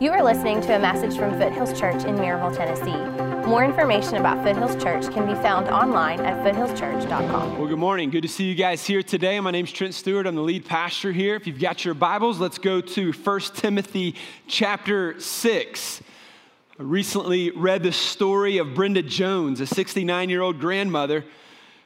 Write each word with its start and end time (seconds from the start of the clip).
You 0.00 0.10
are 0.10 0.24
listening 0.24 0.60
to 0.62 0.74
a 0.74 0.78
message 0.80 1.16
from 1.16 1.38
Foothills 1.38 1.78
Church 1.78 2.02
in 2.02 2.16
Maryville, 2.16 2.56
Tennessee. 2.56 3.48
More 3.48 3.64
information 3.64 4.16
about 4.16 4.42
Foothills 4.42 4.74
Church 4.82 5.08
can 5.14 5.24
be 5.24 5.34
found 5.34 5.68
online 5.68 6.18
at 6.18 6.44
foothillschurch.com. 6.44 7.56
Well, 7.56 7.68
good 7.68 7.78
morning. 7.78 8.10
Good 8.10 8.22
to 8.22 8.28
see 8.28 8.42
you 8.42 8.56
guys 8.56 8.84
here 8.84 9.04
today. 9.04 9.38
My 9.38 9.52
name's 9.52 9.70
Trent 9.70 9.94
Stewart. 9.94 10.26
I'm 10.26 10.34
the 10.34 10.42
lead 10.42 10.64
pastor 10.64 11.12
here. 11.12 11.36
If 11.36 11.46
you've 11.46 11.60
got 11.60 11.84
your 11.84 11.94
Bibles, 11.94 12.40
let's 12.40 12.58
go 12.58 12.80
to 12.80 13.12
1 13.12 13.40
Timothy 13.54 14.16
chapter 14.48 15.20
6. 15.20 16.02
I 16.76 16.82
recently 16.82 17.52
read 17.52 17.84
the 17.84 17.92
story 17.92 18.58
of 18.58 18.74
Brenda 18.74 19.02
Jones, 19.02 19.60
a 19.60 19.66
69 19.66 20.28
year 20.28 20.42
old 20.42 20.58
grandmother 20.58 21.24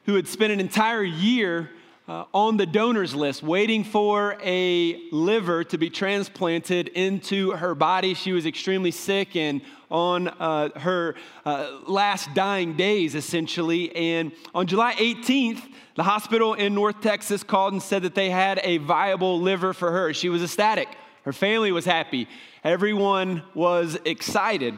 who 0.06 0.14
had 0.14 0.26
spent 0.26 0.50
an 0.50 0.60
entire 0.60 1.02
year 1.02 1.68
uh, 2.08 2.24
on 2.32 2.56
the 2.56 2.64
donors 2.64 3.14
list, 3.14 3.42
waiting 3.42 3.84
for 3.84 4.38
a 4.42 4.98
liver 5.12 5.62
to 5.62 5.76
be 5.76 5.90
transplanted 5.90 6.88
into 6.88 7.50
her 7.50 7.74
body. 7.74 8.14
She 8.14 8.32
was 8.32 8.46
extremely 8.46 8.90
sick 8.90 9.36
and 9.36 9.60
on 9.90 10.28
uh, 10.28 10.70
her 10.78 11.14
uh, 11.44 11.80
last 11.86 12.32
dying 12.32 12.76
days, 12.76 13.14
essentially. 13.14 13.94
And 13.94 14.32
on 14.54 14.66
July 14.66 14.94
18th, 14.94 15.62
the 15.96 16.02
hospital 16.02 16.54
in 16.54 16.74
North 16.74 17.02
Texas 17.02 17.42
called 17.42 17.74
and 17.74 17.82
said 17.82 18.02
that 18.02 18.14
they 18.14 18.30
had 18.30 18.58
a 18.62 18.78
viable 18.78 19.38
liver 19.38 19.74
for 19.74 19.92
her. 19.92 20.14
She 20.14 20.30
was 20.30 20.42
ecstatic. 20.42 20.88
Her 21.24 21.32
family 21.34 21.72
was 21.72 21.84
happy. 21.84 22.26
Everyone 22.64 23.42
was 23.54 23.98
excited. 24.06 24.74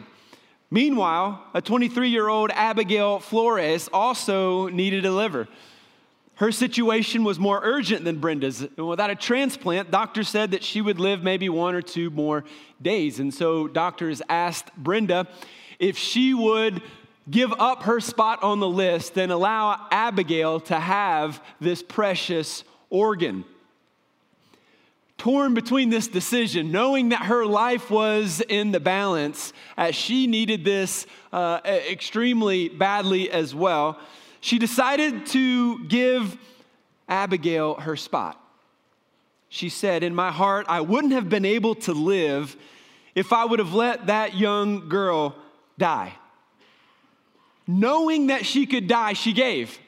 Meanwhile, 0.68 1.44
a 1.54 1.62
23 1.62 2.08
year 2.08 2.28
old 2.28 2.50
Abigail 2.50 3.20
Flores 3.20 3.88
also 3.92 4.68
needed 4.68 5.04
a 5.06 5.12
liver. 5.12 5.48
Her 6.40 6.52
situation 6.52 7.22
was 7.22 7.38
more 7.38 7.60
urgent 7.62 8.02
than 8.06 8.18
Brenda's. 8.18 8.62
And 8.62 8.88
Without 8.88 9.10
a 9.10 9.14
transplant, 9.14 9.90
doctors 9.90 10.30
said 10.30 10.52
that 10.52 10.64
she 10.64 10.80
would 10.80 10.98
live 10.98 11.22
maybe 11.22 11.50
one 11.50 11.74
or 11.74 11.82
two 11.82 12.08
more 12.08 12.44
days. 12.80 13.20
And 13.20 13.32
so 13.32 13.68
doctors 13.68 14.22
asked 14.26 14.74
Brenda 14.74 15.28
if 15.78 15.98
she 15.98 16.32
would 16.32 16.80
give 17.30 17.52
up 17.58 17.82
her 17.82 18.00
spot 18.00 18.42
on 18.42 18.58
the 18.58 18.68
list 18.70 19.18
and 19.18 19.30
allow 19.30 19.86
Abigail 19.90 20.60
to 20.60 20.80
have 20.80 21.42
this 21.60 21.82
precious 21.82 22.64
organ. 22.88 23.44
Torn 25.18 25.52
between 25.52 25.90
this 25.90 26.08
decision, 26.08 26.72
knowing 26.72 27.10
that 27.10 27.24
her 27.24 27.44
life 27.44 27.90
was 27.90 28.40
in 28.48 28.72
the 28.72 28.80
balance, 28.80 29.52
as 29.76 29.94
she 29.94 30.26
needed 30.26 30.64
this 30.64 31.06
uh, 31.34 31.60
extremely 31.66 32.70
badly 32.70 33.30
as 33.30 33.54
well 33.54 34.00
she 34.40 34.58
decided 34.58 35.26
to 35.26 35.84
give 35.84 36.36
Abigail 37.08 37.74
her 37.74 37.96
spot. 37.96 38.40
She 39.48 39.68
said, 39.68 40.02
In 40.02 40.14
my 40.14 40.30
heart, 40.30 40.66
I 40.68 40.80
wouldn't 40.80 41.12
have 41.12 41.28
been 41.28 41.44
able 41.44 41.74
to 41.76 41.92
live 41.92 42.56
if 43.14 43.32
I 43.32 43.44
would 43.44 43.58
have 43.58 43.74
let 43.74 44.06
that 44.06 44.36
young 44.36 44.88
girl 44.88 45.34
die. 45.76 46.14
Knowing 47.66 48.28
that 48.28 48.46
she 48.46 48.66
could 48.66 48.86
die, 48.86 49.12
she 49.12 49.32
gave. 49.32 49.78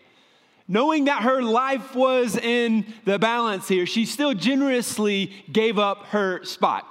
Knowing 0.69 1.05
that 1.07 1.23
her 1.23 1.43
life 1.43 1.95
was 1.95 2.37
in 2.37 2.87
the 3.05 3.19
balance 3.19 3.69
here, 3.69 3.87
she 3.87 4.05
still 4.05 4.35
generously 4.35 5.33
gave 5.51 5.79
up 5.79 6.07
her 6.07 6.45
spot. 6.45 6.87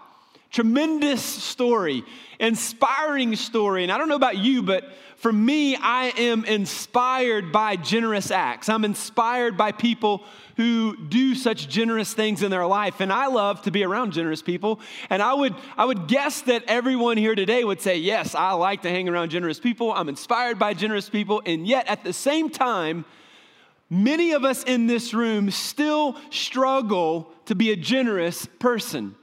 Tremendous 0.50 1.24
story, 1.24 2.04
inspiring 2.40 3.36
story. 3.36 3.84
And 3.84 3.92
I 3.92 3.98
don't 3.98 4.10
know 4.10 4.16
about 4.16 4.38
you, 4.38 4.62
but 4.62 4.84
for 5.22 5.32
me, 5.32 5.76
I 5.76 6.06
am 6.18 6.46
inspired 6.46 7.52
by 7.52 7.76
generous 7.76 8.32
acts. 8.32 8.70
I'm 8.70 8.84
inspired 8.84 9.56
by 9.56 9.72
people 9.72 10.24
who 10.58 10.98
do 10.98 11.36
such 11.36 11.70
generous 11.70 12.12
things 12.12 12.42
in 12.42 12.50
their 12.50 12.66
life. 12.66 13.02
And 13.02 13.14
I 13.14 13.28
love 13.28 13.62
to 13.64 13.72
be 13.72 13.84
around 13.84 14.14
generous 14.14 14.42
people. 14.42 14.80
And 15.12 15.22
I 15.22 15.36
would, 15.36 15.54
I 15.78 15.86
would 15.86 16.08
guess 16.08 16.42
that 16.42 16.64
everyone 16.66 17.18
here 17.18 17.36
today 17.36 17.64
would 17.64 17.82
say, 17.82 17.98
Yes, 17.98 18.34
I 18.34 18.54
like 18.54 18.82
to 18.82 18.90
hang 18.90 19.08
around 19.08 19.30
generous 19.30 19.60
people. 19.60 19.94
I'm 19.94 20.10
inspired 20.10 20.58
by 20.58 20.74
generous 20.74 21.08
people. 21.08 21.44
And 21.46 21.68
yet, 21.68 21.88
at 21.88 22.04
the 22.04 22.14
same 22.14 22.50
time, 22.50 23.06
many 23.92 24.32
of 24.32 24.44
us 24.44 24.64
in 24.64 24.88
this 24.88 25.14
room 25.14 25.52
still 25.52 26.18
struggle 26.32 27.32
to 27.46 27.54
be 27.54 27.72
a 27.72 27.76
generous 27.76 28.48
person. 28.58 29.16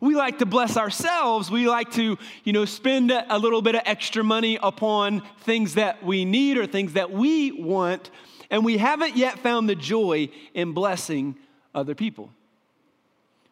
We 0.00 0.14
like 0.14 0.38
to 0.38 0.46
bless 0.46 0.76
ourselves. 0.76 1.50
We 1.50 1.68
like 1.68 1.92
to, 1.92 2.18
you 2.44 2.52
know, 2.52 2.64
spend 2.64 3.10
a 3.10 3.38
little 3.38 3.62
bit 3.62 3.74
of 3.74 3.82
extra 3.86 4.22
money 4.22 4.58
upon 4.62 5.22
things 5.40 5.74
that 5.74 6.04
we 6.04 6.24
need 6.24 6.58
or 6.58 6.66
things 6.66 6.94
that 6.94 7.10
we 7.10 7.52
want, 7.52 8.10
and 8.50 8.64
we 8.64 8.78
haven't 8.78 9.16
yet 9.16 9.38
found 9.38 9.68
the 9.68 9.74
joy 9.74 10.28
in 10.54 10.72
blessing 10.72 11.36
other 11.74 11.94
people. 11.94 12.30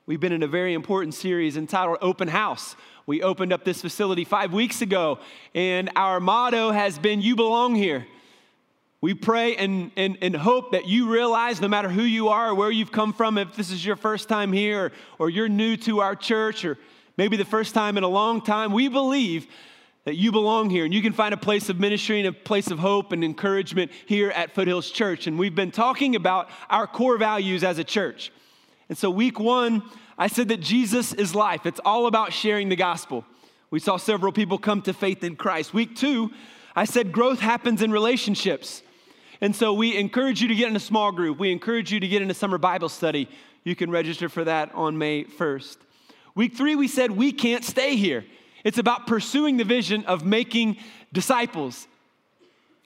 We've 0.06 0.20
been 0.20 0.32
in 0.32 0.42
a 0.42 0.48
very 0.48 0.74
important 0.74 1.14
series 1.14 1.56
entitled 1.56 1.98
Open 2.02 2.28
House. 2.28 2.76
We 3.06 3.22
opened 3.22 3.52
up 3.52 3.64
this 3.64 3.80
facility 3.80 4.24
five 4.24 4.52
weeks 4.52 4.82
ago, 4.82 5.18
and 5.54 5.90
our 5.96 6.20
motto 6.20 6.70
has 6.70 6.98
been 6.98 7.22
You 7.22 7.36
Belong 7.36 7.74
Here. 7.74 8.06
We 9.04 9.12
pray 9.12 9.54
and, 9.56 9.90
and, 9.98 10.16
and 10.22 10.34
hope 10.34 10.72
that 10.72 10.88
you 10.88 11.12
realize, 11.12 11.60
no 11.60 11.68
matter 11.68 11.90
who 11.90 12.04
you 12.04 12.28
are 12.28 12.48
or 12.48 12.54
where 12.54 12.70
you've 12.70 12.90
come 12.90 13.12
from, 13.12 13.36
if 13.36 13.54
this 13.54 13.70
is 13.70 13.84
your 13.84 13.96
first 13.96 14.30
time 14.30 14.50
here 14.50 14.86
or, 14.86 14.92
or 15.18 15.28
you're 15.28 15.46
new 15.46 15.76
to 15.76 16.00
our 16.00 16.16
church 16.16 16.64
or 16.64 16.78
maybe 17.18 17.36
the 17.36 17.44
first 17.44 17.74
time 17.74 17.98
in 17.98 18.02
a 18.02 18.08
long 18.08 18.40
time, 18.40 18.72
we 18.72 18.88
believe 18.88 19.46
that 20.04 20.14
you 20.16 20.32
belong 20.32 20.70
here 20.70 20.86
and 20.86 20.94
you 20.94 21.02
can 21.02 21.12
find 21.12 21.34
a 21.34 21.36
place 21.36 21.68
of 21.68 21.78
ministry 21.78 22.18
and 22.18 22.28
a 22.28 22.32
place 22.32 22.70
of 22.70 22.78
hope 22.78 23.12
and 23.12 23.22
encouragement 23.22 23.90
here 24.06 24.30
at 24.30 24.54
Foothills 24.54 24.90
Church. 24.90 25.26
And 25.26 25.38
we've 25.38 25.54
been 25.54 25.70
talking 25.70 26.16
about 26.16 26.48
our 26.70 26.86
core 26.86 27.18
values 27.18 27.62
as 27.62 27.78
a 27.78 27.84
church. 27.84 28.32
And 28.88 28.96
so, 28.96 29.10
week 29.10 29.38
one, 29.38 29.82
I 30.16 30.28
said 30.28 30.48
that 30.48 30.60
Jesus 30.60 31.12
is 31.12 31.34
life, 31.34 31.66
it's 31.66 31.80
all 31.84 32.06
about 32.06 32.32
sharing 32.32 32.70
the 32.70 32.76
gospel. 32.76 33.26
We 33.70 33.80
saw 33.80 33.98
several 33.98 34.32
people 34.32 34.56
come 34.56 34.80
to 34.80 34.94
faith 34.94 35.22
in 35.22 35.36
Christ. 35.36 35.74
Week 35.74 35.94
two, 35.94 36.30
I 36.74 36.86
said 36.86 37.12
growth 37.12 37.40
happens 37.40 37.82
in 37.82 37.92
relationships. 37.92 38.80
And 39.44 39.54
so 39.54 39.74
we 39.74 39.98
encourage 39.98 40.40
you 40.40 40.48
to 40.48 40.54
get 40.54 40.70
in 40.70 40.76
a 40.76 40.80
small 40.80 41.12
group. 41.12 41.38
We 41.38 41.52
encourage 41.52 41.92
you 41.92 42.00
to 42.00 42.08
get 42.08 42.22
in 42.22 42.30
a 42.30 42.34
summer 42.34 42.56
Bible 42.56 42.88
study. 42.88 43.28
You 43.62 43.76
can 43.76 43.90
register 43.90 44.30
for 44.30 44.42
that 44.44 44.74
on 44.74 44.96
May 44.96 45.24
1st. 45.24 45.76
Week 46.34 46.56
three, 46.56 46.74
we 46.74 46.88
said 46.88 47.10
we 47.10 47.30
can't 47.30 47.62
stay 47.62 47.96
here. 47.96 48.24
It's 48.64 48.78
about 48.78 49.06
pursuing 49.06 49.58
the 49.58 49.64
vision 49.64 50.06
of 50.06 50.24
making 50.24 50.78
disciples. 51.12 51.86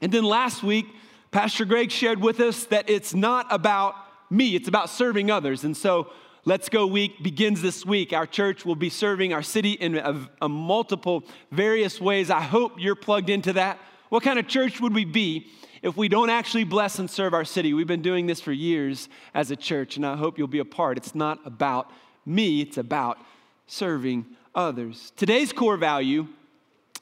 And 0.03 0.11
then 0.11 0.25
last 0.25 0.65
week, 0.65 0.87
Pastor 1.31 1.65
Greg 1.65 1.93
shared 1.93 2.21
with 2.21 2.41
us 2.41 2.65
that 2.65 2.91
it's 2.91 3.15
not 3.15 3.47
about 3.53 3.95
me, 4.29 4.57
it's 4.57 4.67
about 4.67 4.91
serving 4.91 5.31
others. 5.31 5.63
And 5.63 5.77
so 5.77 6.11
Let's 6.45 6.69
Go 6.69 6.89
Week 6.89 7.23
begins 7.23 7.63
this 7.63 7.87
week. 7.87 8.13
Our 8.13 8.27
church 8.27 8.67
will 8.67 8.75
be 8.75 8.91
serving 8.91 9.33
our 9.33 9.45
city 9.45 9.75
in 9.75 9.97
a, 9.97 10.29
a 10.43 10.49
multiple, 10.49 11.23
various 11.53 12.01
ways. 12.01 12.31
I 12.31 12.41
hope 12.41 12.73
you're 12.79 12.97
plugged 12.97 13.31
into 13.31 13.53
that. 13.53 13.79
What 14.09 14.25
kind 14.25 14.41
of 14.41 14.49
church 14.49 14.81
would 14.81 14.93
we 14.93 15.05
be 15.05 15.53
if 15.83 15.97
we 15.97 16.09
don't 16.09 16.31
actually 16.31 16.65
bless 16.65 16.99
and 16.99 17.11
serve 17.11 17.34
our 17.34 17.44
city. 17.44 17.75
We've 17.75 17.87
been 17.87 18.03
doing 18.03 18.27
this 18.27 18.41
for 18.41 18.53
years 18.53 19.09
as 19.34 19.50
a 19.50 19.56
church, 19.56 19.97
and 19.97 20.06
I 20.06 20.16
hope 20.16 20.39
you'll 20.39 20.49
be 20.49 20.59
a 20.59 20.65
part. 20.65 20.97
It's 20.97 21.15
not 21.15 21.41
about 21.44 21.91
me, 22.27 22.61
it's 22.61 22.78
about 22.78 23.19
serving 23.66 24.27
others. 24.55 25.12
Today's 25.16 25.53
core 25.53 25.77
value 25.77 26.28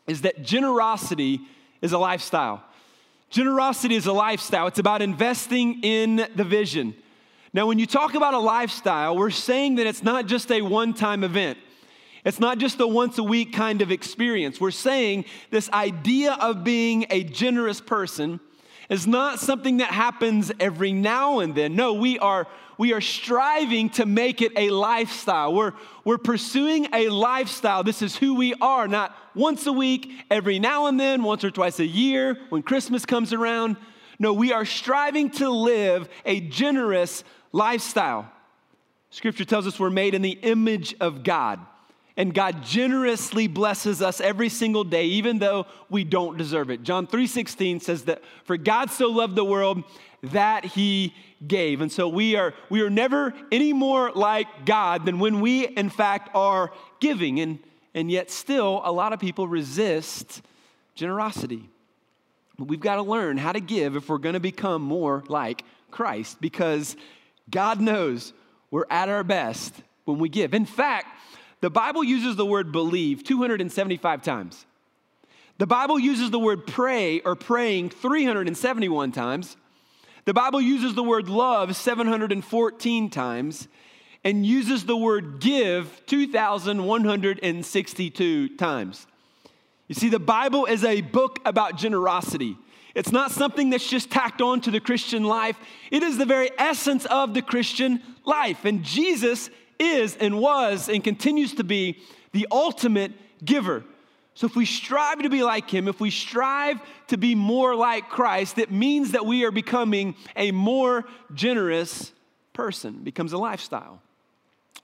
is 0.06 0.22
that 0.22 0.42
generosity 0.42 1.40
is 1.82 1.92
a 1.92 1.98
lifestyle. 1.98 2.62
Generosity 3.30 3.96
is 3.96 4.06
a 4.06 4.12
lifestyle, 4.12 4.66
it's 4.66 4.78
about 4.78 5.02
investing 5.02 5.82
in 5.82 6.28
the 6.36 6.44
vision. 6.44 6.94
Now, 7.52 7.66
when 7.66 7.78
you 7.78 7.86
talk 7.86 8.14
about 8.14 8.34
a 8.34 8.38
lifestyle, 8.38 9.16
we're 9.16 9.30
saying 9.30 9.76
that 9.76 9.86
it's 9.86 10.02
not 10.02 10.26
just 10.26 10.50
a 10.52 10.60
one 10.60 10.92
time 10.92 11.24
event. 11.24 11.58
It's 12.24 12.40
not 12.40 12.58
just 12.58 12.80
a 12.80 12.86
once 12.86 13.18
a 13.18 13.22
week 13.22 13.52
kind 13.52 13.80
of 13.82 13.92
experience. 13.92 14.60
We're 14.60 14.72
saying 14.72 15.26
this 15.50 15.70
idea 15.70 16.32
of 16.34 16.64
being 16.64 17.06
a 17.08 17.22
generous 17.22 17.80
person 17.80 18.40
is 18.88 19.06
not 19.06 19.40
something 19.40 19.78
that 19.78 19.90
happens 19.90 20.52
every 20.60 20.92
now 20.92 21.40
and 21.40 21.54
then. 21.54 21.74
No, 21.74 21.94
we 21.94 22.18
are, 22.18 22.46
we 22.78 22.92
are 22.92 23.00
striving 23.00 23.90
to 23.90 24.06
make 24.06 24.42
it 24.42 24.52
a 24.56 24.70
lifestyle. 24.70 25.54
We're, 25.54 25.72
we're 26.04 26.18
pursuing 26.18 26.88
a 26.92 27.08
lifestyle. 27.08 27.82
This 27.82 28.02
is 28.02 28.16
who 28.16 28.34
we 28.34 28.54
are, 28.54 28.86
not 28.88 29.16
once 29.34 29.66
a 29.66 29.72
week, 29.72 30.10
every 30.30 30.58
now 30.58 30.86
and 30.86 30.98
then, 30.98 31.22
once 31.22 31.44
or 31.44 31.50
twice 31.50 31.80
a 31.80 31.86
year, 31.86 32.38
when 32.48 32.62
Christmas 32.62 33.04
comes 33.04 33.32
around. 33.32 33.76
No, 34.18 34.32
we 34.32 34.52
are 34.52 34.64
striving 34.64 35.30
to 35.30 35.50
live 35.50 36.08
a 36.24 36.40
generous 36.40 37.24
lifestyle. 37.52 38.30
Scripture 39.10 39.44
tells 39.44 39.66
us 39.66 39.78
we're 39.78 39.90
made 39.90 40.14
in 40.14 40.22
the 40.22 40.38
image 40.42 40.94
of 41.00 41.22
God 41.22 41.60
and 42.16 42.32
God 42.32 42.62
generously 42.62 43.46
blesses 43.46 44.00
us 44.00 44.20
every 44.20 44.48
single 44.48 44.84
day 44.84 45.04
even 45.06 45.38
though 45.38 45.66
we 45.90 46.04
don't 46.04 46.38
deserve 46.38 46.70
it. 46.70 46.82
John 46.82 47.06
3:16 47.06 47.80
says 47.80 48.04
that 48.04 48.22
for 48.44 48.56
God 48.56 48.90
so 48.90 49.08
loved 49.08 49.36
the 49.36 49.44
world 49.44 49.84
that 50.22 50.64
he 50.64 51.14
gave. 51.46 51.80
And 51.80 51.92
so 51.92 52.08
we 52.08 52.36
are 52.36 52.54
we 52.70 52.80
are 52.80 52.90
never 52.90 53.34
any 53.52 53.72
more 53.72 54.10
like 54.12 54.64
God 54.64 55.04
than 55.04 55.18
when 55.18 55.40
we 55.40 55.66
in 55.66 55.90
fact 55.90 56.30
are 56.34 56.72
giving 57.00 57.40
and 57.40 57.58
and 57.94 58.10
yet 58.10 58.30
still 58.30 58.80
a 58.84 58.92
lot 58.92 59.12
of 59.12 59.20
people 59.20 59.46
resist 59.46 60.42
generosity. 60.94 61.68
But 62.58 62.68
we've 62.68 62.80
got 62.80 62.96
to 62.96 63.02
learn 63.02 63.36
how 63.36 63.52
to 63.52 63.60
give 63.60 63.96
if 63.96 64.08
we're 64.08 64.18
going 64.18 64.34
to 64.34 64.40
become 64.40 64.80
more 64.80 65.22
like 65.28 65.62
Christ 65.90 66.40
because 66.40 66.96
God 67.50 67.80
knows 67.80 68.32
we're 68.70 68.86
at 68.90 69.08
our 69.08 69.24
best 69.24 69.74
when 70.04 70.18
we 70.18 70.28
give. 70.28 70.54
In 70.54 70.64
fact, 70.64 71.15
the 71.66 71.70
Bible 71.70 72.04
uses 72.04 72.36
the 72.36 72.46
word 72.46 72.70
believe 72.70 73.24
275 73.24 74.22
times. 74.22 74.64
The 75.58 75.66
Bible 75.66 75.98
uses 75.98 76.30
the 76.30 76.38
word 76.38 76.64
pray 76.64 77.18
or 77.22 77.34
praying 77.34 77.90
371 77.90 79.10
times. 79.10 79.56
The 80.26 80.32
Bible 80.32 80.60
uses 80.60 80.94
the 80.94 81.02
word 81.02 81.28
love 81.28 81.74
714 81.74 83.10
times 83.10 83.66
and 84.22 84.46
uses 84.46 84.84
the 84.84 84.96
word 84.96 85.40
give 85.40 86.02
2,162 86.06 88.48
times. 88.50 89.08
You 89.88 89.96
see, 89.96 90.08
the 90.08 90.20
Bible 90.20 90.66
is 90.66 90.84
a 90.84 91.00
book 91.00 91.40
about 91.44 91.78
generosity. 91.78 92.56
It's 92.94 93.10
not 93.10 93.32
something 93.32 93.70
that's 93.70 93.90
just 93.90 94.12
tacked 94.12 94.40
on 94.40 94.60
to 94.60 94.70
the 94.70 94.78
Christian 94.78 95.24
life. 95.24 95.58
It 95.90 96.04
is 96.04 96.16
the 96.16 96.26
very 96.26 96.52
essence 96.58 97.06
of 97.06 97.34
the 97.34 97.42
Christian 97.42 98.00
life. 98.24 98.64
And 98.64 98.84
Jesus 98.84 99.50
is 99.78 100.16
and 100.16 100.38
was 100.38 100.88
and 100.88 101.02
continues 101.02 101.54
to 101.54 101.64
be 101.64 101.98
the 102.32 102.46
ultimate 102.50 103.12
giver. 103.44 103.84
So, 104.34 104.46
if 104.46 104.54
we 104.54 104.66
strive 104.66 105.22
to 105.22 105.30
be 105.30 105.42
like 105.42 105.70
him, 105.70 105.88
if 105.88 105.98
we 105.98 106.10
strive 106.10 106.78
to 107.08 107.16
be 107.16 107.34
more 107.34 107.74
like 107.74 108.10
Christ, 108.10 108.58
it 108.58 108.70
means 108.70 109.12
that 109.12 109.24
we 109.24 109.44
are 109.44 109.50
becoming 109.50 110.14
a 110.36 110.50
more 110.50 111.06
generous 111.32 112.12
person, 112.52 112.96
it 112.96 113.04
becomes 113.04 113.32
a 113.32 113.38
lifestyle. 113.38 114.02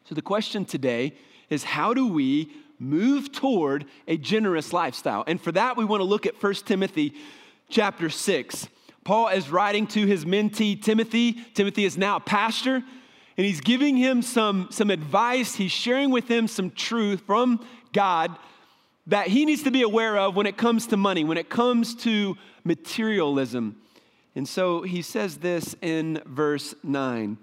So, 0.05 0.15
the 0.15 0.23
question 0.23 0.65
today 0.65 1.15
is 1.51 1.65
how 1.65 1.93
do 1.93 2.07
we 2.07 2.51
move 2.79 3.31
toward 3.31 3.85
a 4.09 4.17
generous 4.17 4.73
lifestyle? 4.73 5.23
And 5.27 5.39
for 5.39 5.53
that, 5.53 5.77
we 5.77 5.85
want 5.85 6.01
to 6.01 6.05
look 6.05 6.25
at 6.25 6.43
1 6.43 6.55
Timothy 6.55 7.15
chapter 7.69 8.09
6. 8.09 8.69
Paul 9.05 9.29
is 9.29 9.51
writing 9.51 9.87
to 9.89 10.07
his 10.07 10.25
mentee, 10.25 10.81
Timothy. 10.81 11.33
Timothy 11.55 11.85
is 11.85 11.99
now 11.99 12.17
a 12.17 12.21
pastor, 12.21 12.83
and 13.37 13.47
he's 13.47 13.61
giving 13.61 13.97
him 13.97 14.23
some, 14.23 14.69
some 14.71 14.91
advice. 14.91 15.55
He's 15.55 15.73
sharing 15.73 16.11
with 16.11 16.29
him 16.29 16.47
some 16.47 16.71
truth 16.71 17.23
from 17.27 17.65
God 17.93 18.37
that 19.07 19.29
he 19.29 19.45
needs 19.45 19.63
to 19.65 19.71
be 19.71 19.83
aware 19.83 20.17
of 20.17 20.37
when 20.37 20.47
it 20.47 20.57
comes 20.57 20.87
to 20.89 20.97
money, 20.97 21.25
when 21.25 21.39
it 21.39 21.49
comes 21.49 21.95
to 21.97 22.37
materialism. 22.65 23.77
And 24.35 24.49
so 24.49 24.83
he 24.83 25.03
says 25.03 25.39
this 25.39 25.75
in 25.83 26.23
verse 26.25 26.75
9. 26.83 27.37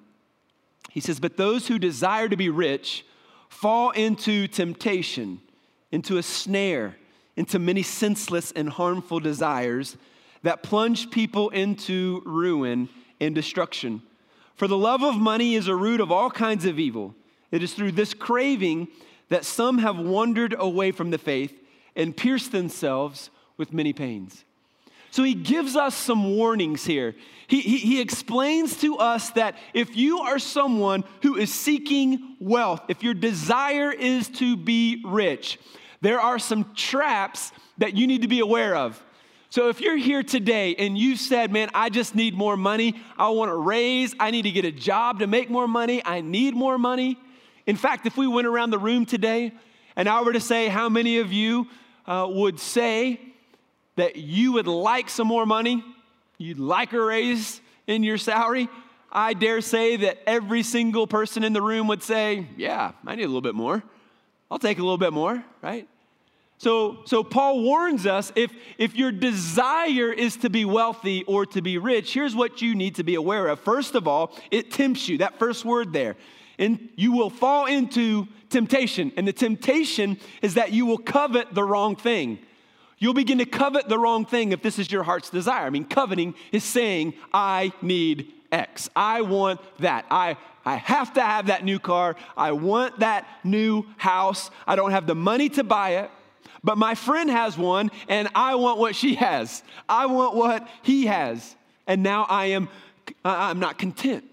He 0.91 0.99
says, 0.99 1.19
But 1.19 1.37
those 1.37 1.67
who 1.67 1.77
desire 1.77 2.29
to 2.29 2.37
be 2.37 2.49
rich 2.49 3.05
fall 3.49 3.91
into 3.91 4.47
temptation, 4.47 5.41
into 5.91 6.17
a 6.17 6.23
snare, 6.23 6.95
into 7.35 7.59
many 7.59 7.83
senseless 7.83 8.51
and 8.51 8.69
harmful 8.69 9.19
desires 9.19 9.97
that 10.43 10.63
plunge 10.63 11.11
people 11.11 11.49
into 11.49 12.21
ruin 12.25 12.89
and 13.19 13.35
destruction. 13.35 14.01
For 14.59 14.67
the 14.67 14.77
love 14.77 15.03
of 15.03 15.15
money 15.15 15.55
is 15.55 15.69
a 15.69 15.75
root 15.75 16.01
of 16.01 16.11
all 16.11 16.29
kinds 16.29 16.65
of 16.65 16.79
evil. 16.79 17.15
It 17.49 17.63
is 17.63 17.73
through 17.73 17.93
this 17.93 18.13
craving 18.13 18.89
that 19.29 19.45
some 19.45 19.77
have 19.77 19.97
wandered 19.97 20.53
away 20.59 20.91
from 20.91 21.11
the 21.11 21.17
faith 21.17 21.57
and 21.95 22.15
pierced 22.15 22.51
themselves 22.51 23.29
with 23.55 23.71
many 23.71 23.93
pains. 23.93 24.43
So 25.11 25.23
he 25.23 25.33
gives 25.33 25.77
us 25.77 25.95
some 25.95 26.35
warnings 26.35 26.85
here. 26.85 27.15
He, 27.47 27.61
he, 27.61 27.77
he, 27.77 28.01
explains 28.01 28.81
to 28.81 28.97
us 28.97 29.29
that 29.29 29.55
if 29.73 29.95
you 29.95 30.19
are 30.19 30.39
someone 30.39 31.05
who 31.21 31.37
is 31.37 31.53
seeking 31.53 32.35
wealth, 32.41 32.81
if 32.89 33.01
your 33.01 33.13
desire 33.13 33.93
is 33.93 34.27
to 34.27 34.57
be 34.57 35.01
rich, 35.05 35.57
there 36.01 36.19
are 36.19 36.37
some 36.37 36.73
traps 36.75 37.53
that 37.77 37.95
you 37.95 38.07
need 38.07 38.23
to 38.23 38.27
be 38.27 38.41
aware 38.41 38.75
of. 38.75 39.01
So 39.49 39.69
if 39.69 39.81
you're 39.81 39.97
here 39.97 40.21
today 40.21 40.75
and 40.75 40.97
you 40.97 41.15
said, 41.15 41.51
man, 41.51 41.69
I 41.73 41.89
just 41.89 42.13
need 42.13 42.35
more 42.35 42.55
money, 42.55 43.01
I 43.17 43.29
want 43.29 43.49
to 43.49 43.55
raise, 43.55 44.13
I 44.19 44.29
need 44.31 44.43
to 44.43 44.51
get 44.51 44.63
a 44.63 44.71
job 44.71 45.19
to 45.19 45.27
make 45.27 45.49
more 45.49 45.67
money, 45.67 46.03
I 46.05 46.21
need 46.21 46.53
more 46.53 46.77
money, 46.77 47.17
in 47.69 47.75
fact, 47.75 48.07
if 48.07 48.17
we 48.17 48.25
went 48.25 48.47
around 48.47 48.71
the 48.71 48.79
room 48.79 49.05
today 49.05 49.51
and 49.95 50.09
I 50.09 50.23
were 50.23 50.33
to 50.33 50.39
say, 50.39 50.69
How 50.69 50.89
many 50.89 51.19
of 51.19 51.31
you 51.31 51.67
uh, 52.07 52.27
would 52.27 52.59
say 52.59 53.21
that 53.95 54.15
you 54.15 54.53
would 54.53 54.65
like 54.65 55.07
some 55.07 55.27
more 55.27 55.45
money? 55.45 55.83
You'd 56.39 56.57
like 56.57 56.93
a 56.93 56.99
raise 56.99 57.61
in 57.85 58.01
your 58.01 58.17
salary? 58.17 58.69
I 59.11 59.35
dare 59.35 59.61
say 59.61 59.97
that 59.97 60.17
every 60.25 60.63
single 60.63 61.05
person 61.05 61.43
in 61.43 61.53
the 61.53 61.61
room 61.61 61.85
would 61.89 62.01
say, 62.01 62.47
Yeah, 62.57 62.93
I 63.05 63.13
need 63.13 63.25
a 63.25 63.27
little 63.27 63.39
bit 63.39 63.53
more. 63.53 63.83
I'll 64.49 64.57
take 64.57 64.79
a 64.79 64.81
little 64.81 64.97
bit 64.97 65.13
more, 65.13 65.43
right? 65.61 65.87
So, 66.59 66.99
so 67.05 67.23
Paul 67.23 67.63
warns 67.63 68.05
us 68.05 68.31
if, 68.35 68.51
if 68.77 68.95
your 68.95 69.11
desire 69.11 70.11
is 70.11 70.37
to 70.37 70.49
be 70.49 70.65
wealthy 70.65 71.23
or 71.23 71.45
to 71.47 71.61
be 71.61 71.77
rich, 71.77 72.13
here's 72.13 72.35
what 72.35 72.61
you 72.61 72.75
need 72.75 72.95
to 72.95 73.03
be 73.03 73.15
aware 73.15 73.47
of. 73.47 73.59
First 73.61 73.95
of 73.95 74.07
all, 74.07 74.35
it 74.51 74.69
tempts 74.71 75.09
you. 75.09 75.17
That 75.17 75.39
first 75.39 75.65
word 75.65 75.93
there 75.93 76.15
and 76.59 76.89
you 76.95 77.13
will 77.13 77.29
fall 77.31 77.65
into 77.65 78.27
temptation. 78.49 79.11
And 79.15 79.27
the 79.27 79.33
temptation 79.33 80.19
is 80.41 80.55
that 80.55 80.71
you 80.71 80.85
will 80.85 80.97
covet 80.97 81.55
the 81.55 81.63
wrong 81.63 81.95
thing. 81.95 82.37
You'll 82.99 83.13
begin 83.13 83.37
to 83.37 83.45
covet 83.45 83.87
the 83.87 83.97
wrong 83.97 84.25
thing 84.25 84.51
if 84.51 84.61
this 84.61 84.77
is 84.77 84.91
your 84.91 85.03
heart's 85.03 85.29
desire. 85.29 85.65
I 85.65 85.69
mean, 85.69 85.85
coveting 85.85 86.35
is 86.51 86.65
saying, 86.65 87.13
I 87.33 87.71
need 87.81 88.33
X. 88.51 88.89
I 88.93 89.21
want 89.21 89.61
that. 89.79 90.05
I, 90.11 90.35
I 90.65 90.75
have 90.75 91.13
to 91.13 91.21
have 91.21 91.47
that 91.47 91.63
new 91.63 91.79
car. 91.79 92.17
I 92.35 92.51
want 92.51 92.99
that 92.99 93.25
new 93.45 93.85
house. 93.95 94.51
I 94.67 94.75
don't 94.75 94.91
have 94.91 95.07
the 95.07 95.15
money 95.15 95.47
to 95.49 95.63
buy 95.63 95.91
it, 95.91 96.11
but 96.63 96.77
my 96.77 96.95
friend 96.95 97.29
has 97.29 97.57
one 97.57 97.91
and 98.07 98.27
I 98.35 98.55
want 98.55 98.79
what 98.79 98.95
she 98.95 99.15
has. 99.15 99.63
I 99.87 100.05
want 100.07 100.35
what 100.35 100.67
he 100.83 101.05
has. 101.05 101.55
And 101.87 102.03
now 102.03 102.25
I 102.29 102.47
am 102.47 102.69
I'm 103.25 103.59
not 103.59 103.77
content. 103.77 104.25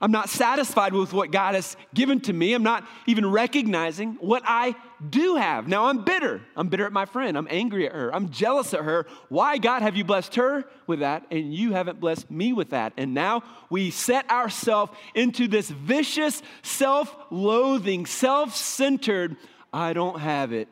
I'm 0.00 0.12
not 0.12 0.28
satisfied 0.28 0.92
with 0.92 1.12
what 1.12 1.32
God 1.32 1.56
has 1.56 1.76
given 1.92 2.20
to 2.20 2.32
me. 2.32 2.54
I'm 2.54 2.62
not 2.62 2.86
even 3.06 3.26
recognizing 3.26 4.14
what 4.20 4.42
I 4.46 4.76
do 5.10 5.34
have. 5.34 5.66
Now 5.66 5.86
I'm 5.86 6.04
bitter. 6.04 6.40
I'm 6.56 6.68
bitter 6.68 6.86
at 6.86 6.92
my 6.92 7.04
friend. 7.04 7.36
I'm 7.36 7.48
angry 7.50 7.86
at 7.86 7.92
her. 7.92 8.14
I'm 8.14 8.30
jealous 8.30 8.74
at 8.74 8.84
her. 8.84 9.06
Why, 9.28 9.58
God, 9.58 9.82
have 9.82 9.96
you 9.96 10.04
blessed 10.04 10.36
her 10.36 10.64
with 10.86 11.00
that 11.00 11.26
and 11.32 11.52
you 11.52 11.72
haven't 11.72 11.98
blessed 11.98 12.30
me 12.30 12.52
with 12.52 12.70
that? 12.70 12.92
And 12.96 13.12
now 13.12 13.42
we 13.70 13.90
set 13.90 14.30
ourselves 14.30 14.92
into 15.14 15.48
this 15.48 15.68
vicious, 15.68 16.42
self 16.62 17.14
loathing, 17.30 18.06
self 18.06 18.54
centered, 18.54 19.36
I 19.72 19.92
don't 19.94 20.20
have 20.20 20.52
it. 20.52 20.68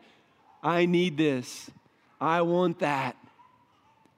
I 0.62 0.86
need 0.86 1.16
this. 1.16 1.70
I 2.20 2.42
want 2.42 2.80
that 2.80 3.16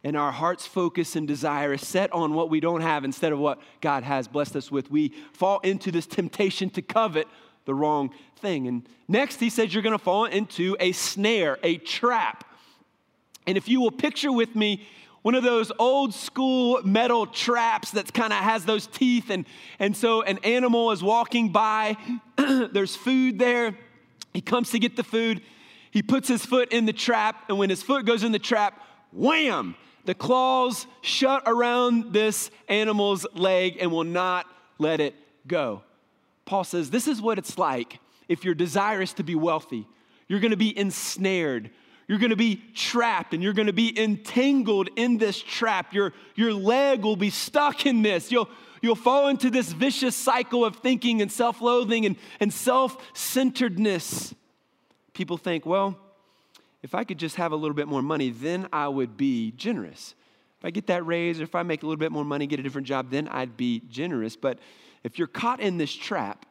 and 0.04 0.16
our 0.16 0.30
heart's 0.30 0.66
focus 0.66 1.16
and 1.16 1.26
desire 1.26 1.72
is 1.72 1.86
set 1.86 2.12
on 2.12 2.32
what 2.34 2.50
we 2.50 2.60
don't 2.60 2.82
have 2.82 3.04
instead 3.04 3.32
of 3.32 3.38
what 3.38 3.60
God 3.80 4.04
has 4.04 4.28
blessed 4.28 4.56
us 4.56 4.70
with, 4.70 4.90
we 4.90 5.12
fall 5.32 5.58
into 5.60 5.90
this 5.90 6.06
temptation 6.06 6.70
to 6.70 6.82
covet 6.82 7.26
the 7.64 7.74
wrong 7.74 8.14
thing. 8.36 8.68
And 8.68 8.88
next, 9.08 9.40
he 9.40 9.50
says 9.50 9.74
you're 9.74 9.82
going 9.82 9.98
to 9.98 10.02
fall 10.02 10.24
into 10.24 10.76
a 10.78 10.92
snare, 10.92 11.58
a 11.62 11.78
trap. 11.78 12.44
And 13.46 13.58
if 13.58 13.68
you 13.68 13.80
will 13.80 13.90
picture 13.90 14.30
with 14.30 14.54
me 14.54 14.86
one 15.22 15.34
of 15.34 15.42
those 15.42 15.72
old 15.80 16.14
school 16.14 16.80
metal 16.84 17.26
traps 17.26 17.90
that 17.90 18.14
kind 18.14 18.32
of 18.32 18.38
has 18.38 18.64
those 18.64 18.86
teeth, 18.86 19.30
and, 19.30 19.46
and 19.80 19.96
so 19.96 20.22
an 20.22 20.38
animal 20.44 20.92
is 20.92 21.02
walking 21.02 21.50
by, 21.50 21.96
there's 22.36 22.94
food 22.94 23.38
there, 23.38 23.76
he 24.32 24.40
comes 24.40 24.70
to 24.70 24.78
get 24.78 24.94
the 24.94 25.02
food, 25.02 25.42
he 25.90 26.02
puts 26.02 26.28
his 26.28 26.44
foot 26.44 26.72
in 26.72 26.86
the 26.86 26.92
trap, 26.92 27.44
and 27.48 27.58
when 27.58 27.70
his 27.70 27.82
foot 27.82 28.04
goes 28.04 28.22
in 28.22 28.32
the 28.32 28.38
trap, 28.38 28.82
wham! 29.12 29.74
the 30.08 30.14
claws 30.14 30.86
shut 31.02 31.42
around 31.44 32.14
this 32.14 32.50
animal's 32.66 33.26
leg 33.34 33.76
and 33.78 33.92
will 33.92 34.04
not 34.04 34.46
let 34.78 35.00
it 35.00 35.14
go. 35.46 35.82
Paul 36.46 36.64
says, 36.64 36.88
This 36.88 37.06
is 37.06 37.20
what 37.20 37.36
it's 37.36 37.58
like 37.58 38.00
if 38.26 38.42
you're 38.42 38.54
desirous 38.54 39.12
to 39.12 39.22
be 39.22 39.34
wealthy. 39.34 39.86
You're 40.26 40.40
gonna 40.40 40.56
be 40.56 40.76
ensnared. 40.76 41.68
You're 42.06 42.18
gonna 42.18 42.36
be 42.36 42.62
trapped 42.74 43.34
and 43.34 43.42
you're 43.42 43.52
gonna 43.52 43.74
be 43.74 44.00
entangled 44.00 44.88
in 44.96 45.18
this 45.18 45.42
trap. 45.42 45.92
Your, 45.92 46.14
your 46.36 46.54
leg 46.54 47.02
will 47.02 47.16
be 47.16 47.28
stuck 47.28 47.84
in 47.84 48.00
this. 48.00 48.32
You'll, 48.32 48.48
you'll 48.80 48.94
fall 48.94 49.28
into 49.28 49.50
this 49.50 49.72
vicious 49.72 50.16
cycle 50.16 50.64
of 50.64 50.76
thinking 50.76 51.20
and 51.20 51.30
self 51.30 51.60
loathing 51.60 52.06
and, 52.06 52.16
and 52.40 52.50
self 52.50 52.96
centeredness. 53.12 54.34
People 55.18 55.36
think, 55.36 55.66
well, 55.66 55.98
if 56.80 56.94
I 56.94 57.02
could 57.02 57.18
just 57.18 57.34
have 57.34 57.50
a 57.50 57.56
little 57.56 57.74
bit 57.74 57.88
more 57.88 58.02
money, 58.02 58.30
then 58.30 58.68
I 58.72 58.86
would 58.86 59.16
be 59.16 59.50
generous. 59.56 60.14
If 60.60 60.64
I 60.64 60.70
get 60.70 60.86
that 60.86 61.04
raise 61.04 61.40
or 61.40 61.42
if 61.42 61.56
I 61.56 61.64
make 61.64 61.82
a 61.82 61.86
little 61.86 61.98
bit 61.98 62.12
more 62.12 62.24
money, 62.24 62.46
get 62.46 62.60
a 62.60 62.62
different 62.62 62.86
job, 62.86 63.10
then 63.10 63.26
I'd 63.26 63.56
be 63.56 63.82
generous. 63.90 64.36
But 64.36 64.60
if 65.02 65.18
you're 65.18 65.26
caught 65.26 65.58
in 65.58 65.76
this 65.76 65.92
trap, 65.92 66.46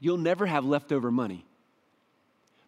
you'll 0.00 0.16
never 0.16 0.46
have 0.46 0.64
leftover 0.64 1.10
money. 1.10 1.44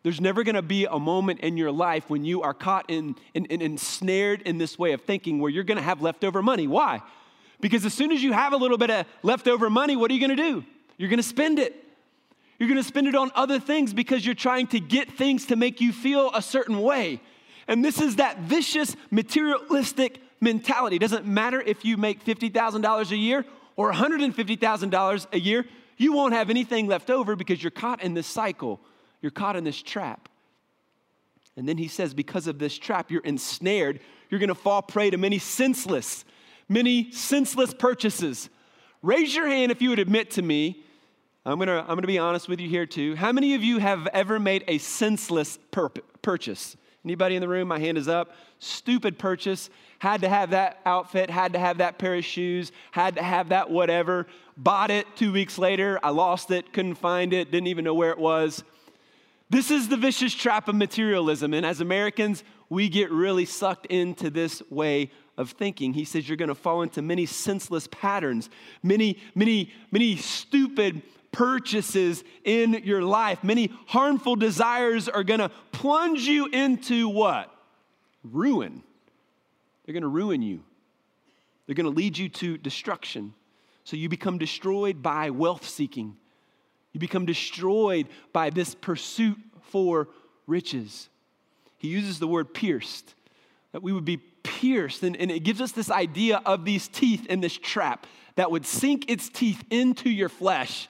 There's 0.02 0.20
never 0.20 0.44
gonna 0.44 0.60
be 0.60 0.84
a 0.84 0.98
moment 0.98 1.40
in 1.40 1.56
your 1.56 1.72
life 1.72 2.10
when 2.10 2.26
you 2.26 2.42
are 2.42 2.52
caught 2.52 2.84
in, 2.90 3.16
in, 3.32 3.46
ensnared 3.46 4.42
in 4.42 4.58
this 4.58 4.78
way 4.78 4.92
of 4.92 5.00
thinking 5.00 5.40
where 5.40 5.50
you're 5.50 5.64
gonna 5.64 5.80
have 5.80 6.02
leftover 6.02 6.42
money. 6.42 6.66
Why? 6.66 7.00
Because 7.62 7.86
as 7.86 7.94
soon 7.94 8.12
as 8.12 8.22
you 8.22 8.34
have 8.34 8.52
a 8.52 8.58
little 8.58 8.76
bit 8.76 8.90
of 8.90 9.06
leftover 9.22 9.70
money, 9.70 9.96
what 9.96 10.10
are 10.10 10.14
you 10.14 10.20
gonna 10.20 10.36
do? 10.36 10.62
You're 10.98 11.08
gonna 11.08 11.22
spend 11.22 11.58
it. 11.58 11.85
You're 12.58 12.68
going 12.68 12.80
to 12.80 12.86
spend 12.86 13.06
it 13.06 13.14
on 13.14 13.30
other 13.34 13.60
things 13.60 13.92
because 13.92 14.24
you're 14.24 14.34
trying 14.34 14.66
to 14.68 14.80
get 14.80 15.12
things 15.12 15.46
to 15.46 15.56
make 15.56 15.80
you 15.80 15.92
feel 15.92 16.30
a 16.34 16.40
certain 16.40 16.80
way. 16.80 17.20
And 17.68 17.84
this 17.84 18.00
is 18.00 18.16
that 18.16 18.38
vicious 18.40 18.96
materialistic 19.10 20.20
mentality. 20.40 20.96
It 20.96 21.00
doesn't 21.00 21.26
matter 21.26 21.60
if 21.60 21.84
you 21.84 21.96
make 21.96 22.24
$50,000 22.24 23.10
a 23.10 23.16
year 23.16 23.44
or 23.76 23.92
$150,000 23.92 25.26
a 25.32 25.40
year, 25.40 25.66
you 25.98 26.12
won't 26.12 26.34
have 26.34 26.50
anything 26.50 26.86
left 26.86 27.10
over 27.10 27.36
because 27.36 27.62
you're 27.62 27.70
caught 27.70 28.02
in 28.02 28.14
this 28.14 28.26
cycle. 28.26 28.80
you're 29.22 29.30
caught 29.30 29.56
in 29.56 29.64
this 29.64 29.80
trap. 29.82 30.28
And 31.56 31.66
then 31.66 31.78
he 31.78 31.88
says, 31.88 32.12
because 32.12 32.46
of 32.46 32.58
this 32.58 32.76
trap, 32.76 33.10
you're 33.10 33.22
ensnared. 33.22 34.00
You're 34.28 34.40
going 34.40 34.48
to 34.48 34.54
fall 34.54 34.82
prey 34.82 35.10
to 35.10 35.16
many 35.16 35.38
senseless, 35.38 36.24
many 36.68 37.10
senseless 37.12 37.72
purchases. 37.72 38.50
Raise 39.02 39.34
your 39.34 39.48
hand 39.48 39.72
if 39.72 39.80
you 39.80 39.88
would 39.90 39.98
admit 39.98 40.32
to 40.32 40.42
me. 40.42 40.84
I'm 41.46 41.60
to 41.60 41.84
I'm 41.86 42.00
to 42.00 42.06
be 42.08 42.18
honest 42.18 42.48
with 42.48 42.60
you 42.60 42.68
here 42.68 42.86
too. 42.86 43.14
How 43.14 43.30
many 43.30 43.54
of 43.54 43.62
you 43.62 43.78
have 43.78 44.08
ever 44.08 44.40
made 44.40 44.64
a 44.66 44.78
senseless 44.78 45.60
pur- 45.70 45.90
purchase? 46.20 46.76
Anybody 47.04 47.36
in 47.36 47.40
the 47.40 47.46
room? 47.46 47.68
My 47.68 47.78
hand 47.78 47.96
is 47.96 48.08
up. 48.08 48.32
Stupid 48.58 49.16
purchase. 49.16 49.70
Had 50.00 50.22
to 50.22 50.28
have 50.28 50.50
that 50.50 50.80
outfit, 50.84 51.30
had 51.30 51.52
to 51.52 51.60
have 51.60 51.78
that 51.78 51.98
pair 51.98 52.16
of 52.16 52.24
shoes, 52.24 52.72
had 52.90 53.14
to 53.14 53.22
have 53.22 53.50
that 53.50 53.70
whatever. 53.70 54.26
Bought 54.56 54.90
it 54.90 55.06
two 55.14 55.32
weeks 55.32 55.56
later. 55.56 56.00
I 56.02 56.10
lost 56.10 56.50
it, 56.50 56.72
couldn't 56.72 56.96
find 56.96 57.32
it, 57.32 57.52
didn't 57.52 57.68
even 57.68 57.84
know 57.84 57.94
where 57.94 58.10
it 58.10 58.18
was. 58.18 58.64
This 59.48 59.70
is 59.70 59.88
the 59.88 59.96
vicious 59.96 60.34
trap 60.34 60.66
of 60.66 60.74
materialism. 60.74 61.54
And 61.54 61.64
as 61.64 61.80
Americans, 61.80 62.42
we 62.68 62.88
get 62.88 63.12
really 63.12 63.44
sucked 63.44 63.86
into 63.86 64.30
this 64.30 64.64
way 64.68 65.12
of 65.36 65.52
thinking. 65.52 65.92
He 65.92 66.04
says 66.04 66.28
you're 66.28 66.36
going 66.36 66.48
to 66.48 66.56
fall 66.56 66.82
into 66.82 67.02
many 67.02 67.24
senseless 67.24 67.86
patterns, 67.88 68.50
many, 68.82 69.18
many, 69.36 69.72
many 69.92 70.16
stupid 70.16 71.02
purchases 71.36 72.24
in 72.44 72.72
your 72.84 73.02
life. 73.02 73.44
Many 73.44 73.70
harmful 73.88 74.36
desires 74.36 75.06
are 75.06 75.22
going 75.22 75.40
to 75.40 75.50
plunge 75.70 76.22
you 76.22 76.46
into 76.46 77.10
what? 77.10 77.54
Ruin. 78.24 78.82
They're 79.84 79.92
going 79.92 80.02
to 80.02 80.08
ruin 80.08 80.40
you. 80.40 80.64
They're 81.66 81.74
going 81.74 81.92
to 81.92 81.94
lead 81.94 82.16
you 82.16 82.30
to 82.30 82.56
destruction. 82.56 83.34
So 83.84 83.98
you 83.98 84.08
become 84.08 84.38
destroyed 84.38 85.02
by 85.02 85.28
wealth 85.28 85.68
seeking. 85.68 86.16
You 86.94 87.00
become 87.00 87.26
destroyed 87.26 88.08
by 88.32 88.48
this 88.48 88.74
pursuit 88.74 89.36
for 89.60 90.08
riches. 90.46 91.10
He 91.76 91.88
uses 91.88 92.18
the 92.18 92.26
word 92.26 92.54
pierced, 92.54 93.14
that 93.72 93.82
we 93.82 93.92
would 93.92 94.06
be 94.06 94.16
pierced. 94.16 95.02
And, 95.02 95.14
and 95.18 95.30
it 95.30 95.40
gives 95.40 95.60
us 95.60 95.72
this 95.72 95.90
idea 95.90 96.40
of 96.46 96.64
these 96.64 96.88
teeth 96.88 97.26
in 97.26 97.42
this 97.42 97.58
trap 97.58 98.06
that 98.36 98.50
would 98.50 98.64
sink 98.64 99.10
its 99.10 99.28
teeth 99.28 99.62
into 99.68 100.08
your 100.08 100.30
flesh 100.30 100.88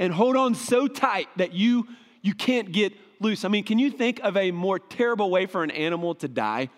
and 0.00 0.14
hold 0.14 0.34
on 0.34 0.54
so 0.54 0.88
tight 0.88 1.28
that 1.36 1.52
you, 1.52 1.86
you 2.22 2.34
can't 2.34 2.72
get 2.72 2.94
loose. 3.20 3.44
I 3.44 3.48
mean, 3.48 3.62
can 3.64 3.78
you 3.78 3.90
think 3.90 4.18
of 4.20 4.36
a 4.36 4.50
more 4.50 4.78
terrible 4.78 5.30
way 5.30 5.44
for 5.44 5.62
an 5.62 5.70
animal 5.70 6.14
to 6.16 6.26
die 6.26 6.70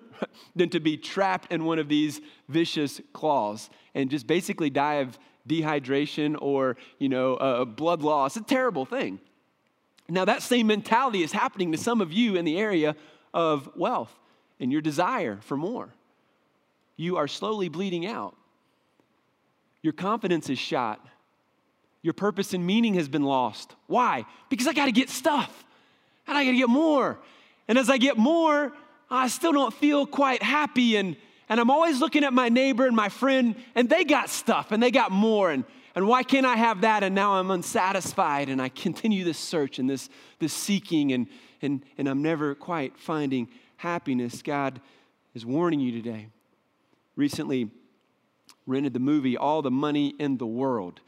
than 0.56 0.70
to 0.70 0.80
be 0.80 0.96
trapped 0.96 1.52
in 1.52 1.64
one 1.64 1.78
of 1.78 1.88
these 1.88 2.22
vicious 2.48 3.00
claws 3.12 3.68
and 3.94 4.10
just 4.10 4.26
basically 4.26 4.70
die 4.70 4.94
of 4.94 5.18
dehydration 5.46 6.36
or, 6.40 6.78
you 6.98 7.10
know, 7.10 7.34
uh, 7.34 7.64
blood 7.66 8.02
loss. 8.02 8.36
A 8.36 8.42
terrible 8.42 8.86
thing. 8.86 9.20
Now, 10.08 10.24
that 10.24 10.42
same 10.42 10.66
mentality 10.66 11.22
is 11.22 11.32
happening 11.32 11.72
to 11.72 11.78
some 11.78 12.00
of 12.00 12.12
you 12.12 12.36
in 12.36 12.46
the 12.46 12.58
area 12.58 12.96
of 13.34 13.68
wealth 13.76 14.12
and 14.58 14.72
your 14.72 14.80
desire 14.80 15.38
for 15.42 15.56
more. 15.56 15.90
You 16.96 17.18
are 17.18 17.28
slowly 17.28 17.68
bleeding 17.68 18.06
out. 18.06 18.36
Your 19.82 19.92
confidence 19.92 20.48
is 20.48 20.58
shot. 20.58 21.06
Your 22.02 22.14
purpose 22.14 22.54
and 22.54 22.66
meaning 22.66 22.94
has 22.94 23.08
been 23.08 23.24
lost. 23.24 23.74
Why? 23.86 24.24
Because 24.48 24.66
I 24.66 24.72
got 24.72 24.86
to 24.86 24.92
get 24.92 25.10
stuff 25.10 25.64
and 26.26 26.36
I 26.36 26.44
got 26.44 26.52
to 26.52 26.56
get 26.56 26.68
more. 26.68 27.18
And 27.68 27.78
as 27.78 27.90
I 27.90 27.98
get 27.98 28.16
more, 28.16 28.72
I 29.10 29.28
still 29.28 29.52
don't 29.52 29.74
feel 29.74 30.06
quite 30.06 30.42
happy 30.42 30.96
and 30.96 31.16
and 31.50 31.58
I'm 31.58 31.68
always 31.68 31.98
looking 31.98 32.22
at 32.22 32.32
my 32.32 32.48
neighbor 32.48 32.86
and 32.86 32.94
my 32.94 33.08
friend, 33.08 33.56
and 33.74 33.90
they 33.90 34.04
got 34.04 34.30
stuff 34.30 34.70
and 34.70 34.80
they 34.80 34.92
got 34.92 35.10
more. 35.10 35.50
And, 35.50 35.64
and 35.96 36.06
why 36.06 36.22
can't 36.22 36.46
I 36.46 36.54
have 36.54 36.82
that? 36.82 37.02
And 37.02 37.12
now 37.12 37.32
I'm 37.32 37.50
unsatisfied, 37.50 38.48
and 38.48 38.62
I 38.62 38.68
continue 38.68 39.24
this 39.24 39.36
search 39.36 39.80
and 39.80 39.90
this, 39.90 40.08
this 40.38 40.52
seeking, 40.52 41.10
and, 41.10 41.26
and, 41.60 41.84
and 41.98 42.08
I'm 42.08 42.22
never 42.22 42.54
quite 42.54 42.96
finding 42.96 43.48
happiness. 43.78 44.42
God 44.42 44.80
is 45.34 45.44
warning 45.44 45.80
you 45.80 45.90
today. 45.90 46.28
Recently, 47.16 47.68
rented 48.64 48.92
the 48.92 49.00
movie 49.00 49.36
All 49.36 49.60
the 49.60 49.72
Money 49.72 50.14
in 50.20 50.36
the 50.36 50.46
World. 50.46 51.00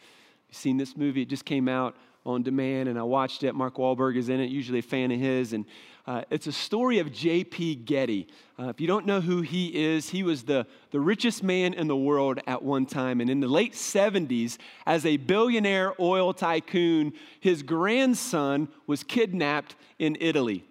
Seen 0.53 0.77
this 0.77 0.97
movie, 0.97 1.23
it 1.23 1.29
just 1.29 1.45
came 1.45 1.69
out 1.69 1.97
on 2.25 2.43
demand, 2.43 2.89
and 2.89 2.99
I 2.99 3.03
watched 3.03 3.43
it. 3.43 3.55
Mark 3.55 3.77
Wahlberg 3.77 4.17
is 4.17 4.29
in 4.29 4.39
it, 4.39 4.49
usually 4.49 4.79
a 4.79 4.83
fan 4.83 5.11
of 5.11 5.19
his. 5.19 5.53
And 5.53 5.65
uh, 6.07 6.23
it's 6.31 6.47
a 6.47 6.53
story 6.53 6.99
of 6.99 7.13
J.P. 7.13 7.77
Getty. 7.77 8.29
Uh, 8.59 8.69
if 8.69 8.81
you 8.81 8.87
don't 8.87 9.07
know 9.07 9.21
who 9.21 9.41
he 9.41 9.69
is, 9.75 10.11
he 10.11 10.23
was 10.23 10.45
the, 10.45 10.67
the 10.91 11.01
richest 11.01 11.43
man 11.43 11.75
in 11.75 11.89
the 11.89 11.97
world 11.97 12.39
at 12.47 12.63
one 12.63 12.87
time. 12.87 13.21
And 13.21 13.29
in 13.29 13.41
the 13.41 13.49
late 13.49 13.73
70s, 13.73 14.59
as 14.87 15.05
a 15.05 15.17
billionaire 15.17 15.95
oil 16.01 16.33
tycoon, 16.33 17.13
his 17.41 17.63
grandson 17.63 18.69
was 18.87 19.03
kidnapped 19.03 19.75
in 19.99 20.17
Italy. 20.21 20.65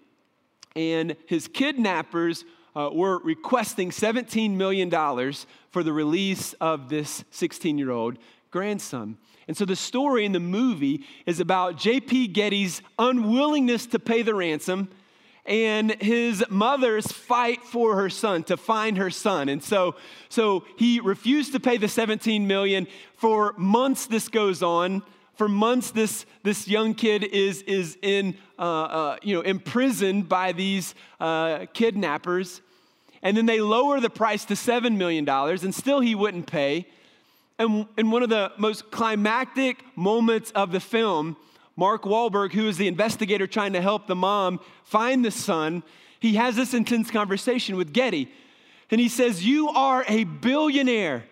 And 0.75 1.17
his 1.25 1.49
kidnappers 1.49 2.45
uh, 2.75 2.89
were 2.93 3.19
requesting 3.19 3.89
$17 3.89 4.51
million 4.51 4.89
for 5.69 5.83
the 5.83 5.91
release 5.91 6.53
of 6.53 6.87
this 6.87 7.25
16 7.31 7.77
year 7.77 7.91
old 7.91 8.17
grandson. 8.51 9.17
And 9.51 9.57
so 9.57 9.65
the 9.65 9.75
story 9.75 10.23
in 10.23 10.31
the 10.31 10.39
movie 10.39 11.03
is 11.25 11.41
about 11.41 11.75
J.P. 11.75 12.27
Getty's 12.27 12.81
unwillingness 12.97 13.85
to 13.87 13.99
pay 13.99 14.21
the 14.21 14.33
ransom 14.33 14.87
and 15.45 15.91
his 16.01 16.41
mother's 16.49 17.11
fight 17.11 17.61
for 17.61 17.97
her 17.97 18.09
son 18.09 18.43
to 18.43 18.55
find 18.55 18.97
her 18.97 19.09
son. 19.09 19.49
And 19.49 19.61
so 19.61 19.95
so 20.29 20.63
he 20.77 21.01
refused 21.01 21.51
to 21.51 21.59
pay 21.59 21.75
the 21.75 21.89
17 21.89 22.47
million. 22.47 22.87
For 23.17 23.53
months 23.57 24.05
this 24.05 24.29
goes 24.29 24.63
on. 24.63 25.03
For 25.33 25.49
months 25.49 25.91
this 25.91 26.25
this 26.43 26.69
young 26.69 26.93
kid 26.93 27.25
is 27.25 27.61
is 27.63 27.97
in 28.01 28.37
uh, 28.57 28.61
uh, 28.61 29.17
you 29.21 29.35
know 29.35 29.41
imprisoned 29.41 30.29
by 30.29 30.53
these 30.53 30.95
uh, 31.19 31.65
kidnappers. 31.73 32.61
And 33.21 33.35
then 33.35 33.47
they 33.47 33.59
lower 33.59 33.99
the 33.99 34.09
price 34.09 34.45
to 34.45 34.53
$7 34.53 34.95
million 34.95 35.27
and 35.27 35.75
still 35.75 35.99
he 35.99 36.15
wouldn't 36.15 36.47
pay 36.47 36.87
and 37.61 37.87
in 37.97 38.11
one 38.11 38.23
of 38.23 38.29
the 38.29 38.51
most 38.57 38.91
climactic 38.91 39.83
moments 39.95 40.51
of 40.51 40.71
the 40.71 40.79
film, 40.79 41.37
Mark 41.75 42.03
Wahlberg, 42.03 42.51
who 42.53 42.67
is 42.67 42.77
the 42.77 42.87
investigator 42.87 43.47
trying 43.47 43.73
to 43.73 43.81
help 43.81 44.07
the 44.07 44.15
mom 44.15 44.59
find 44.83 45.23
the 45.23 45.31
son, 45.31 45.83
he 46.19 46.35
has 46.35 46.55
this 46.55 46.73
intense 46.73 47.09
conversation 47.09 47.75
with 47.75 47.93
Getty. 47.93 48.31
And 48.89 48.99
he 48.99 49.09
says, 49.09 49.45
You 49.45 49.69
are 49.69 50.05
a 50.07 50.25
billionaire. 50.25 51.23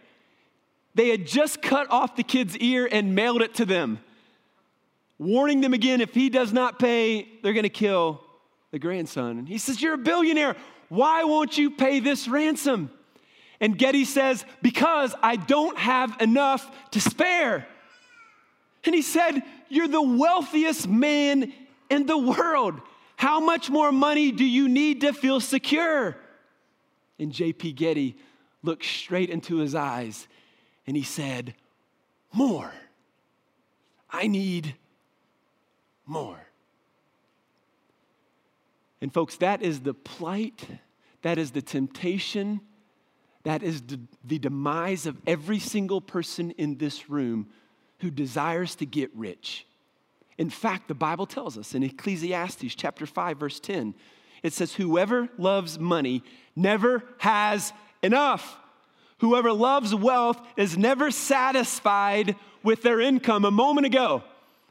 They 0.96 1.10
had 1.10 1.28
just 1.28 1.62
cut 1.62 1.90
off 1.92 2.16
the 2.16 2.24
kid's 2.24 2.58
ear 2.58 2.88
and 2.92 3.14
mailed 3.14 3.42
it 3.42 3.54
to 3.56 3.66
them, 3.66 4.00
warning 5.18 5.62
them 5.62 5.74
again 5.74 6.02
if 6.02 6.14
he 6.14 6.30
does 6.30 6.52
not 6.52 6.80
pay, 6.80 7.28
they're 7.44 7.54
going 7.54 7.64
to 7.64 7.70
kill 7.70 8.22
the 8.72 8.80
grandson. 8.80 9.38
And 9.38 9.48
he 9.48 9.58
says, 9.58 9.82
You're 9.82 9.94
a 9.94 9.98
billionaire. 9.98 10.56
Why 10.90 11.24
won't 11.24 11.58
you 11.58 11.72
pay 11.72 12.00
this 12.00 12.28
ransom? 12.28 12.92
And 13.62 13.78
Getty 13.78 14.06
says, 14.06 14.46
Because 14.62 15.14
I 15.22 15.36
don't 15.36 15.78
have 15.78 16.22
enough 16.22 16.70
to 16.92 17.02
spare. 17.02 17.68
And 18.86 18.96
he 18.96 19.02
said, 19.02 19.44
You're 19.68 19.88
the 19.88 20.02
wealthiest 20.02 20.88
man 20.88 21.54
in 21.90 22.06
the 22.06 22.18
world. 22.18 22.80
How 23.18 23.40
much 23.40 23.70
more 23.70 23.92
money 23.92 24.32
do 24.32 24.46
you 24.46 24.70
need 24.70 25.02
to 25.02 25.12
feel 25.12 25.42
secure? 25.42 26.16
And 27.18 27.34
J.P. 27.34 27.74
Getty 27.74 28.16
looked 28.64 28.86
straight 28.86 29.30
into 29.30 29.58
his 29.58 29.76
eyes 29.76 30.28
and 30.88 30.96
he 30.96 31.04
said, 31.04 31.54
More. 32.32 32.72
I 34.10 34.28
need 34.28 34.76
more. 36.06 36.40
And, 39.02 39.14
folks, 39.14 39.36
that 39.38 39.62
is 39.62 39.82
the 39.82 39.94
plight, 39.94 40.66
that 41.22 41.38
is 41.38 41.52
the 41.52 41.62
temptation 41.62 42.62
that 43.44 43.64
is 43.64 43.82
the 44.26 44.40
demise 44.40 45.06
of 45.06 45.18
every 45.26 45.60
single 45.60 46.02
person 46.02 46.52
in 46.52 46.78
this 46.78 47.10
room 47.10 47.48
who 48.00 48.12
desires 48.12 48.76
to 48.76 48.86
get 48.86 49.10
rich. 49.16 49.66
In 50.38 50.50
fact, 50.50 50.88
the 50.88 50.94
Bible 50.94 51.26
tells 51.26 51.58
us 51.58 51.74
in 51.74 51.84
Ecclesiastes 51.84 52.76
chapter 52.76 53.06
5 53.06 53.38
verse 53.38 53.60
10, 53.60 53.94
it 54.42 54.54
says 54.54 54.74
whoever 54.74 55.30
loves 55.38 55.78
money 55.80 56.24
never 56.56 57.04
has 57.18 57.74
enough. 58.02 58.58
Whoever 59.20 59.52
loves 59.52 59.94
wealth 59.94 60.40
is 60.56 60.78
never 60.78 61.12
satisfied 61.12 62.36
with 62.64 62.82
their 62.84 63.02
income. 63.02 63.44
A 63.44 63.52
moment 63.52 63.86
ago, 63.86 64.24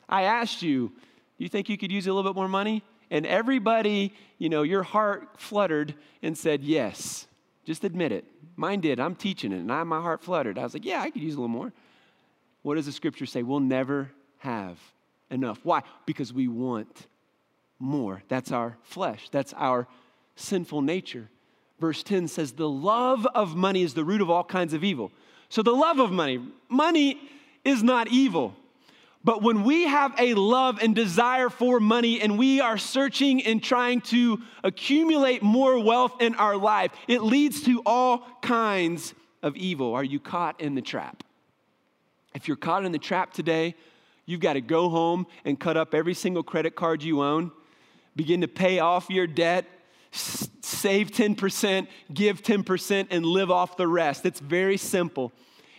I 0.08 0.22
asked 0.22 0.62
you, 0.62 0.88
Do 0.88 1.44
you 1.44 1.50
think 1.50 1.68
you 1.68 1.76
could 1.76 1.92
use 1.92 2.06
a 2.06 2.12
little 2.14 2.30
bit 2.30 2.36
more 2.36 2.48
money? 2.48 2.82
And 3.10 3.26
everybody, 3.26 4.14
you 4.38 4.48
know, 4.48 4.62
your 4.62 4.82
heart 4.82 5.28
fluttered 5.38 5.94
and 6.22 6.36
said, 6.36 6.62
yes. 6.62 7.26
Just 7.68 7.84
admit 7.84 8.12
it. 8.12 8.24
Mine 8.56 8.80
did. 8.80 8.98
I'm 8.98 9.14
teaching 9.14 9.52
it, 9.52 9.58
and 9.58 9.70
I, 9.70 9.84
my 9.84 10.00
heart 10.00 10.22
fluttered. 10.22 10.56
I 10.56 10.62
was 10.62 10.72
like, 10.72 10.86
yeah, 10.86 11.02
I 11.02 11.10
could 11.10 11.20
use 11.20 11.34
a 11.34 11.36
little 11.36 11.48
more. 11.48 11.70
What 12.62 12.76
does 12.76 12.86
the 12.86 12.92
scripture 12.92 13.26
say? 13.26 13.42
We'll 13.42 13.60
never 13.60 14.10
have 14.38 14.78
enough. 15.30 15.60
Why? 15.64 15.82
Because 16.06 16.32
we 16.32 16.48
want 16.48 17.06
more. 17.78 18.22
That's 18.28 18.52
our 18.52 18.78
flesh, 18.84 19.28
that's 19.28 19.52
our 19.52 19.86
sinful 20.34 20.80
nature. 20.80 21.28
Verse 21.78 22.02
10 22.02 22.28
says, 22.28 22.52
The 22.52 22.66
love 22.66 23.26
of 23.34 23.54
money 23.54 23.82
is 23.82 23.92
the 23.92 24.02
root 24.02 24.22
of 24.22 24.30
all 24.30 24.44
kinds 24.44 24.72
of 24.72 24.82
evil. 24.82 25.12
So, 25.50 25.62
the 25.62 25.72
love 25.72 25.98
of 25.98 26.10
money, 26.10 26.40
money 26.70 27.20
is 27.66 27.82
not 27.82 28.08
evil. 28.08 28.56
But 29.24 29.42
when 29.42 29.64
we 29.64 29.84
have 29.84 30.14
a 30.18 30.34
love 30.34 30.78
and 30.80 30.94
desire 30.94 31.50
for 31.50 31.80
money 31.80 32.20
and 32.20 32.38
we 32.38 32.60
are 32.60 32.78
searching 32.78 33.42
and 33.44 33.62
trying 33.62 34.00
to 34.02 34.40
accumulate 34.62 35.42
more 35.42 35.78
wealth 35.78 36.22
in 36.22 36.34
our 36.36 36.56
life, 36.56 36.92
it 37.08 37.22
leads 37.22 37.62
to 37.64 37.82
all 37.84 38.26
kinds 38.42 39.14
of 39.42 39.56
evil. 39.56 39.94
Are 39.94 40.04
you 40.04 40.20
caught 40.20 40.60
in 40.60 40.74
the 40.74 40.82
trap? 40.82 41.24
If 42.34 42.46
you're 42.46 42.56
caught 42.56 42.84
in 42.84 42.92
the 42.92 42.98
trap 42.98 43.32
today, 43.32 43.74
you've 44.24 44.40
got 44.40 44.52
to 44.52 44.60
go 44.60 44.88
home 44.88 45.26
and 45.44 45.58
cut 45.58 45.76
up 45.76 45.94
every 45.94 46.14
single 46.14 46.42
credit 46.42 46.76
card 46.76 47.02
you 47.02 47.22
own, 47.22 47.50
begin 48.14 48.42
to 48.42 48.48
pay 48.48 48.78
off 48.78 49.10
your 49.10 49.26
debt, 49.26 49.64
save 50.12 51.10
10%, 51.10 51.88
give 52.12 52.42
10%, 52.42 53.06
and 53.10 53.26
live 53.26 53.50
off 53.50 53.76
the 53.76 53.88
rest. 53.88 54.24
It's 54.26 54.40
very 54.40 54.76
simple. 54.76 55.32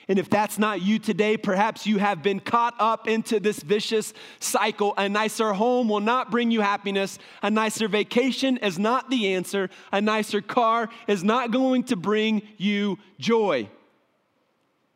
And 0.10 0.18
if 0.18 0.28
that's 0.28 0.58
not 0.58 0.82
you 0.82 0.98
today, 0.98 1.38
perhaps 1.38 1.86
you 1.86 2.00
have 2.00 2.24
been 2.24 2.40
caught 2.40 2.74
up 2.80 3.08
into 3.08 3.40
this 3.40 3.62
vicious 3.62 4.12
cycle. 4.40 4.96
A 4.98 5.08
nicer 5.08 5.54
home 5.54 5.88
will 5.88 6.00
not 6.00 6.32
bring 6.32 6.50
you 6.50 6.62
happiness. 6.62 7.20
A 7.44 7.52
nicer 7.52 7.88
vacation 7.88 8.58
is 8.58 8.80
not 8.80 9.12
the 9.12 9.36
answer. 9.36 9.70
A 9.92 10.02
nicer 10.02 10.42
car 10.42 10.90
is 11.08 11.24
not 11.24 11.52
going 11.52 11.84
to 11.84 11.96
bring 11.96 12.42
you 12.58 12.98
joy. 13.20 13.70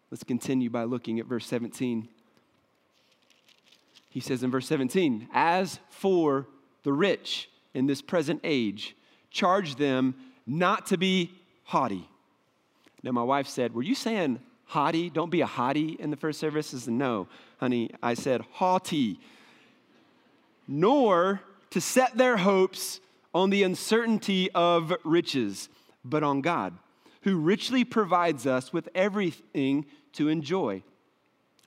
Let's 0.10 0.24
continue 0.24 0.72
by 0.72 0.86
looking 0.86 1.20
at 1.20 1.28
verse 1.28 1.46
17. 1.46 2.10
He 4.10 4.20
says 4.20 4.42
in 4.42 4.50
verse 4.50 4.68
17, 4.68 5.30
As 5.32 5.80
for 5.90 6.48
the 6.82 6.92
rich 6.92 7.52
in 7.76 7.86
this 7.86 8.02
present 8.02 8.42
age, 8.44 8.96
charge 9.30 9.76
them 9.76 10.16
not 10.48 10.88
to 10.88 10.98
be 10.98 11.34
haughty. 11.66 12.10
Now, 13.04 13.12
my 13.12 13.24
wife 13.24 13.48
said, 13.48 13.76
Were 13.76 13.84
you 13.84 13.94
saying 13.94 14.40
haughty. 14.74 15.08
Don't 15.08 15.30
be 15.30 15.42
a 15.42 15.46
haughty 15.46 15.96
in 16.00 16.10
the 16.10 16.18
first 16.18 16.40
service. 16.40 16.74
Is 16.74 16.88
no, 16.88 17.28
honey. 17.60 17.92
I 18.02 18.16
said 18.16 18.42
haughty. 18.54 19.20
Nor 20.68 21.42
to 21.70 21.80
set 21.80 22.18
their 22.18 22.38
hopes 22.38 23.00
on 23.36 23.52
the 23.52 23.62
uncertainty 23.62 24.50
of 24.52 24.92
riches, 25.04 25.70
but 26.04 26.24
on 26.24 26.42
God, 26.42 26.74
who 27.22 27.38
richly 27.38 27.84
provides 27.84 28.48
us 28.48 28.74
with 28.74 28.90
everything 28.96 29.86
to 30.14 30.28
enjoy. 30.28 30.82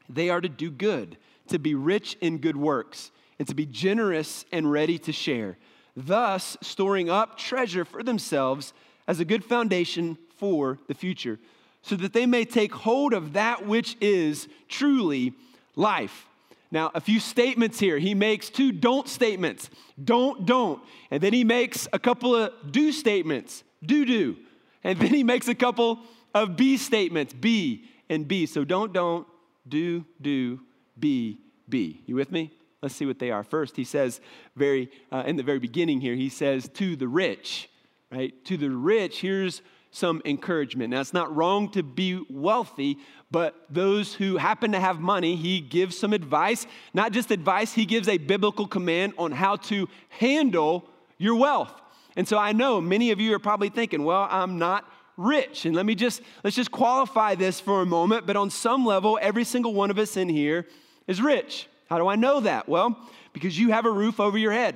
They 0.09 0.29
are 0.29 0.41
to 0.41 0.49
do 0.49 0.71
good, 0.71 1.17
to 1.49 1.59
be 1.59 1.75
rich 1.75 2.17
in 2.21 2.39
good 2.39 2.57
works, 2.57 3.13
and 3.39 3.47
to 3.47 3.55
be 3.55 3.67
generous 3.67 4.45
and 4.51 4.71
ready 4.71 4.99
to 4.99 5.13
share, 5.13 5.59
thus 5.97 6.57
storing 6.61 7.09
up 7.09 7.39
treasure 7.39 7.85
for 7.85 8.03
themselves 8.03 8.73
as 9.07 9.21
a 9.21 9.25
good 9.25 9.45
foundation 9.45 10.19
for 10.37 10.79
the 10.89 10.95
future 10.95 11.39
so 11.87 11.95
that 11.95 12.13
they 12.13 12.27
may 12.27 12.45
take 12.45 12.75
hold 12.75 13.13
of 13.13 13.35
that 13.35 13.65
which 13.65 13.97
is 14.01 14.49
truly 14.69 15.33
life. 15.77 16.27
Now, 16.73 16.91
a 16.97 17.01
few 17.01 17.21
statements 17.21 17.79
here. 17.79 17.99
He 17.99 18.13
makes 18.13 18.51
two 18.51 18.73
don't 18.73 19.09
statements 19.09 19.71
don't, 20.03 20.45
don't. 20.45 20.83
And 21.13 21.23
then 21.23 21.33
he 21.33 21.45
makes 21.45 21.87
a 21.93 21.99
couple 22.01 22.35
of 22.35 22.51
do 22.73 22.91
statements 22.91 23.63
do, 23.85 24.05
do. 24.05 24.37
And 24.83 24.99
then 24.99 25.15
he 25.15 25.23
makes 25.23 25.47
a 25.47 25.55
couple 25.55 26.01
of 26.35 26.57
be 26.57 26.77
statements 26.77 27.33
be 27.33 27.85
and 28.09 28.27
be. 28.27 28.47
So 28.47 28.65
don't, 28.65 28.93
don't, 28.93 29.25
do, 29.69 30.05
do, 30.21 30.61
be, 30.99 31.39
be. 31.69 32.03
You 32.07 32.17
with 32.17 32.33
me? 32.33 32.51
Let's 32.83 32.97
see 32.97 33.07
what 33.07 33.21
they 33.21 33.31
are. 33.31 33.45
First, 33.45 33.77
he 33.77 33.85
says, 33.85 34.21
very 34.57 34.91
uh, 35.13 35.23
in 35.25 35.37
the 35.37 35.45
very 35.45 35.61
beginning 35.61 36.01
here, 36.01 36.17
he 36.17 36.29
says, 36.31 36.69
to 36.75 36.97
the 36.97 37.09
rich, 37.09 37.71
right? 38.11 38.35
To 38.47 38.57
the 38.57 38.71
rich, 38.71 39.21
here's 39.21 39.63
some 39.97 40.21
encouragement. 40.27 40.91
Now, 40.91 41.01
it's 41.01 41.15
not 41.15 41.35
wrong 41.35 41.71
to 41.71 41.83
be 41.83 42.23
wealthy, 42.29 42.99
but 43.31 43.55
those 43.71 44.13
who 44.13 44.37
happen 44.37 44.73
to 44.73 44.79
have 44.79 45.01
money, 45.01 45.37
he 45.37 45.59
gives 45.59 45.97
some 45.97 46.13
advice. 46.13 46.67
Not 46.93 47.13
just 47.13 47.31
advice, 47.31 47.73
he 47.73 47.87
gives 47.87 48.07
a 48.07 48.19
biblical 48.19 48.67
command 48.67 49.15
on 49.17 49.33
how 49.33 49.57
to 49.57 49.89
handle 50.11 50.87
your 51.17 51.37
wealth. 51.37 51.73
And 52.15 52.29
so 52.29 52.37
I 52.37 52.53
know 52.53 52.79
many 52.79 53.11
of 53.11 53.21
you 53.21 53.35
are 53.35 53.39
probably 53.39 53.71
thinking, 53.71 54.05
well, 54.05 54.29
I'm 54.31 54.59
not 54.59 54.85
rich. 55.17 55.65
And 55.65 55.75
let 55.75 55.87
me 55.87 55.95
just 55.95 56.21
let's 56.45 56.57
just 56.57 56.71
qualify 56.71 57.35
this 57.35 57.59
for 57.59 57.81
a 57.81 57.87
moment, 57.87 58.27
but 58.27 58.37
on 58.37 58.51
some 58.51 58.85
level 58.85 59.19
every 59.23 59.45
single 59.45 59.73
one 59.73 59.91
of 59.91 59.99
us 59.99 60.19
in 60.19 60.29
here 60.29 60.67
is 61.07 61.23
rich. 61.23 61.69
How 61.89 61.97
do 61.97 62.07
I 62.07 62.17
know 62.17 62.41
that? 62.41 62.69
Well, 62.69 62.99
because 63.33 63.59
you 63.59 63.71
have 63.71 63.87
a 63.87 63.91
roof 63.91 64.21
over 64.21 64.37
your 64.37 64.53
head. 64.53 64.75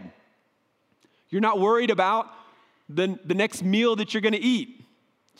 You're 1.28 1.42
not 1.42 1.60
worried 1.60 1.90
about 1.90 2.26
the, 2.88 3.18
the 3.22 3.34
next 3.34 3.62
meal 3.62 3.96
that 3.96 4.14
you're 4.14 4.22
going 4.22 4.32
to 4.32 4.40
eat. 4.40 4.80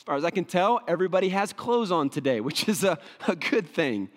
As 0.00 0.04
far 0.04 0.16
as 0.16 0.24
I 0.24 0.30
can 0.30 0.46
tell, 0.46 0.80
everybody 0.88 1.28
has 1.28 1.52
clothes 1.52 1.90
on 1.90 2.08
today, 2.08 2.40
which 2.40 2.66
is 2.70 2.84
a, 2.84 2.98
a 3.28 3.36
good 3.36 3.68
thing. 3.68 4.08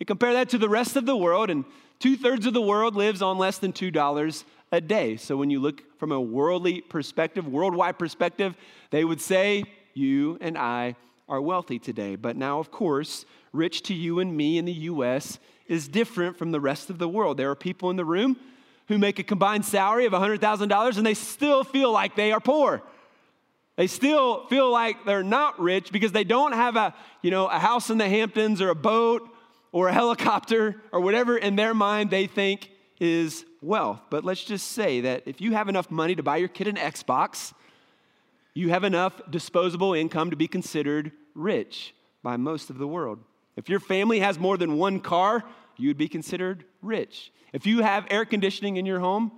You 0.00 0.04
compare 0.04 0.32
that 0.32 0.48
to 0.48 0.58
the 0.58 0.68
rest 0.68 0.96
of 0.96 1.06
the 1.06 1.16
world, 1.16 1.50
and 1.50 1.64
two 2.00 2.16
thirds 2.16 2.46
of 2.46 2.52
the 2.52 2.60
world 2.60 2.96
lives 2.96 3.22
on 3.22 3.38
less 3.38 3.58
than 3.58 3.72
$2 3.72 4.44
a 4.72 4.80
day. 4.80 5.16
So 5.16 5.36
when 5.36 5.48
you 5.48 5.60
look 5.60 5.84
from 6.00 6.10
a 6.10 6.20
worldly 6.20 6.80
perspective, 6.80 7.46
worldwide 7.46 7.96
perspective, 7.96 8.56
they 8.90 9.04
would 9.04 9.20
say 9.20 9.62
you 9.94 10.36
and 10.40 10.58
I 10.58 10.96
are 11.28 11.40
wealthy 11.40 11.78
today. 11.78 12.16
But 12.16 12.36
now, 12.36 12.58
of 12.58 12.72
course, 12.72 13.24
rich 13.52 13.82
to 13.82 13.94
you 13.94 14.18
and 14.18 14.36
me 14.36 14.58
in 14.58 14.64
the 14.64 14.72
US 14.72 15.38
is 15.68 15.86
different 15.86 16.38
from 16.38 16.50
the 16.50 16.60
rest 16.60 16.90
of 16.90 16.98
the 16.98 17.08
world. 17.08 17.36
There 17.36 17.52
are 17.52 17.54
people 17.54 17.88
in 17.90 17.96
the 17.96 18.04
room 18.04 18.36
who 18.88 18.98
make 18.98 19.20
a 19.20 19.22
combined 19.22 19.64
salary 19.64 20.06
of 20.06 20.12
$100,000 20.12 20.96
and 20.96 21.06
they 21.06 21.14
still 21.14 21.62
feel 21.62 21.92
like 21.92 22.16
they 22.16 22.32
are 22.32 22.40
poor. 22.40 22.82
They 23.76 23.86
still 23.86 24.46
feel 24.46 24.70
like 24.70 25.04
they're 25.04 25.22
not 25.22 25.58
rich 25.60 25.92
because 25.92 26.12
they 26.12 26.24
don't 26.24 26.52
have 26.52 26.76
a, 26.76 26.94
you 27.22 27.30
know, 27.30 27.46
a 27.46 27.58
house 27.58 27.90
in 27.90 27.98
the 27.98 28.08
Hamptons 28.08 28.60
or 28.60 28.68
a 28.70 28.74
boat 28.74 29.28
or 29.72 29.88
a 29.88 29.92
helicopter 30.00 30.76
or 30.92 31.00
whatever 31.00 31.36
in 31.36 31.56
their 31.56 31.74
mind 31.74 32.10
they 32.10 32.26
think 32.26 32.70
is 33.00 33.44
wealth. 33.62 34.00
But 34.10 34.24
let's 34.24 34.44
just 34.44 34.72
say 34.72 35.00
that 35.02 35.22
if 35.26 35.40
you 35.40 35.52
have 35.52 35.68
enough 35.68 35.90
money 35.90 36.14
to 36.14 36.22
buy 36.22 36.36
your 36.36 36.48
kid 36.48 36.68
an 36.68 36.76
Xbox, 36.76 37.52
you 38.54 38.70
have 38.70 38.84
enough 38.84 39.20
disposable 39.30 39.94
income 39.94 40.30
to 40.30 40.36
be 40.36 40.48
considered 40.48 41.12
rich 41.34 41.94
by 42.22 42.36
most 42.36 42.70
of 42.70 42.78
the 42.78 42.86
world. 42.86 43.18
If 43.56 43.68
your 43.68 43.80
family 43.80 44.20
has 44.20 44.38
more 44.38 44.56
than 44.56 44.76
one 44.76 45.00
car, 45.00 45.44
you 45.76 45.88
would 45.88 45.98
be 45.98 46.08
considered 46.08 46.64
rich. 46.82 47.32
If 47.52 47.66
you 47.66 47.82
have 47.82 48.06
air 48.10 48.24
conditioning 48.24 48.76
in 48.76 48.86
your 48.86 49.00
home, 49.00 49.32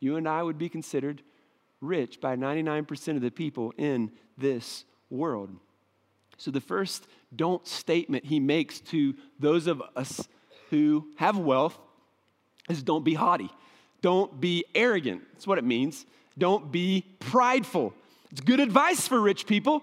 you 0.00 0.16
and 0.16 0.28
I 0.28 0.42
would 0.42 0.58
be 0.58 0.68
considered 0.68 1.22
rich 1.86 2.20
by 2.20 2.36
99% 2.36 3.16
of 3.16 3.22
the 3.22 3.30
people 3.30 3.72
in 3.76 4.10
this 4.36 4.84
world. 5.10 5.50
So, 6.36 6.50
the 6.50 6.60
first 6.60 7.06
don't 7.34 7.66
statement 7.66 8.24
he 8.24 8.40
makes 8.40 8.80
to 8.80 9.14
those 9.38 9.66
of 9.66 9.82
us 9.94 10.28
who 10.70 11.06
have 11.16 11.38
wealth 11.38 11.78
is 12.68 12.82
don't 12.82 13.04
be 13.04 13.14
haughty. 13.14 13.50
Don't 14.02 14.40
be 14.40 14.64
arrogant. 14.74 15.22
That's 15.32 15.46
what 15.46 15.58
it 15.58 15.64
means. 15.64 16.04
Don't 16.36 16.72
be 16.72 17.04
prideful. 17.20 17.94
It's 18.30 18.40
good 18.40 18.60
advice 18.60 19.06
for 19.06 19.20
rich 19.20 19.46
people 19.46 19.82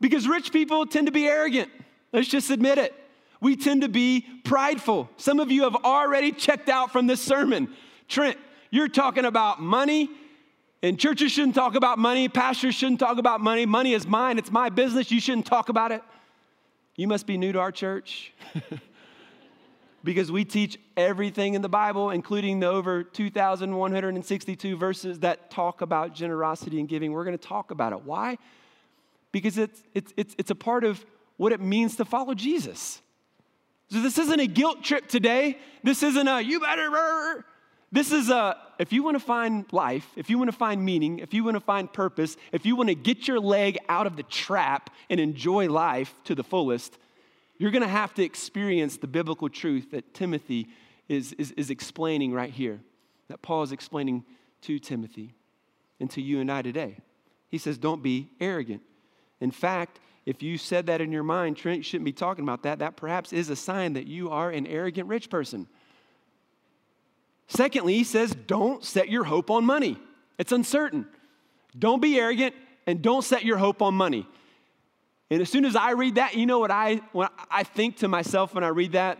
because 0.00 0.26
rich 0.26 0.52
people 0.52 0.86
tend 0.86 1.06
to 1.06 1.12
be 1.12 1.26
arrogant. 1.26 1.70
Let's 2.12 2.28
just 2.28 2.50
admit 2.50 2.78
it. 2.78 2.94
We 3.40 3.56
tend 3.56 3.82
to 3.82 3.88
be 3.88 4.24
prideful. 4.44 5.10
Some 5.16 5.40
of 5.40 5.50
you 5.50 5.64
have 5.64 5.76
already 5.76 6.32
checked 6.32 6.68
out 6.68 6.92
from 6.92 7.06
this 7.06 7.20
sermon. 7.20 7.68
Trent, 8.08 8.38
you're 8.70 8.88
talking 8.88 9.24
about 9.24 9.60
money 9.60 10.08
and 10.82 10.98
churches 10.98 11.32
shouldn't 11.32 11.54
talk 11.54 11.74
about 11.76 11.98
money. 11.98 12.28
Pastors 12.28 12.74
shouldn't 12.74 13.00
talk 13.00 13.18
about 13.18 13.40
money. 13.40 13.66
Money 13.66 13.94
is 13.94 14.06
mine, 14.06 14.38
it's 14.38 14.50
my 14.50 14.68
business. 14.68 15.10
You 15.10 15.20
shouldn't 15.20 15.46
talk 15.46 15.68
about 15.68 15.92
it. 15.92 16.02
You 16.96 17.08
must 17.08 17.26
be 17.26 17.38
new 17.38 17.52
to 17.52 17.60
our 17.60 17.72
church 17.72 18.32
because 20.04 20.30
we 20.30 20.44
teach 20.44 20.78
everything 20.96 21.54
in 21.54 21.62
the 21.62 21.68
Bible, 21.68 22.10
including 22.10 22.60
the 22.60 22.66
over 22.66 23.02
2,162 23.02 24.76
verses 24.76 25.20
that 25.20 25.50
talk 25.50 25.80
about 25.80 26.14
generosity 26.14 26.80
and 26.80 26.88
giving. 26.88 27.12
We're 27.12 27.24
going 27.24 27.38
to 27.38 27.48
talk 27.48 27.70
about 27.70 27.92
it. 27.92 28.02
Why? 28.02 28.36
Because 29.30 29.56
it's, 29.56 29.82
it's, 29.94 30.12
it's, 30.16 30.34
it's 30.36 30.50
a 30.50 30.54
part 30.54 30.84
of 30.84 31.04
what 31.38 31.52
it 31.52 31.60
means 31.60 31.96
to 31.96 32.04
follow 32.04 32.34
Jesus. 32.34 33.00
So 33.90 34.00
this 34.00 34.18
isn't 34.18 34.40
a 34.40 34.46
guilt 34.46 34.82
trip 34.82 35.08
today. 35.08 35.58
This 35.82 36.02
isn't 36.02 36.28
a 36.28 36.40
you 36.40 36.60
better. 36.60 37.44
This 37.92 38.10
is 38.10 38.30
a, 38.30 38.56
if 38.78 38.90
you 38.90 39.02
want 39.02 39.16
to 39.16 39.24
find 39.24 39.70
life, 39.70 40.08
if 40.16 40.30
you 40.30 40.38
want 40.38 40.50
to 40.50 40.56
find 40.56 40.82
meaning, 40.82 41.18
if 41.18 41.34
you 41.34 41.44
want 41.44 41.56
to 41.56 41.60
find 41.60 41.92
purpose, 41.92 42.38
if 42.50 42.64
you 42.64 42.74
want 42.74 42.88
to 42.88 42.94
get 42.94 43.28
your 43.28 43.38
leg 43.38 43.78
out 43.86 44.06
of 44.06 44.16
the 44.16 44.22
trap 44.22 44.88
and 45.10 45.20
enjoy 45.20 45.68
life 45.68 46.14
to 46.24 46.34
the 46.34 46.42
fullest, 46.42 46.96
you're 47.58 47.70
going 47.70 47.82
to 47.82 47.88
have 47.88 48.14
to 48.14 48.24
experience 48.24 48.96
the 48.96 49.06
biblical 49.06 49.50
truth 49.50 49.90
that 49.90 50.14
Timothy 50.14 50.68
is, 51.06 51.34
is, 51.34 51.50
is 51.52 51.68
explaining 51.68 52.32
right 52.32 52.50
here, 52.50 52.80
that 53.28 53.42
Paul 53.42 53.62
is 53.62 53.72
explaining 53.72 54.24
to 54.62 54.78
Timothy 54.78 55.34
and 56.00 56.10
to 56.12 56.22
you 56.22 56.40
and 56.40 56.50
I 56.50 56.62
today. 56.62 56.96
He 57.50 57.58
says, 57.58 57.76
Don't 57.76 58.02
be 58.02 58.30
arrogant. 58.40 58.80
In 59.38 59.50
fact, 59.50 60.00
if 60.24 60.42
you 60.42 60.56
said 60.56 60.86
that 60.86 61.02
in 61.02 61.12
your 61.12 61.24
mind, 61.24 61.58
Trent, 61.58 61.84
shouldn't 61.84 62.06
be 62.06 62.12
talking 62.12 62.42
about 62.42 62.62
that. 62.62 62.78
That 62.78 62.96
perhaps 62.96 63.32
is 63.34 63.50
a 63.50 63.56
sign 63.56 63.92
that 63.92 64.06
you 64.06 64.30
are 64.30 64.50
an 64.50 64.66
arrogant 64.66 65.08
rich 65.08 65.28
person. 65.28 65.68
Secondly, 67.52 67.94
he 67.94 68.04
says, 68.04 68.34
don't 68.46 68.82
set 68.82 69.10
your 69.10 69.24
hope 69.24 69.50
on 69.50 69.66
money. 69.66 69.98
It's 70.38 70.52
uncertain. 70.52 71.06
Don't 71.78 72.00
be 72.00 72.18
arrogant 72.18 72.54
and 72.86 73.02
don't 73.02 73.22
set 73.22 73.44
your 73.44 73.58
hope 73.58 73.82
on 73.82 73.92
money. 73.92 74.26
And 75.30 75.42
as 75.42 75.50
soon 75.50 75.66
as 75.66 75.76
I 75.76 75.90
read 75.90 76.14
that, 76.14 76.34
you 76.34 76.46
know 76.46 76.58
what 76.58 76.70
I, 76.70 77.02
what 77.12 77.30
I 77.50 77.62
think 77.62 77.98
to 77.98 78.08
myself 78.08 78.54
when 78.54 78.64
I 78.64 78.68
read 78.68 78.92
that? 78.92 79.18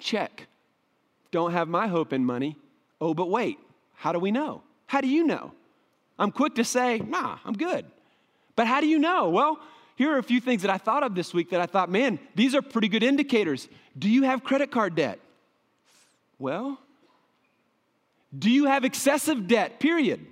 Check. 0.00 0.46
don't 1.30 1.52
have 1.52 1.68
my 1.68 1.88
hope 1.88 2.14
in 2.14 2.24
money. 2.24 2.56
Oh, 3.02 3.12
but 3.12 3.28
wait, 3.28 3.58
how 3.94 4.12
do 4.12 4.18
we 4.18 4.30
know? 4.30 4.62
How 4.86 5.02
do 5.02 5.08
you 5.08 5.24
know? 5.24 5.52
I'm 6.18 6.32
quick 6.32 6.54
to 6.54 6.64
say, 6.64 7.00
nah, 7.00 7.38
I'm 7.44 7.54
good. 7.54 7.84
But 8.56 8.66
how 8.66 8.80
do 8.80 8.86
you 8.86 8.98
know? 8.98 9.28
Well, 9.28 9.58
here 9.96 10.10
are 10.12 10.18
a 10.18 10.22
few 10.22 10.40
things 10.40 10.62
that 10.62 10.70
I 10.70 10.78
thought 10.78 11.02
of 11.02 11.14
this 11.14 11.34
week 11.34 11.50
that 11.50 11.60
I 11.60 11.66
thought, 11.66 11.90
man, 11.90 12.18
these 12.34 12.54
are 12.54 12.62
pretty 12.62 12.88
good 12.88 13.02
indicators. 13.02 13.68
Do 13.98 14.08
you 14.08 14.22
have 14.22 14.42
credit 14.42 14.70
card 14.70 14.94
debt? 14.94 15.18
Well, 16.38 16.78
do 18.36 18.50
you 18.50 18.66
have 18.66 18.84
excessive 18.84 19.46
debt? 19.46 19.78
Period. 19.78 20.26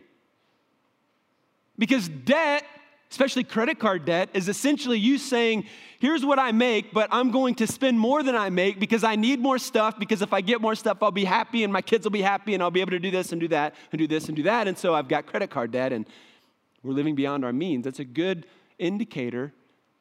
Because 1.78 2.08
debt, 2.08 2.64
especially 3.10 3.44
credit 3.44 3.78
card 3.78 4.04
debt, 4.04 4.30
is 4.34 4.48
essentially 4.48 4.98
you 4.98 5.18
saying, 5.18 5.64
here's 5.98 6.24
what 6.24 6.38
I 6.38 6.52
make, 6.52 6.92
but 6.92 7.08
I'm 7.10 7.30
going 7.30 7.54
to 7.56 7.66
spend 7.66 7.98
more 7.98 8.22
than 8.22 8.34
I 8.34 8.50
make 8.50 8.80
because 8.80 9.04
I 9.04 9.16
need 9.16 9.40
more 9.40 9.58
stuff. 9.58 9.98
Because 9.98 10.22
if 10.22 10.32
I 10.32 10.40
get 10.40 10.60
more 10.60 10.74
stuff, 10.74 10.98
I'll 11.02 11.10
be 11.10 11.24
happy 11.24 11.64
and 11.64 11.72
my 11.72 11.82
kids 11.82 12.04
will 12.04 12.10
be 12.10 12.22
happy 12.22 12.54
and 12.54 12.62
I'll 12.62 12.70
be 12.70 12.80
able 12.80 12.92
to 12.92 12.98
do 12.98 13.10
this 13.10 13.32
and 13.32 13.40
do 13.40 13.48
that 13.48 13.74
and 13.92 13.98
do 13.98 14.06
this 14.06 14.28
and 14.28 14.36
do 14.36 14.42
that. 14.44 14.68
And 14.68 14.76
so 14.76 14.94
I've 14.94 15.08
got 15.08 15.26
credit 15.26 15.50
card 15.50 15.70
debt 15.70 15.92
and 15.92 16.06
we're 16.82 16.94
living 16.94 17.14
beyond 17.14 17.44
our 17.44 17.52
means. 17.52 17.84
That's 17.84 18.00
a 18.00 18.04
good 18.04 18.46
indicator 18.78 19.52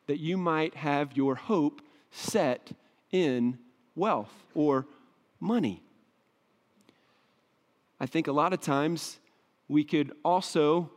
that 0.08 0.20
you 0.20 0.38
might 0.38 0.76
have 0.76 1.16
your 1.16 1.36
hope 1.36 1.82
set 2.12 2.72
in 3.12 3.60
wealth 3.96 4.34
or 4.56 4.86
money. 5.40 5.84
I 8.00 8.06
think 8.06 8.28
a 8.28 8.32
lot 8.32 8.54
of 8.54 8.62
times 8.62 9.20
we 9.68 9.84
could 9.84 10.14
also 10.24 10.92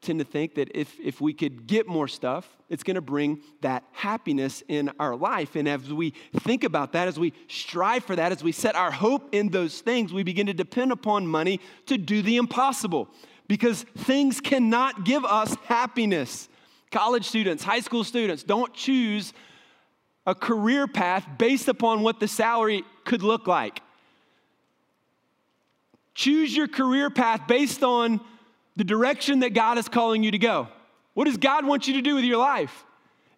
tend 0.00 0.18
to 0.18 0.24
think 0.24 0.54
that 0.54 0.70
if, 0.74 0.94
if 1.00 1.20
we 1.20 1.32
could 1.32 1.66
get 1.66 1.86
more 1.86 2.06
stuff, 2.06 2.48
it's 2.68 2.82
going 2.82 2.94
to 2.94 3.00
bring 3.00 3.40
that 3.62 3.84
happiness 3.92 4.62
in 4.68 4.90
our 5.00 5.16
life. 5.16 5.56
And 5.56 5.68
as 5.68 5.92
we 5.92 6.12
think 6.40 6.64
about 6.64 6.92
that, 6.92 7.08
as 7.08 7.18
we 7.18 7.32
strive 7.48 8.04
for 8.04 8.16
that, 8.16 8.32
as 8.32 8.42
we 8.42 8.52
set 8.52 8.74
our 8.74 8.90
hope 8.90 9.28
in 9.32 9.48
those 9.48 9.80
things, 9.80 10.12
we 10.12 10.22
begin 10.22 10.46
to 10.46 10.54
depend 10.54 10.92
upon 10.92 11.26
money 11.26 11.60
to 11.86 11.98
do 11.98 12.22
the 12.22 12.36
impossible 12.36 13.08
because 13.48 13.82
things 13.98 14.40
cannot 14.40 15.04
give 15.04 15.24
us 15.24 15.54
happiness. 15.64 16.48
College 16.90 17.24
students, 17.24 17.64
high 17.64 17.80
school 17.80 18.04
students, 18.04 18.42
don't 18.42 18.72
choose 18.74 19.32
a 20.26 20.34
career 20.34 20.86
path 20.86 21.26
based 21.38 21.68
upon 21.68 22.02
what 22.02 22.20
the 22.20 22.28
salary 22.28 22.84
could 23.04 23.22
look 23.22 23.46
like. 23.46 23.80
Choose 26.16 26.56
your 26.56 26.66
career 26.66 27.10
path 27.10 27.42
based 27.46 27.84
on 27.84 28.20
the 28.74 28.84
direction 28.84 29.40
that 29.40 29.52
God 29.52 29.76
is 29.76 29.86
calling 29.86 30.22
you 30.22 30.30
to 30.30 30.38
go. 30.38 30.66
What 31.12 31.26
does 31.26 31.36
God 31.36 31.66
want 31.66 31.86
you 31.86 31.94
to 31.94 32.00
do 32.00 32.14
with 32.14 32.24
your 32.24 32.38
life? 32.38 32.84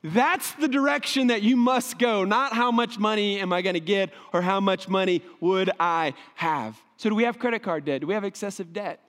That's 0.05 0.53
the 0.53 0.69
direction 0.69 1.27
that 1.27 1.43
you 1.43 1.57
must 1.57 1.99
go, 1.99 2.25
not 2.25 2.53
how 2.53 2.71
much 2.71 2.97
money 2.97 3.41
am 3.41 3.53
I 3.53 3.63
going 3.63 3.75
to 3.75 3.81
get 3.81 4.11
or 4.33 4.43
how 4.43 4.61
much 4.61 4.89
money 4.89 5.25
would 5.41 5.73
I 5.81 6.15
have. 6.37 6.81
So, 6.99 7.09
do 7.09 7.17
we 7.17 7.25
have 7.25 7.41
credit 7.41 7.65
card 7.65 7.85
debt? 7.85 8.03
Do 8.03 8.07
we 8.07 8.15
have 8.15 8.23
excessive 8.23 8.73
debt? 8.73 9.01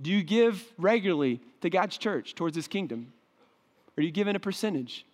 Do 0.00 0.10
you 0.10 0.22
give 0.22 0.64
regularly 0.78 1.42
to 1.60 1.68
God's 1.68 1.98
church 1.98 2.34
towards 2.34 2.56
His 2.56 2.66
kingdom? 2.66 3.12
Are 3.98 4.02
you 4.02 4.10
give 4.10 4.26
in 4.26 4.36
a 4.36 4.40
percentage? 4.40 5.04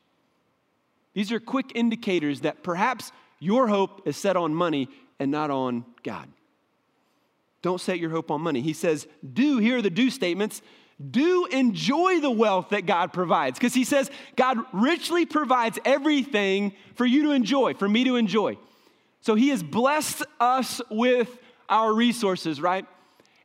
These 1.15 1.33
are 1.33 1.41
quick 1.41 1.73
indicators 1.75 2.43
that 2.43 2.63
perhaps 2.63 3.11
your 3.41 3.67
hope 3.67 4.07
is 4.07 4.17
set 4.17 4.37
on 4.37 4.55
money 4.55 4.89
and 5.19 5.33
not 5.33 5.51
on 5.51 5.85
God. 6.05 6.29
Don't 7.63 7.81
set 7.81 7.99
your 7.99 8.11
hope 8.11 8.31
on 8.31 8.41
money. 8.41 8.61
He 8.61 8.73
says, 8.73 9.07
do, 9.33 9.59
here 9.59 9.79
are 9.79 9.83
the 9.83 9.91
do 9.91 10.11
statements. 10.11 10.63
Do 11.11 11.47
enjoy 11.47 12.21
the 12.21 12.31
wealth 12.31 12.71
that 12.71 12.87
God 12.87 13.13
provides. 13.13 13.59
Because 13.59 13.75
he 13.75 13.85
says, 13.85 14.11
God 14.37 14.59
richly 14.73 15.27
provides 15.27 15.79
everything 15.85 16.73
for 16.95 17.07
you 17.07 17.25
to 17.25 17.31
enjoy, 17.33 17.75
for 17.75 17.89
me 17.89 18.05
to 18.05 18.17
enjoy. 18.17 18.59
So 19.21 19.35
he 19.35 19.49
has 19.49 19.63
blessed 19.63 20.23
us 20.41 20.81
with 20.91 21.37
our 21.69 21.93
resources, 21.93 22.61
right? 22.61 22.87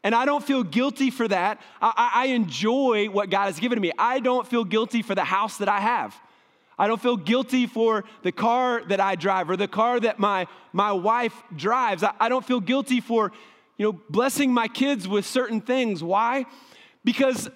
And 0.03 0.13
I 0.13 0.25
don't 0.25 0.43
feel 0.43 0.63
guilty 0.63 1.09
for 1.11 1.27
that. 1.27 1.61
I, 1.81 2.11
I, 2.13 2.25
enjoy 2.27 3.07
what 3.07 3.29
God 3.29 3.45
has 3.45 3.59
given 3.59 3.79
me. 3.79 3.91
I 3.97 4.19
don't 4.19 4.45
feel 4.45 4.65
guilty 4.65 5.01
for 5.01 5.15
the 5.15 5.23
house 5.23 5.57
that 5.57 5.69
I 5.69 5.79
have. 5.79 6.15
I 6.77 6.87
don't 6.87 7.01
feel 7.01 7.15
guilty 7.15 7.67
for 7.67 8.03
the 8.21 8.31
car 8.31 8.83
that 8.85 8.99
I 8.99 9.15
drive 9.15 9.49
or 9.49 9.55
the 9.55 9.67
car 9.67 9.99
that 9.99 10.19
my, 10.19 10.47
my 10.73 10.91
wife 10.91 11.33
drives. 11.55 12.03
I, 12.03 12.13
I 12.19 12.29
don't 12.29 12.45
feel 12.45 12.59
guilty 12.59 12.99
for 12.99 13.31
you 13.77 13.85
know, 13.85 13.99
blessing 14.09 14.53
my 14.53 14.67
kids 14.67 15.07
with 15.07 15.25
certain 15.25 15.61
things. 15.61 16.03
Why? 16.03 16.45
Because 17.03 17.49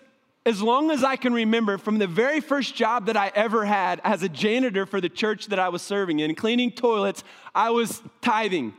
as 0.45 0.61
long 0.61 0.91
as 0.91 1.03
I 1.03 1.17
can 1.17 1.33
remember, 1.33 1.77
from 1.77 1.97
the 1.97 2.07
very 2.07 2.39
first 2.39 2.73
job 2.73 3.07
that 3.07 3.17
I 3.17 3.31
ever 3.35 3.65
had 3.65 3.99
as 4.03 4.23
a 4.23 4.29
janitor 4.29 4.85
for 4.85 5.01
the 5.01 5.09
church 5.09 5.47
that 5.47 5.59
I 5.59 5.69
was 5.69 5.81
serving 5.81 6.19
in, 6.19 6.33
cleaning 6.35 6.71
toilets, 6.71 7.23
I 7.53 7.69
was 7.71 8.01
tithing. 8.21 8.73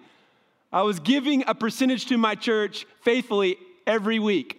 I 0.72 0.82
was 0.82 0.98
giving 0.98 1.44
a 1.46 1.54
percentage 1.54 2.06
to 2.06 2.18
my 2.18 2.34
church 2.34 2.86
faithfully 3.02 3.58
every 3.86 4.18
week. 4.18 4.58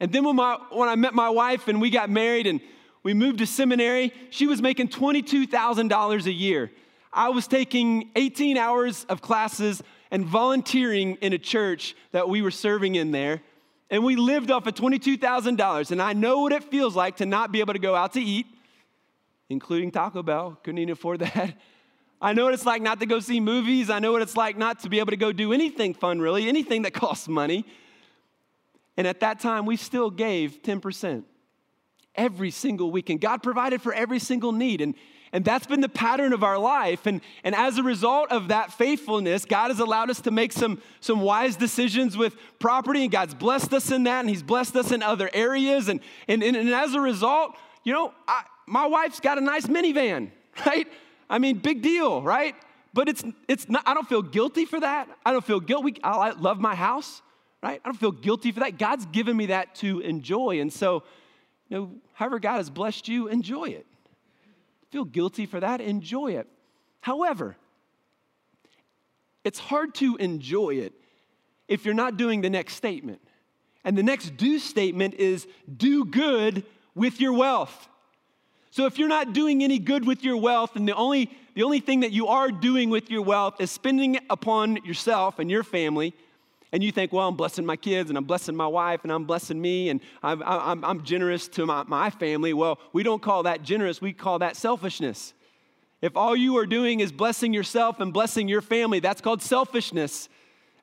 And 0.00 0.12
then 0.12 0.24
when, 0.24 0.36
my, 0.36 0.58
when 0.70 0.88
I 0.88 0.94
met 0.94 1.14
my 1.14 1.30
wife 1.30 1.68
and 1.68 1.80
we 1.80 1.90
got 1.90 2.08
married 2.08 2.46
and 2.46 2.60
we 3.02 3.14
moved 3.14 3.38
to 3.38 3.46
seminary, 3.46 4.12
she 4.30 4.46
was 4.46 4.62
making 4.62 4.88
$22,000 4.88 6.26
a 6.26 6.32
year. 6.32 6.70
I 7.12 7.30
was 7.30 7.46
taking 7.46 8.10
18 8.14 8.58
hours 8.58 9.04
of 9.08 9.22
classes 9.22 9.82
and 10.10 10.24
volunteering 10.24 11.16
in 11.16 11.32
a 11.32 11.38
church 11.38 11.94
that 12.12 12.28
we 12.28 12.42
were 12.42 12.50
serving 12.50 12.94
in 12.94 13.10
there. 13.10 13.42
And 13.90 14.04
we 14.04 14.16
lived 14.16 14.50
off 14.50 14.66
of 14.66 14.74
$22,000. 14.74 15.90
And 15.90 16.02
I 16.02 16.12
know 16.12 16.42
what 16.42 16.52
it 16.52 16.64
feels 16.64 16.94
like 16.94 17.16
to 17.16 17.26
not 17.26 17.52
be 17.52 17.60
able 17.60 17.72
to 17.72 17.78
go 17.78 17.94
out 17.94 18.12
to 18.14 18.20
eat, 18.20 18.46
including 19.48 19.90
Taco 19.90 20.22
Bell. 20.22 20.58
Couldn't 20.62 20.78
even 20.78 20.92
afford 20.92 21.20
that. 21.20 21.54
I 22.20 22.32
know 22.32 22.44
what 22.44 22.54
it's 22.54 22.66
like 22.66 22.82
not 22.82 23.00
to 23.00 23.06
go 23.06 23.20
see 23.20 23.40
movies. 23.40 23.90
I 23.90 24.00
know 24.00 24.12
what 24.12 24.22
it's 24.22 24.36
like 24.36 24.58
not 24.58 24.80
to 24.80 24.88
be 24.88 24.98
able 24.98 25.10
to 25.10 25.16
go 25.16 25.32
do 25.32 25.52
anything 25.52 25.94
fun, 25.94 26.20
really, 26.20 26.48
anything 26.48 26.82
that 26.82 26.90
costs 26.94 27.28
money. 27.28 27.64
And 28.96 29.06
at 29.06 29.20
that 29.20 29.38
time, 29.38 29.64
we 29.64 29.76
still 29.76 30.10
gave 30.10 30.62
10% 30.62 31.22
every 32.16 32.50
single 32.50 32.90
week. 32.90 33.10
And 33.10 33.20
God 33.20 33.42
provided 33.44 33.80
for 33.80 33.94
every 33.94 34.18
single 34.18 34.50
need. 34.50 34.80
And 34.80 34.96
and 35.32 35.44
that's 35.44 35.66
been 35.66 35.80
the 35.80 35.88
pattern 35.88 36.32
of 36.32 36.42
our 36.42 36.58
life. 36.58 37.06
And, 37.06 37.20
and 37.44 37.54
as 37.54 37.78
a 37.78 37.82
result 37.82 38.32
of 38.32 38.48
that 38.48 38.72
faithfulness, 38.72 39.44
God 39.44 39.68
has 39.68 39.80
allowed 39.80 40.10
us 40.10 40.20
to 40.22 40.30
make 40.30 40.52
some, 40.52 40.80
some 41.00 41.20
wise 41.20 41.56
decisions 41.56 42.16
with 42.16 42.36
property, 42.58 43.02
and 43.02 43.12
God's 43.12 43.34
blessed 43.34 43.72
us 43.74 43.90
in 43.90 44.04
that, 44.04 44.20
and 44.20 44.28
He's 44.28 44.42
blessed 44.42 44.76
us 44.76 44.90
in 44.90 45.02
other 45.02 45.30
areas. 45.32 45.88
And, 45.88 46.00
and, 46.26 46.42
and, 46.42 46.56
and 46.56 46.70
as 46.70 46.94
a 46.94 47.00
result, 47.00 47.56
you 47.84 47.92
know, 47.92 48.12
I, 48.26 48.42
my 48.66 48.86
wife's 48.86 49.20
got 49.20 49.38
a 49.38 49.40
nice 49.40 49.66
minivan, 49.66 50.30
right? 50.66 50.88
I 51.28 51.38
mean, 51.38 51.58
big 51.58 51.82
deal, 51.82 52.22
right? 52.22 52.54
But 52.94 53.08
it's, 53.08 53.22
it's 53.48 53.68
not, 53.68 53.82
I 53.86 53.92
don't 53.94 54.08
feel 54.08 54.22
guilty 54.22 54.64
for 54.64 54.80
that. 54.80 55.08
I 55.24 55.32
don't 55.32 55.44
feel 55.44 55.60
guilty. 55.60 56.00
I 56.02 56.30
love 56.30 56.58
my 56.58 56.74
house, 56.74 57.20
right? 57.62 57.80
I 57.84 57.88
don't 57.88 57.98
feel 57.98 58.12
guilty 58.12 58.50
for 58.50 58.60
that. 58.60 58.78
God's 58.78 59.04
given 59.06 59.36
me 59.36 59.46
that 59.46 59.74
to 59.76 60.00
enjoy. 60.00 60.60
And 60.60 60.72
so, 60.72 61.02
you 61.68 61.76
know, 61.76 61.90
however 62.14 62.40
God 62.40 62.56
has 62.56 62.70
blessed 62.70 63.08
you, 63.08 63.28
enjoy 63.28 63.66
it 63.66 63.84
feel 64.90 65.04
guilty 65.04 65.46
for 65.46 65.60
that, 65.60 65.80
enjoy 65.80 66.32
it. 66.32 66.48
However, 67.00 67.56
it's 69.44 69.58
hard 69.58 69.94
to 69.96 70.16
enjoy 70.16 70.76
it 70.76 70.92
if 71.68 71.84
you're 71.84 71.94
not 71.94 72.16
doing 72.16 72.40
the 72.40 72.50
next 72.50 72.74
statement. 72.74 73.20
And 73.84 73.96
the 73.96 74.02
next 74.02 74.36
do 74.36 74.58
statement 74.58 75.14
is 75.14 75.46
do 75.74 76.04
good 76.04 76.64
with 76.94 77.20
your 77.20 77.32
wealth. 77.32 77.88
So 78.70 78.86
if 78.86 78.98
you're 78.98 79.08
not 79.08 79.32
doing 79.32 79.62
any 79.64 79.78
good 79.78 80.06
with 80.06 80.22
your 80.22 80.36
wealth, 80.36 80.76
and 80.76 80.86
the 80.86 80.94
only, 80.94 81.30
the 81.54 81.62
only 81.62 81.80
thing 81.80 82.00
that 82.00 82.12
you 82.12 82.26
are 82.28 82.50
doing 82.50 82.90
with 82.90 83.10
your 83.10 83.22
wealth 83.22 83.60
is 83.60 83.70
spending 83.70 84.16
it 84.16 84.24
upon 84.28 84.76
yourself 84.84 85.38
and 85.38 85.50
your 85.50 85.64
family, 85.64 86.14
and 86.72 86.82
you 86.82 86.92
think, 86.92 87.12
well, 87.12 87.28
I'm 87.28 87.36
blessing 87.36 87.64
my 87.64 87.76
kids 87.76 88.10
and 88.10 88.18
I'm 88.18 88.24
blessing 88.24 88.54
my 88.54 88.66
wife 88.66 89.00
and 89.02 89.12
I'm 89.12 89.24
blessing 89.24 89.60
me 89.60 89.88
and 89.88 90.00
I'm, 90.22 90.42
I'm, 90.44 90.84
I'm 90.84 91.04
generous 91.04 91.48
to 91.48 91.64
my, 91.64 91.84
my 91.86 92.10
family. 92.10 92.52
Well, 92.52 92.78
we 92.92 93.02
don't 93.02 93.22
call 93.22 93.44
that 93.44 93.62
generous, 93.62 94.00
we 94.00 94.12
call 94.12 94.40
that 94.40 94.56
selfishness. 94.56 95.34
If 96.00 96.16
all 96.16 96.36
you 96.36 96.56
are 96.58 96.66
doing 96.66 97.00
is 97.00 97.10
blessing 97.10 97.52
yourself 97.52 98.00
and 98.00 98.12
blessing 98.12 98.48
your 98.48 98.60
family, 98.60 99.00
that's 99.00 99.20
called 99.20 99.42
selfishness. 99.42 100.28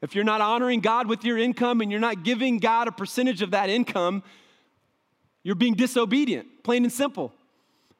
If 0.02 0.14
you're 0.14 0.26
not 0.26 0.42
honoring 0.42 0.82
God 0.82 1.08
with 1.08 1.24
your 1.24 1.38
income 1.38 1.82
and 1.82 1.90
you're 1.90 2.02
not 2.02 2.24
giving 2.24 2.58
God 2.58 2.88
a 2.88 2.92
percentage 2.92 3.42
of 3.42 3.52
that 3.52 3.70
income, 3.70 4.24
you're 5.44 5.56
being 5.56 5.76
disobedient, 5.76 6.64
plain 6.64 6.84
and 6.84 6.92
simple. 6.92 7.32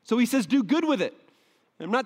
So 0.04 0.18
he 0.18 0.26
says, 0.26 0.46
do 0.46 0.62
good 0.64 0.86
with 0.86 1.02
it. 1.02 1.14
I'm 1.80 1.92
not, 1.92 2.06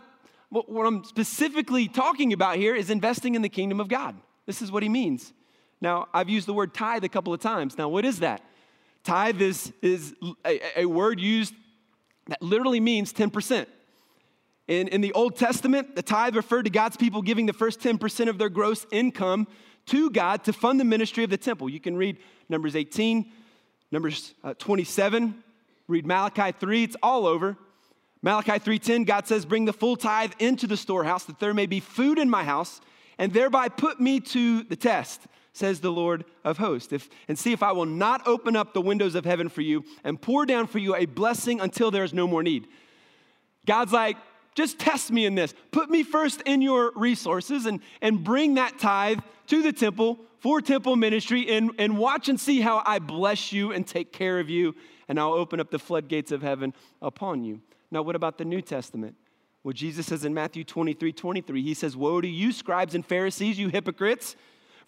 what 0.49 0.85
I'm 0.85 1.03
specifically 1.03 1.87
talking 1.87 2.33
about 2.33 2.57
here 2.57 2.75
is 2.75 2.89
investing 2.89 3.35
in 3.35 3.41
the 3.41 3.49
kingdom 3.49 3.79
of 3.79 3.87
God. 3.87 4.15
This 4.45 4.61
is 4.61 4.71
what 4.71 4.83
he 4.83 4.89
means. 4.89 5.33
Now, 5.81 6.07
I've 6.13 6.29
used 6.29 6.47
the 6.47 6.53
word 6.53 6.73
tithe 6.73 7.03
a 7.03 7.09
couple 7.09 7.33
of 7.33 7.39
times. 7.39 7.77
Now, 7.77 7.89
what 7.89 8.05
is 8.05 8.19
that? 8.19 8.41
Tithe 9.03 9.41
is, 9.41 9.71
is 9.81 10.15
a, 10.45 10.81
a 10.81 10.85
word 10.85 11.19
used 11.19 11.53
that 12.27 12.41
literally 12.41 12.79
means 12.79 13.13
10%. 13.13 13.65
In, 14.67 14.87
in 14.89 15.01
the 15.01 15.13
Old 15.13 15.35
Testament, 15.35 15.95
the 15.95 16.03
tithe 16.03 16.35
referred 16.35 16.63
to 16.63 16.69
God's 16.69 16.97
people 16.97 17.21
giving 17.21 17.45
the 17.45 17.53
first 17.53 17.79
10% 17.79 18.29
of 18.29 18.37
their 18.37 18.49
gross 18.49 18.85
income 18.91 19.47
to 19.87 20.11
God 20.11 20.43
to 20.43 20.53
fund 20.53 20.79
the 20.79 20.83
ministry 20.83 21.23
of 21.23 21.29
the 21.31 21.37
temple. 21.37 21.69
You 21.69 21.79
can 21.79 21.97
read 21.97 22.17
Numbers 22.49 22.75
18, 22.75 23.31
Numbers 23.91 24.35
uh, 24.43 24.53
27, 24.59 25.43
read 25.87 26.05
Malachi 26.05 26.51
3, 26.51 26.83
it's 26.83 26.95
all 27.01 27.25
over. 27.25 27.57
Malachi 28.21 28.51
3:10 28.51 29.05
God 29.05 29.27
says 29.27 29.45
bring 29.45 29.65
the 29.65 29.73
full 29.73 29.95
tithe 29.95 30.33
into 30.39 30.67
the 30.67 30.75
storehouse 30.75 31.23
that 31.25 31.39
there 31.39 31.53
may 31.53 31.65
be 31.65 31.79
food 31.79 32.19
in 32.19 32.29
my 32.29 32.43
house 32.43 32.81
and 33.17 33.31
thereby 33.31 33.69
put 33.69 33.99
me 33.99 34.19
to 34.19 34.63
the 34.63 34.75
test, 34.75 35.21
says 35.59 35.81
the 35.81 35.91
Lord 35.91 36.25
of 36.43 36.57
hosts, 36.57 36.91
if, 36.91 37.09
and 37.27 37.37
see 37.37 37.51
if 37.51 37.61
I 37.61 37.71
will 37.73 37.85
not 37.85 38.25
open 38.25 38.55
up 38.55 38.73
the 38.73 38.81
windows 38.81 39.13
of 39.13 39.25
heaven 39.25 39.49
for 39.49 39.61
you 39.61 39.83
and 40.03 40.19
pour 40.19 40.45
down 40.45 40.65
for 40.65 40.79
you 40.79 40.95
a 40.95 41.05
blessing 41.05 41.59
until 41.59 41.91
there 41.91 42.03
is 42.03 42.13
no 42.13 42.27
more 42.27 42.41
need. 42.41 42.67
God's 43.65 43.93
like, 43.93 44.17
just 44.55 44.79
test 44.79 45.11
me 45.11 45.25
in 45.25 45.35
this. 45.35 45.53
Put 45.71 45.89
me 45.89 46.03
first 46.03 46.41
in 46.41 46.61
your 46.61 46.91
resources 46.95 47.65
and, 47.65 47.81
and 48.01 48.23
bring 48.23 48.55
that 48.55 48.79
tithe 48.79 49.19
to 49.47 49.61
the 49.61 49.71
temple 49.71 50.19
for 50.39 50.61
temple 50.61 50.95
ministry 50.95 51.49
and, 51.49 51.71
and 51.77 51.97
watch 51.97 52.29
and 52.29 52.39
see 52.39 52.61
how 52.61 52.81
I 52.85 52.99
bless 52.99 53.51
you 53.51 53.71
and 53.73 53.85
take 53.85 54.13
care 54.13 54.39
of 54.39 54.49
you, 54.49 54.73
and 55.07 55.19
I'll 55.19 55.33
open 55.33 55.59
up 55.59 55.69
the 55.69 55.79
floodgates 55.79 56.31
of 56.31 56.41
heaven 56.41 56.73
upon 57.01 57.43
you. 57.43 57.61
Now, 57.91 58.01
what 58.01 58.15
about 58.15 58.37
the 58.37 58.45
New 58.45 58.61
Testament? 58.61 59.15
Well, 59.63 59.73
Jesus 59.73 60.07
says 60.07 60.23
in 60.23 60.33
Matthew 60.33 60.63
23 60.63 61.11
23, 61.11 61.61
he 61.61 61.73
says, 61.73 61.97
Woe 61.97 62.21
to 62.21 62.27
you, 62.27 62.51
scribes 62.51 62.95
and 62.95 63.05
Pharisees, 63.05 63.59
you 63.59 63.67
hypocrites, 63.67 64.35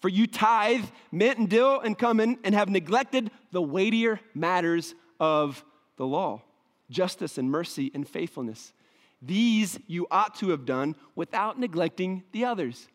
for 0.02 0.08
you 0.08 0.26
tithe 0.26 0.84
mint 1.10 1.38
and 1.38 1.48
dill 1.48 1.80
and 1.80 1.96
cumin 1.96 2.38
and 2.44 2.54
have 2.54 2.68
neglected 2.68 3.30
the 3.52 3.62
weightier 3.62 4.20
matters 4.34 4.94
of 5.18 5.64
the 5.96 6.06
law 6.06 6.42
justice 6.90 7.38
and 7.38 7.50
mercy 7.50 7.90
and 7.94 8.06
faithfulness. 8.06 8.74
These 9.22 9.78
you 9.86 10.06
ought 10.10 10.34
to 10.36 10.50
have 10.50 10.66
done 10.66 10.94
without 11.14 11.58
neglecting 11.58 12.22
the 12.32 12.44
others. 12.44 12.88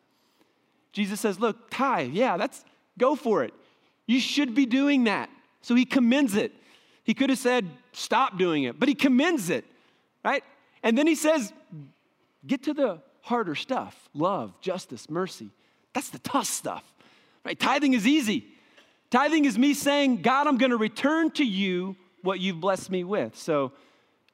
Jesus 0.92 1.20
says, 1.20 1.40
Look, 1.40 1.70
tithe, 1.70 2.12
yeah, 2.12 2.38
that's 2.38 2.64
go 2.98 3.16
for 3.16 3.44
it. 3.44 3.54
You 4.06 4.20
should 4.20 4.54
be 4.54 4.66
doing 4.66 5.06
that. 5.06 5.30
So 5.62 5.76
he 5.76 5.86
commends 5.86 6.36
it. 6.36 6.54
He 7.04 7.14
could 7.14 7.30
have 7.30 7.40
said, 7.40 7.66
Stop 7.94 8.38
doing 8.38 8.64
it, 8.64 8.80
but 8.80 8.90
he 8.90 8.96
commends 8.96 9.50
it, 9.50 9.66
right? 10.24 10.44
And 10.84 10.98
then 10.98 11.08
he 11.08 11.16
says, 11.16 11.52
Get 12.46 12.64
to 12.64 12.74
the 12.74 13.02
harder 13.22 13.56
stuff 13.56 14.10
love, 14.14 14.60
justice, 14.62 15.10
mercy. 15.10 15.50
That's 15.94 16.10
the 16.10 16.20
tough 16.20 16.46
stuff, 16.46 16.84
right? 17.48 17.58
Tithing 17.58 17.94
is 17.94 18.06
easy. 18.06 18.46
Tithing 19.10 19.46
is 19.46 19.58
me 19.58 19.74
saying, 19.74 20.22
God, 20.22 20.48
I'm 20.48 20.58
going 20.58 20.72
to 20.72 20.78
return 20.78 21.32
to 21.32 21.46
you 21.46 21.96
what 22.24 22.42
you've 22.42 22.60
blessed 22.60 22.92
me 22.92 23.06
with. 23.06 23.38
So, 23.38 23.72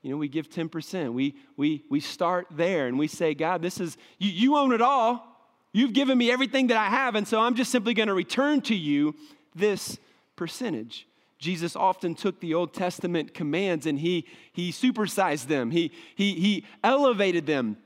you 0.01 0.09
know, 0.09 0.17
we 0.17 0.27
give 0.27 0.49
10%. 0.49 1.13
We, 1.13 1.35
we, 1.55 1.83
we 1.91 1.99
start 1.99 2.47
there 2.49 2.87
and 2.87 2.97
we 2.97 3.07
say, 3.07 3.35
God, 3.35 3.61
this 3.61 3.79
is, 3.79 3.97
you, 4.17 4.31
you 4.31 4.57
own 4.57 4.73
it 4.73 4.81
all. 4.81 5.27
You've 5.73 5.93
given 5.93 6.17
me 6.17 6.31
everything 6.31 6.67
that 6.67 6.77
I 6.77 6.85
have, 6.85 7.15
and 7.15 7.27
so 7.27 7.39
I'm 7.39 7.55
just 7.55 7.71
simply 7.71 7.95
going 7.95 8.07
to 8.07 8.13
return 8.13 8.61
to 8.61 8.75
you 8.75 9.15
this 9.55 9.97
percentage. 10.35 11.07
Jesus 11.39 11.75
often 11.75 12.15
took 12.15 12.39
the 12.39 12.53
Old 12.53 12.73
Testament 12.73 13.33
commands 13.33 13.85
and 13.85 13.99
he, 13.99 14.27
he 14.53 14.71
supersized 14.71 15.47
them, 15.47 15.69
he, 15.71 15.91
he, 16.15 16.33
he 16.33 16.65
elevated 16.83 17.45
them. 17.45 17.77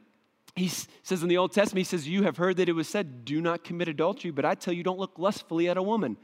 He 0.58 0.70
says 1.04 1.22
in 1.22 1.30
the 1.30 1.38
Old 1.38 1.54
Testament, 1.54 1.86
he 1.86 1.89
says, 1.89 2.08
You 2.08 2.24
have 2.24 2.38
heard 2.38 2.58
that 2.58 2.67
it 2.67 2.74
was 2.74 2.89
said, 2.89 3.26
Do 3.26 3.39
not 3.39 3.63
commit 3.63 3.88
adultery, 3.88 4.32
but 4.32 4.43
I 4.43 4.56
tell 4.56 4.74
you, 4.74 4.82
don't 4.82 4.98
look 4.98 5.20
lustfully 5.20 5.70
at 5.70 5.78
a 5.78 5.84
woman. 5.84 6.17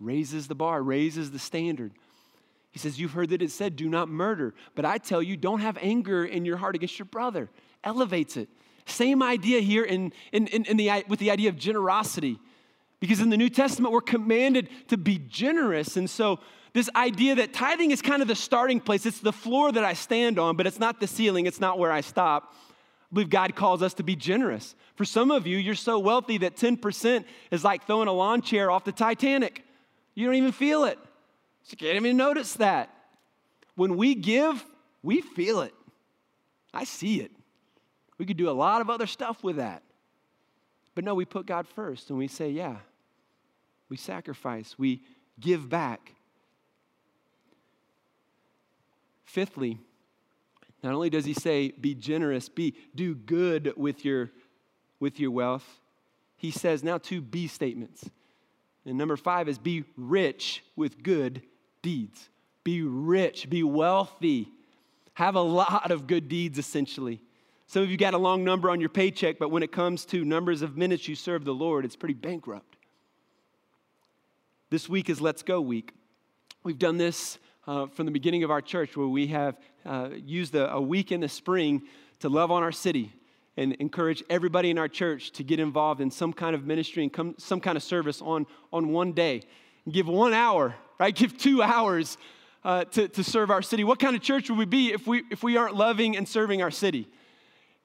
Raises 0.00 0.48
the 0.48 0.54
bar, 0.54 0.82
raises 0.82 1.30
the 1.30 1.38
standard. 1.38 1.92
He 2.70 2.78
says, 2.78 2.98
You've 2.98 3.12
heard 3.12 3.28
that 3.28 3.42
it 3.42 3.50
said, 3.50 3.76
Do 3.76 3.90
not 3.90 4.08
murder, 4.08 4.54
but 4.74 4.86
I 4.86 4.96
tell 4.96 5.22
you, 5.22 5.36
don't 5.36 5.60
have 5.60 5.76
anger 5.82 6.24
in 6.24 6.46
your 6.46 6.56
heart 6.56 6.74
against 6.74 6.98
your 6.98 7.04
brother. 7.04 7.50
Elevates 7.84 8.38
it. 8.38 8.48
Same 8.86 9.22
idea 9.22 9.60
here 9.60 9.84
in, 9.84 10.10
in, 10.32 10.46
in, 10.46 10.64
in 10.64 10.78
the, 10.78 11.04
with 11.06 11.18
the 11.18 11.30
idea 11.30 11.50
of 11.50 11.58
generosity. 11.58 12.38
Because 12.98 13.20
in 13.20 13.28
the 13.28 13.36
New 13.36 13.50
Testament, 13.50 13.92
we're 13.92 14.00
commanded 14.00 14.70
to 14.88 14.96
be 14.96 15.18
generous. 15.18 15.98
And 15.98 16.08
so, 16.08 16.40
this 16.72 16.88
idea 16.96 17.34
that 17.34 17.52
tithing 17.52 17.90
is 17.90 18.00
kind 18.00 18.22
of 18.22 18.28
the 18.28 18.34
starting 18.34 18.80
place, 18.80 19.04
it's 19.04 19.20
the 19.20 19.32
floor 19.32 19.70
that 19.70 19.84
I 19.84 19.92
stand 19.92 20.38
on, 20.38 20.56
but 20.56 20.66
it's 20.66 20.78
not 20.78 20.98
the 20.98 21.06
ceiling, 21.06 21.44
it's 21.44 21.60
not 21.60 21.78
where 21.78 21.92
I 21.92 22.00
stop. 22.00 22.54
I 23.10 23.14
believe 23.14 23.30
God 23.30 23.54
calls 23.54 23.82
us 23.82 23.94
to 23.94 24.02
be 24.02 24.16
generous. 24.16 24.74
For 24.96 25.04
some 25.04 25.30
of 25.30 25.46
you, 25.46 25.58
you're 25.58 25.74
so 25.74 25.98
wealthy 25.98 26.38
that 26.38 26.56
10% 26.56 27.24
is 27.50 27.62
like 27.62 27.86
throwing 27.86 28.08
a 28.08 28.12
lawn 28.12 28.42
chair 28.42 28.70
off 28.70 28.84
the 28.84 28.92
Titanic. 28.92 29.62
You 30.14 30.26
don't 30.26 30.34
even 30.34 30.52
feel 30.52 30.84
it. 30.84 30.98
You 31.68 31.76
can't 31.76 31.96
even 31.96 32.16
notice 32.16 32.54
that. 32.54 32.90
When 33.76 33.96
we 33.96 34.14
give, 34.14 34.64
we 35.02 35.20
feel 35.20 35.60
it. 35.60 35.74
I 36.74 36.84
see 36.84 37.20
it. 37.20 37.30
We 38.18 38.26
could 38.26 38.36
do 38.36 38.50
a 38.50 38.52
lot 38.52 38.80
of 38.80 38.90
other 38.90 39.06
stuff 39.06 39.44
with 39.44 39.56
that. 39.56 39.82
But 40.94 41.04
no, 41.04 41.14
we 41.14 41.24
put 41.24 41.46
God 41.46 41.68
first 41.68 42.10
and 42.10 42.18
we 42.18 42.26
say, 42.26 42.50
yeah, 42.50 42.76
we 43.88 43.96
sacrifice, 43.96 44.76
we 44.78 45.02
give 45.38 45.68
back. 45.68 46.12
Fifthly, 49.24 49.78
not 50.86 50.94
only 50.94 51.10
does 51.10 51.24
he 51.24 51.34
say, 51.34 51.72
be 51.72 51.96
generous, 51.96 52.48
be 52.48 52.74
do 52.94 53.16
good 53.16 53.72
with 53.76 54.04
your 54.04 54.30
with 55.00 55.18
your 55.18 55.32
wealth, 55.32 55.80
he 56.36 56.52
says 56.52 56.84
now 56.84 56.96
two 56.96 57.20
B 57.20 57.48
statements. 57.48 58.08
And 58.84 58.96
number 58.96 59.16
five 59.16 59.48
is 59.48 59.58
be 59.58 59.82
rich 59.96 60.62
with 60.76 61.02
good 61.02 61.42
deeds. 61.82 62.28
Be 62.62 62.82
rich, 62.82 63.50
be 63.50 63.64
wealthy, 63.64 64.48
have 65.14 65.34
a 65.34 65.40
lot 65.40 65.90
of 65.90 66.06
good 66.06 66.28
deeds 66.28 66.56
essentially. 66.56 67.20
Some 67.66 67.82
of 67.82 67.90
you 67.90 67.96
got 67.96 68.14
a 68.14 68.18
long 68.18 68.44
number 68.44 68.70
on 68.70 68.78
your 68.78 68.88
paycheck, 68.88 69.40
but 69.40 69.50
when 69.50 69.64
it 69.64 69.72
comes 69.72 70.04
to 70.06 70.24
numbers 70.24 70.62
of 70.62 70.76
minutes 70.76 71.08
you 71.08 71.16
serve 71.16 71.44
the 71.44 71.52
Lord, 71.52 71.84
it's 71.84 71.96
pretty 71.96 72.14
bankrupt. 72.14 72.76
This 74.70 74.88
week 74.88 75.10
is 75.10 75.20
Let's 75.20 75.42
Go 75.42 75.60
week. 75.60 75.94
We've 76.62 76.78
done 76.78 76.96
this 76.96 77.38
uh, 77.66 77.86
from 77.86 78.06
the 78.06 78.12
beginning 78.12 78.44
of 78.44 78.50
our 78.50 78.60
church 78.60 78.96
where 78.96 79.08
we 79.08 79.26
have 79.28 79.56
uh, 79.84 80.10
used 80.14 80.54
a, 80.54 80.72
a 80.72 80.80
week 80.80 81.12
in 81.12 81.20
the 81.20 81.28
spring 81.28 81.82
to 82.20 82.28
love 82.28 82.50
on 82.50 82.62
our 82.62 82.72
city 82.72 83.12
and 83.56 83.72
encourage 83.74 84.22
everybody 84.28 84.70
in 84.70 84.78
our 84.78 84.88
church 84.88 85.32
to 85.32 85.42
get 85.42 85.58
involved 85.58 86.00
in 86.00 86.10
some 86.10 86.32
kind 86.32 86.54
of 86.54 86.64
ministry 86.64 87.02
and 87.02 87.12
come, 87.12 87.34
some 87.38 87.60
kind 87.60 87.76
of 87.76 87.82
service 87.82 88.20
on, 88.22 88.46
on 88.72 88.90
one 88.90 89.12
day. 89.12 89.42
Give 89.90 90.06
one 90.06 90.34
hour, 90.34 90.74
right? 90.98 91.14
Give 91.14 91.36
two 91.36 91.62
hours 91.62 92.18
uh, 92.64 92.84
to, 92.84 93.08
to 93.08 93.24
serve 93.24 93.50
our 93.50 93.62
city. 93.62 93.84
What 93.84 93.98
kind 93.98 94.14
of 94.14 94.22
church 94.22 94.50
would 94.50 94.58
we 94.58 94.64
be 94.64 94.92
if 94.92 95.06
we, 95.06 95.22
if 95.30 95.42
we 95.42 95.56
aren't 95.56 95.74
loving 95.74 96.16
and 96.16 96.28
serving 96.28 96.62
our 96.62 96.70
city? 96.70 97.08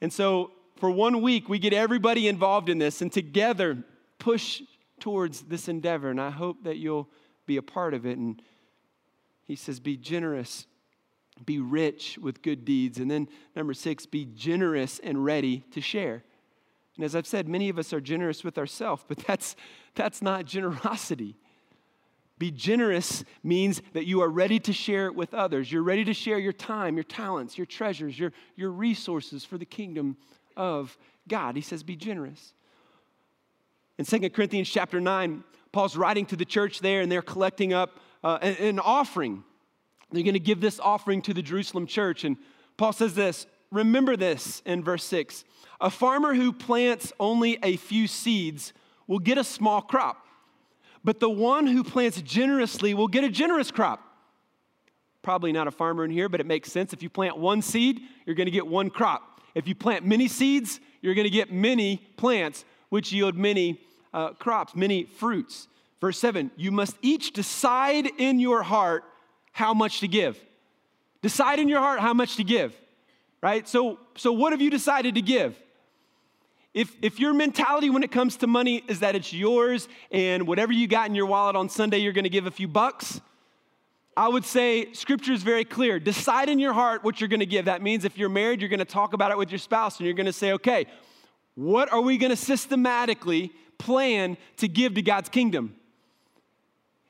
And 0.01 0.11
so 0.11 0.51
for 0.77 0.89
one 0.89 1.21
week, 1.21 1.47
we 1.47 1.59
get 1.59 1.73
everybody 1.73 2.27
involved 2.27 2.67
in 2.67 2.79
this 2.79 3.01
and 3.01 3.11
together 3.11 3.83
push 4.17 4.61
towards 4.99 5.41
this 5.43 5.67
endeavor. 5.67 6.09
And 6.09 6.19
I 6.19 6.31
hope 6.31 6.63
that 6.63 6.77
you'll 6.77 7.07
be 7.45 7.57
a 7.57 7.61
part 7.61 7.93
of 7.93 8.05
it. 8.05 8.17
And 8.17 8.41
he 9.47 9.55
says, 9.55 9.79
be 9.79 9.97
generous, 9.97 10.65
be 11.45 11.59
rich 11.59 12.17
with 12.21 12.41
good 12.41 12.65
deeds. 12.65 12.97
And 12.97 13.09
then 13.09 13.27
number 13.55 13.73
six, 13.73 14.05
be 14.05 14.25
generous 14.25 14.99
and 14.99 15.23
ready 15.23 15.63
to 15.71 15.81
share. 15.81 16.23
And 16.95 17.05
as 17.05 17.15
I've 17.15 17.27
said, 17.27 17.47
many 17.47 17.69
of 17.69 17.79
us 17.79 17.93
are 17.93 18.01
generous 18.01 18.43
with 18.43 18.57
ourselves, 18.57 19.03
but 19.07 19.17
that's, 19.27 19.55
that's 19.95 20.21
not 20.21 20.45
generosity. 20.45 21.35
Be 22.37 22.49
generous 22.49 23.23
means 23.43 23.81
that 23.93 24.07
you 24.07 24.21
are 24.21 24.29
ready 24.29 24.59
to 24.61 24.73
share 24.73 25.05
it 25.05 25.15
with 25.15 25.33
others. 25.33 25.71
You're 25.71 25.83
ready 25.83 26.03
to 26.05 26.13
share 26.13 26.39
your 26.39 26.53
time, 26.53 26.95
your 26.95 27.03
talents, 27.03 27.57
your 27.57 27.67
treasures, 27.67 28.17
your, 28.17 28.33
your 28.55 28.71
resources 28.71 29.45
for 29.45 29.59
the 29.59 29.65
kingdom 29.65 30.17
of 30.57 30.97
God. 31.27 31.55
He 31.55 31.61
says, 31.61 31.83
be 31.83 31.95
generous. 31.95 32.53
In 33.99 34.05
2 34.05 34.31
Corinthians 34.31 34.69
chapter 34.69 34.99
9, 34.99 35.43
Paul's 35.71 35.95
writing 35.95 36.25
to 36.27 36.35
the 36.35 36.45
church 36.45 36.79
there, 36.79 37.01
and 37.01 37.11
they're 37.11 37.21
collecting 37.21 37.73
up 37.73 37.99
uh, 38.23 38.39
an, 38.41 38.55
an 38.55 38.79
offering. 38.79 39.43
They're 40.11 40.23
going 40.23 40.33
to 40.33 40.39
give 40.39 40.61
this 40.61 40.79
offering 40.79 41.21
to 41.23 41.33
the 41.33 41.41
Jerusalem 41.41 41.87
church. 41.87 42.23
And 42.23 42.37
Paul 42.77 42.93
says 42.93 43.15
this 43.15 43.47
Remember 43.71 44.17
this 44.17 44.61
in 44.65 44.83
verse 44.83 45.03
6 45.05 45.43
A 45.79 45.89
farmer 45.89 46.33
who 46.33 46.51
plants 46.51 47.13
only 47.19 47.57
a 47.63 47.77
few 47.77 48.07
seeds 48.07 48.73
will 49.07 49.19
get 49.19 49.37
a 49.37 49.43
small 49.43 49.81
crop. 49.81 50.25
But 51.03 51.19
the 51.19 51.29
one 51.29 51.65
who 51.65 51.83
plants 51.83 52.21
generously 52.21 52.93
will 52.93 53.07
get 53.07 53.23
a 53.23 53.29
generous 53.29 53.71
crop. 53.71 54.01
Probably 55.23 55.51
not 55.51 55.67
a 55.67 55.71
farmer 55.71 56.03
in 56.03 56.11
here, 56.11 56.29
but 56.29 56.39
it 56.39 56.45
makes 56.45 56.71
sense. 56.71 56.93
If 56.93 57.03
you 57.03 57.09
plant 57.09 57.37
one 57.37 57.61
seed, 57.61 58.01
you're 58.25 58.35
going 58.35 58.45
to 58.45 58.51
get 58.51 58.67
one 58.67 58.89
crop. 58.89 59.41
If 59.53 59.67
you 59.67 59.75
plant 59.75 60.05
many 60.05 60.27
seeds, 60.27 60.79
you're 61.01 61.13
going 61.13 61.25
to 61.25 61.31
get 61.31 61.51
many 61.51 61.97
plants, 62.17 62.65
which 62.89 63.11
yield 63.11 63.35
many 63.35 63.81
uh, 64.13 64.33
crops, 64.33 64.75
many 64.75 65.05
fruits. 65.05 65.67
Verse 66.01 66.17
7 66.17 66.51
You 66.57 66.71
must 66.71 66.97
each 67.01 67.31
decide 67.31 68.07
in 68.17 68.39
your 68.39 68.63
heart 68.63 69.03
how 69.51 69.73
much 69.73 69.99
to 70.01 70.07
give. 70.07 70.37
Decide 71.21 71.59
in 71.59 71.69
your 71.69 71.79
heart 71.79 71.99
how 71.99 72.13
much 72.13 72.35
to 72.37 72.43
give, 72.43 72.75
right? 73.41 73.67
So, 73.67 73.99
so 74.17 74.31
what 74.31 74.53
have 74.53 74.61
you 74.61 74.71
decided 74.71 75.15
to 75.15 75.21
give? 75.21 75.55
If, 76.73 76.95
if 77.01 77.19
your 77.19 77.33
mentality 77.33 77.89
when 77.89 78.01
it 78.01 78.11
comes 78.11 78.37
to 78.37 78.47
money 78.47 78.81
is 78.87 79.01
that 79.01 79.13
it's 79.13 79.33
yours 79.33 79.89
and 80.09 80.47
whatever 80.47 80.71
you 80.71 80.87
got 80.87 81.09
in 81.09 81.15
your 81.15 81.25
wallet 81.25 81.55
on 81.55 81.69
Sunday, 81.69 81.97
you're 81.97 82.13
to 82.23 82.29
give 82.29 82.47
a 82.47 82.51
few 82.51 82.67
bucks, 82.67 83.19
I 84.15 84.29
would 84.29 84.45
say 84.45 84.91
scripture 84.93 85.33
is 85.33 85.43
very 85.43 85.65
clear. 85.65 85.99
Decide 85.99 86.47
in 86.49 86.59
your 86.59 86.73
heart 86.73 87.03
what 87.03 87.19
you're 87.19 87.27
to 87.41 87.45
give. 87.45 87.65
That 87.65 87.81
means 87.81 88.05
if 88.05 88.17
you're 88.17 88.29
married, 88.29 88.61
you're 88.61 88.69
to 88.79 88.85
talk 88.85 89.13
about 89.13 89.31
it 89.31 89.37
with 89.37 89.51
your 89.51 89.59
spouse 89.59 89.97
and 89.97 90.05
you're 90.05 90.15
to 90.25 90.33
say, 90.33 90.53
okay, 90.53 90.85
what 91.55 91.91
are 91.91 92.01
we 92.01 92.17
to 92.31 92.37
systematically 92.37 93.51
plan 93.77 94.37
to 94.57 94.67
give 94.67 94.93
to 94.95 95.01
God's 95.01 95.27
kingdom? 95.29 95.75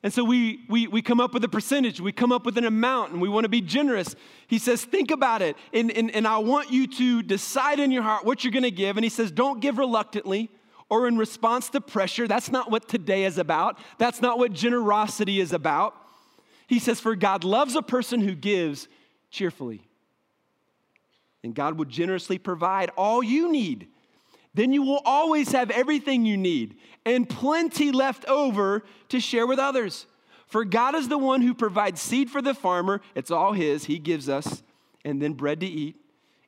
And 0.03 0.11
so 0.11 0.23
we, 0.23 0.65
we, 0.67 0.87
we 0.87 1.01
come 1.03 1.19
up 1.19 1.33
with 1.33 1.43
a 1.43 1.49
percentage, 1.49 2.01
we 2.01 2.11
come 2.11 2.31
up 2.31 2.43
with 2.43 2.57
an 2.57 2.65
amount, 2.65 3.11
and 3.11 3.21
we 3.21 3.29
want 3.29 3.45
to 3.45 3.49
be 3.49 3.61
generous. 3.61 4.15
He 4.47 4.57
says, 4.57 4.83
Think 4.83 5.11
about 5.11 5.43
it, 5.43 5.55
and, 5.73 5.91
and, 5.91 6.09
and 6.11 6.27
I 6.27 6.39
want 6.39 6.71
you 6.71 6.87
to 6.87 7.21
decide 7.21 7.79
in 7.79 7.91
your 7.91 8.01
heart 8.01 8.25
what 8.25 8.43
you're 8.43 8.51
going 8.51 8.63
to 8.63 8.71
give. 8.71 8.97
And 8.97 9.03
he 9.03 9.09
says, 9.09 9.31
Don't 9.31 9.59
give 9.59 9.77
reluctantly 9.77 10.49
or 10.89 11.07
in 11.07 11.17
response 11.17 11.69
to 11.69 11.81
pressure. 11.81 12.27
That's 12.27 12.51
not 12.51 12.71
what 12.71 12.89
today 12.89 13.25
is 13.25 13.37
about. 13.37 13.77
That's 13.99 14.21
not 14.21 14.39
what 14.39 14.53
generosity 14.53 15.39
is 15.39 15.53
about. 15.53 15.95
He 16.67 16.79
says, 16.79 16.99
For 16.99 17.15
God 17.15 17.43
loves 17.43 17.75
a 17.75 17.83
person 17.83 18.21
who 18.21 18.33
gives 18.33 18.87
cheerfully. 19.29 19.83
And 21.43 21.53
God 21.53 21.77
will 21.77 21.85
generously 21.85 22.39
provide 22.39 22.89
all 22.97 23.23
you 23.23 23.51
need. 23.51 23.87
Then 24.53 24.73
you 24.73 24.81
will 24.81 25.01
always 25.05 25.51
have 25.51 25.71
everything 25.71 26.25
you 26.25 26.37
need 26.37 26.77
and 27.05 27.27
plenty 27.27 27.91
left 27.91 28.25
over 28.25 28.83
to 29.09 29.19
share 29.19 29.47
with 29.47 29.59
others. 29.59 30.05
For 30.45 30.65
God 30.65 30.95
is 30.95 31.07
the 31.07 31.17
one 31.17 31.41
who 31.41 31.53
provides 31.53 32.01
seed 32.01 32.29
for 32.29 32.41
the 32.41 32.53
farmer, 32.53 33.01
it's 33.15 33.31
all 33.31 33.53
His, 33.53 33.85
He 33.85 33.97
gives 33.97 34.27
us, 34.27 34.63
and 35.05 35.21
then 35.21 35.33
bread 35.33 35.61
to 35.61 35.65
eat. 35.65 35.95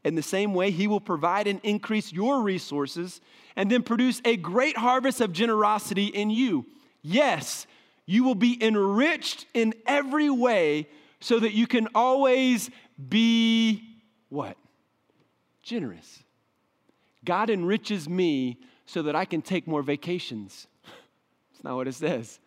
In 0.03 0.15
the 0.15 0.21
same 0.21 0.53
way, 0.53 0.71
He 0.71 0.87
will 0.87 0.99
provide 0.99 1.47
and 1.47 1.61
increase 1.63 2.11
your 2.11 2.41
resources 2.41 3.21
and 3.55 3.71
then 3.71 3.83
produce 3.83 4.21
a 4.25 4.35
great 4.35 4.75
harvest 4.75 5.21
of 5.21 5.31
generosity 5.31 6.07
in 6.07 6.29
you. 6.29 6.65
Yes, 7.01 7.65
you 8.05 8.23
will 8.23 8.35
be 8.35 8.61
enriched 8.61 9.45
in 9.53 9.73
every 9.87 10.29
way 10.29 10.89
so 11.21 11.39
that 11.39 11.53
you 11.53 11.67
can 11.67 11.87
always 11.95 12.69
be 13.09 13.83
what? 14.27 14.57
Generous. 15.61 16.22
God 17.25 17.49
enriches 17.49 18.09
me 18.09 18.59
so 18.85 19.01
that 19.03 19.15
I 19.15 19.25
can 19.25 19.41
take 19.41 19.67
more 19.67 19.81
vacations. 19.81 20.67
That's 21.51 21.63
not 21.63 21.75
what 21.75 21.87
it 21.87 21.95
says. 21.95 22.39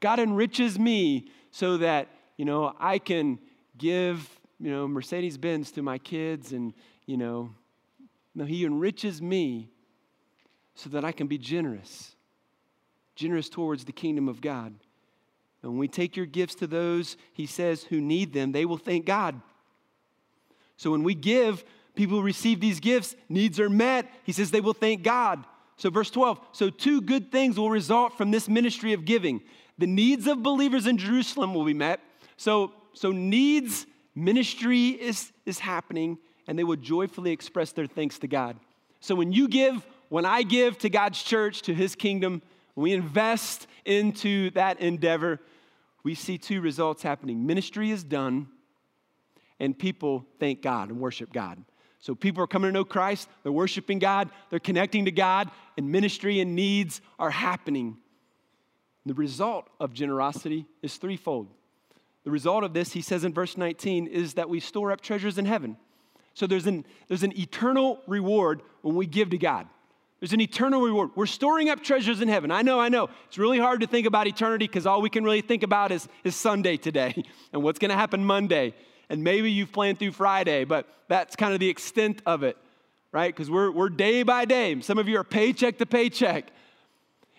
God 0.00 0.18
enriches 0.18 0.78
me 0.78 1.30
so 1.50 1.76
that, 1.78 2.08
you 2.36 2.44
know, 2.44 2.74
I 2.78 2.98
can 2.98 3.38
give, 3.76 4.28
you 4.58 4.70
know, 4.70 4.88
Mercedes 4.88 5.36
Benz 5.36 5.70
to 5.72 5.82
my 5.82 5.98
kids 5.98 6.52
and, 6.52 6.72
you 7.06 7.16
know, 7.16 7.50
no, 8.34 8.44
He 8.44 8.64
enriches 8.64 9.20
me 9.20 9.70
so 10.74 10.88
that 10.90 11.04
I 11.04 11.12
can 11.12 11.26
be 11.26 11.36
generous, 11.36 12.14
generous 13.14 13.48
towards 13.48 13.84
the 13.84 13.92
kingdom 13.92 14.28
of 14.28 14.40
God. 14.40 14.74
And 15.62 15.72
when 15.72 15.78
we 15.78 15.88
take 15.88 16.16
your 16.16 16.26
gifts 16.26 16.54
to 16.56 16.66
those, 16.66 17.16
He 17.32 17.44
says, 17.44 17.84
who 17.84 18.00
need 18.00 18.32
them, 18.32 18.52
they 18.52 18.64
will 18.64 18.78
thank 18.78 19.04
God. 19.04 19.40
So 20.76 20.90
when 20.90 21.02
we 21.02 21.14
give, 21.14 21.62
people 22.00 22.22
receive 22.22 22.60
these 22.60 22.80
gifts, 22.80 23.14
needs 23.28 23.60
are 23.60 23.68
met. 23.68 24.10
He 24.24 24.32
says 24.32 24.50
they 24.50 24.62
will 24.62 24.72
thank 24.72 25.02
God. 25.02 25.44
So, 25.76 25.90
verse 25.90 26.10
12, 26.10 26.40
so 26.50 26.70
two 26.70 27.02
good 27.02 27.30
things 27.30 27.58
will 27.58 27.68
result 27.68 28.16
from 28.16 28.30
this 28.30 28.48
ministry 28.48 28.94
of 28.94 29.04
giving. 29.04 29.42
The 29.76 29.86
needs 29.86 30.26
of 30.26 30.42
believers 30.42 30.86
in 30.86 30.96
Jerusalem 30.96 31.52
will 31.52 31.66
be 31.66 31.74
met. 31.74 32.00
So, 32.38 32.72
so 32.94 33.12
needs 33.12 33.84
ministry 34.14 34.88
is, 34.88 35.30
is 35.44 35.58
happening, 35.58 36.16
and 36.46 36.58
they 36.58 36.64
will 36.64 36.76
joyfully 36.76 37.32
express 37.32 37.72
their 37.72 37.86
thanks 37.86 38.18
to 38.20 38.26
God. 38.26 38.56
So 39.00 39.14
when 39.14 39.30
you 39.30 39.46
give, 39.46 39.86
when 40.08 40.24
I 40.24 40.42
give 40.42 40.78
to 40.78 40.88
God's 40.88 41.22
church, 41.22 41.60
to 41.62 41.74
his 41.74 41.94
kingdom, 41.94 42.40
we 42.76 42.94
invest 42.94 43.66
into 43.84 44.48
that 44.52 44.80
endeavor, 44.80 45.38
we 46.02 46.14
see 46.14 46.38
two 46.38 46.62
results 46.62 47.02
happening. 47.02 47.46
Ministry 47.46 47.90
is 47.90 48.02
done, 48.02 48.48
and 49.58 49.78
people 49.78 50.24
thank 50.38 50.62
God 50.62 50.88
and 50.88 50.98
worship 50.98 51.30
God. 51.30 51.62
So 52.00 52.14
people 52.14 52.42
are 52.42 52.46
coming 52.46 52.68
to 52.68 52.72
know 52.72 52.84
Christ, 52.84 53.28
they're 53.42 53.52
worshiping 53.52 53.98
God, 53.98 54.30
they're 54.48 54.58
connecting 54.58 55.04
to 55.04 55.10
God, 55.10 55.50
and 55.76 55.92
ministry 55.92 56.40
and 56.40 56.56
needs 56.56 57.00
are 57.18 57.30
happening. 57.30 57.98
The 59.04 59.14
result 59.14 59.68
of 59.78 59.92
generosity 59.92 60.66
is 60.82 60.96
threefold. 60.96 61.48
The 62.24 62.30
result 62.30 62.64
of 62.64 62.74
this, 62.74 62.92
he 62.92 63.02
says 63.02 63.24
in 63.24 63.32
verse 63.32 63.56
19, 63.56 64.06
is 64.06 64.34
that 64.34 64.48
we 64.48 64.60
store 64.60 64.92
up 64.92 65.00
treasures 65.00 65.38
in 65.38 65.44
heaven. 65.44 65.76
So 66.34 66.46
there's 66.46 66.66
an, 66.66 66.84
there's 67.08 67.22
an 67.22 67.38
eternal 67.38 68.00
reward 68.06 68.62
when 68.82 68.94
we 68.94 69.06
give 69.06 69.30
to 69.30 69.38
God. 69.38 69.66
There's 70.20 70.34
an 70.34 70.40
eternal 70.40 70.82
reward. 70.82 71.10
We're 71.14 71.26
storing 71.26 71.70
up 71.70 71.82
treasures 71.82 72.20
in 72.20 72.28
heaven. 72.28 72.50
I 72.50 72.60
know, 72.60 72.78
I 72.78 72.90
know. 72.90 73.08
It's 73.26 73.38
really 73.38 73.58
hard 73.58 73.80
to 73.80 73.86
think 73.86 74.06
about 74.06 74.26
eternity 74.26 74.66
because 74.66 74.86
all 74.86 75.00
we 75.00 75.08
can 75.08 75.24
really 75.24 75.40
think 75.40 75.62
about 75.62 75.92
is, 75.92 76.08
is 76.24 76.36
Sunday 76.36 76.76
today 76.76 77.14
and 77.52 77.62
what's 77.62 77.78
going 77.78 77.90
to 77.90 77.96
happen 77.96 78.24
Monday. 78.24 78.74
And 79.10 79.22
maybe 79.22 79.50
you've 79.50 79.72
planned 79.72 79.98
through 79.98 80.12
Friday, 80.12 80.64
but 80.64 80.88
that's 81.08 81.36
kind 81.36 81.52
of 81.52 81.60
the 81.60 81.68
extent 81.68 82.22
of 82.24 82.44
it, 82.44 82.56
right? 83.12 83.34
Because 83.34 83.50
we're, 83.50 83.70
we're 83.70 83.90
day 83.90 84.22
by 84.22 84.46
day. 84.46 84.80
Some 84.80 84.96
of 84.96 85.08
you 85.08 85.18
are 85.18 85.24
paycheck 85.24 85.76
to 85.78 85.86
paycheck. 85.86 86.50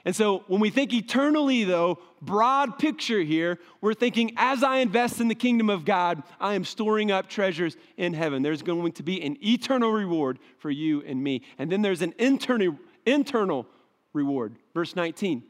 And 0.04 0.16
so 0.16 0.44
when 0.48 0.60
we 0.60 0.70
think 0.70 0.94
eternally, 0.94 1.64
though, 1.64 2.00
broad 2.22 2.78
picture 2.78 3.22
here, 3.22 3.60
we're 3.80 3.94
thinking 3.94 4.34
as 4.36 4.64
I 4.64 4.78
invest 4.78 5.22
in 5.22 5.28
the 5.28 5.36
kingdom 5.36 5.70
of 5.70 5.86
God, 5.86 6.24
I 6.40 6.56
am 6.56 6.66
storing 6.66 7.12
up 7.12 7.30
treasures 7.30 7.78
in 7.98 8.14
heaven. 8.14 8.42
There's 8.42 8.64
going 8.64 8.92
to 8.94 9.04
be 9.04 9.22
an 9.22 9.38
eternal 9.42 9.92
reward 9.92 10.40
for 10.58 10.70
you 10.70 11.02
and 11.04 11.24
me. 11.24 11.44
And 11.58 11.72
then 11.72 11.82
there's 11.82 12.02
an 12.02 12.14
internal, 12.18 12.78
internal 13.06 13.66
reward. 14.12 14.56
Verse 14.74 14.96
19, 14.96 15.44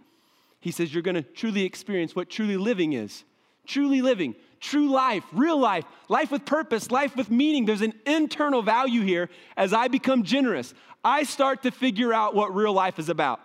he 0.60 0.72
says, 0.72 0.94
You're 0.94 1.02
going 1.02 1.16
to 1.16 1.24
truly 1.24 1.64
experience 1.64 2.16
what 2.16 2.30
truly 2.30 2.58
living 2.58 2.94
is. 2.94 3.24
Truly 3.66 4.02
living, 4.02 4.36
true 4.62 4.90
life, 4.90 5.24
real 5.34 5.60
life, 5.60 5.84
life 6.08 6.32
with 6.32 6.46
purpose, 6.46 6.92
life 6.92 7.16
with 7.16 7.30
meaning. 7.30 7.66
There's 7.66 7.82
an 7.82 7.94
internal 8.06 8.62
value 8.62 9.02
here 9.02 9.30
as 9.58 9.74
I 9.74 9.90
become 9.90 10.24
generous. 10.24 10.74
I 11.04 11.24
start 11.24 11.64
to 11.64 11.72
figure 11.72 12.14
out 12.14 12.36
what 12.36 12.56
real 12.56 12.72
life 12.72 13.00
is 13.00 13.10
about. 13.10 13.42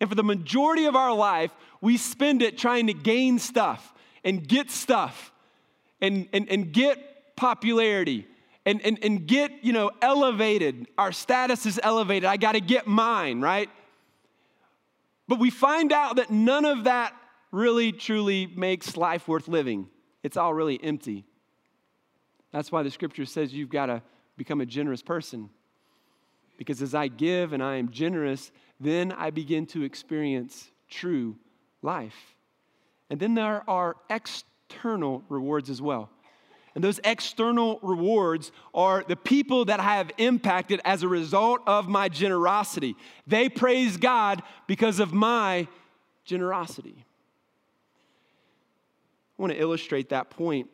And 0.00 0.08
for 0.08 0.16
the 0.16 0.24
majority 0.24 0.86
of 0.86 0.96
our 0.96 1.14
life, 1.14 1.52
we 1.80 1.96
spend 1.98 2.42
it 2.42 2.58
trying 2.58 2.88
to 2.88 2.94
gain 2.94 3.38
stuff 3.38 3.92
and 4.24 4.46
get 4.46 4.70
stuff 4.70 5.30
and, 6.00 6.26
and, 6.32 6.48
and 6.48 6.72
get 6.72 7.36
popularity 7.36 8.26
and, 8.66 8.80
and, 8.82 8.98
and 9.02 9.26
get, 9.26 9.52
you 9.62 9.72
know, 9.72 9.90
elevated. 10.00 10.86
Our 10.96 11.12
status 11.12 11.66
is 11.66 11.78
elevated. 11.82 12.24
I 12.24 12.38
got 12.38 12.52
to 12.52 12.60
get 12.60 12.86
mine, 12.86 13.40
right? 13.40 13.68
But 15.28 15.38
we 15.38 15.50
find 15.50 15.92
out 15.92 16.16
that 16.16 16.30
none 16.30 16.64
of 16.64 16.84
that 16.84 17.14
really 17.52 17.92
truly 17.92 18.46
makes 18.46 18.96
life 18.96 19.28
worth 19.28 19.48
living. 19.48 19.88
It's 20.24 20.36
all 20.36 20.52
really 20.52 20.82
empty. 20.82 21.24
That's 22.50 22.72
why 22.72 22.82
the 22.82 22.90
scripture 22.90 23.26
says 23.26 23.52
you've 23.52 23.68
got 23.68 23.86
to 23.86 24.02
become 24.36 24.60
a 24.60 24.66
generous 24.66 25.02
person. 25.02 25.50
Because 26.56 26.82
as 26.82 26.94
I 26.94 27.08
give 27.08 27.52
and 27.52 27.62
I 27.62 27.76
am 27.76 27.90
generous, 27.90 28.50
then 28.80 29.12
I 29.12 29.30
begin 29.30 29.66
to 29.66 29.82
experience 29.82 30.70
true 30.88 31.36
life. 31.82 32.34
And 33.10 33.20
then 33.20 33.34
there 33.34 33.62
are 33.68 33.96
external 34.08 35.22
rewards 35.28 35.68
as 35.68 35.82
well. 35.82 36.10
And 36.74 36.82
those 36.82 37.00
external 37.04 37.78
rewards 37.82 38.50
are 38.72 39.04
the 39.06 39.16
people 39.16 39.66
that 39.66 39.78
I 39.78 39.96
have 39.96 40.10
impacted 40.16 40.80
as 40.84 41.02
a 41.02 41.08
result 41.08 41.60
of 41.66 41.86
my 41.86 42.08
generosity. 42.08 42.96
They 43.26 43.48
praise 43.48 43.96
God 43.96 44.42
because 44.66 45.00
of 45.00 45.12
my 45.12 45.68
generosity. 46.24 47.04
I 49.36 49.42
want 49.42 49.52
to 49.52 49.58
illustrate 49.58 50.10
that 50.10 50.30
point 50.30 50.70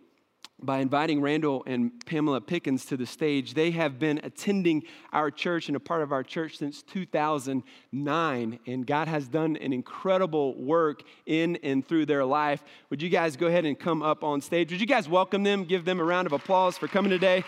by 0.62 0.80
inviting 0.80 1.22
Randall 1.22 1.62
and 1.66 1.92
Pamela 2.04 2.42
Pickens 2.42 2.84
to 2.86 2.96
the 2.98 3.06
stage. 3.06 3.54
They 3.54 3.70
have 3.70 3.98
been 3.98 4.20
attending 4.22 4.82
our 5.14 5.30
church 5.30 5.68
and 5.68 5.76
a 5.76 5.80
part 5.80 6.02
of 6.02 6.12
our 6.12 6.22
church 6.22 6.58
since 6.58 6.82
2009, 6.82 8.58
and 8.66 8.86
God 8.86 9.08
has 9.08 9.28
done 9.28 9.56
an 9.56 9.72
incredible 9.72 10.62
work 10.62 11.02
in 11.24 11.56
and 11.62 11.88
through 11.88 12.04
their 12.04 12.22
life. 12.22 12.62
Would 12.90 13.00
you 13.00 13.08
guys 13.08 13.34
go 13.34 13.46
ahead 13.46 13.64
and 13.64 13.78
come 13.78 14.02
up 14.02 14.22
on 14.22 14.42
stage? 14.42 14.70
Would 14.70 14.80
you 14.82 14.86
guys 14.86 15.08
welcome 15.08 15.42
them? 15.42 15.64
Give 15.64 15.86
them 15.86 15.98
a 15.98 16.04
round 16.04 16.26
of 16.26 16.34
applause 16.34 16.76
for 16.76 16.86
coming 16.86 17.10
today. 17.10 17.44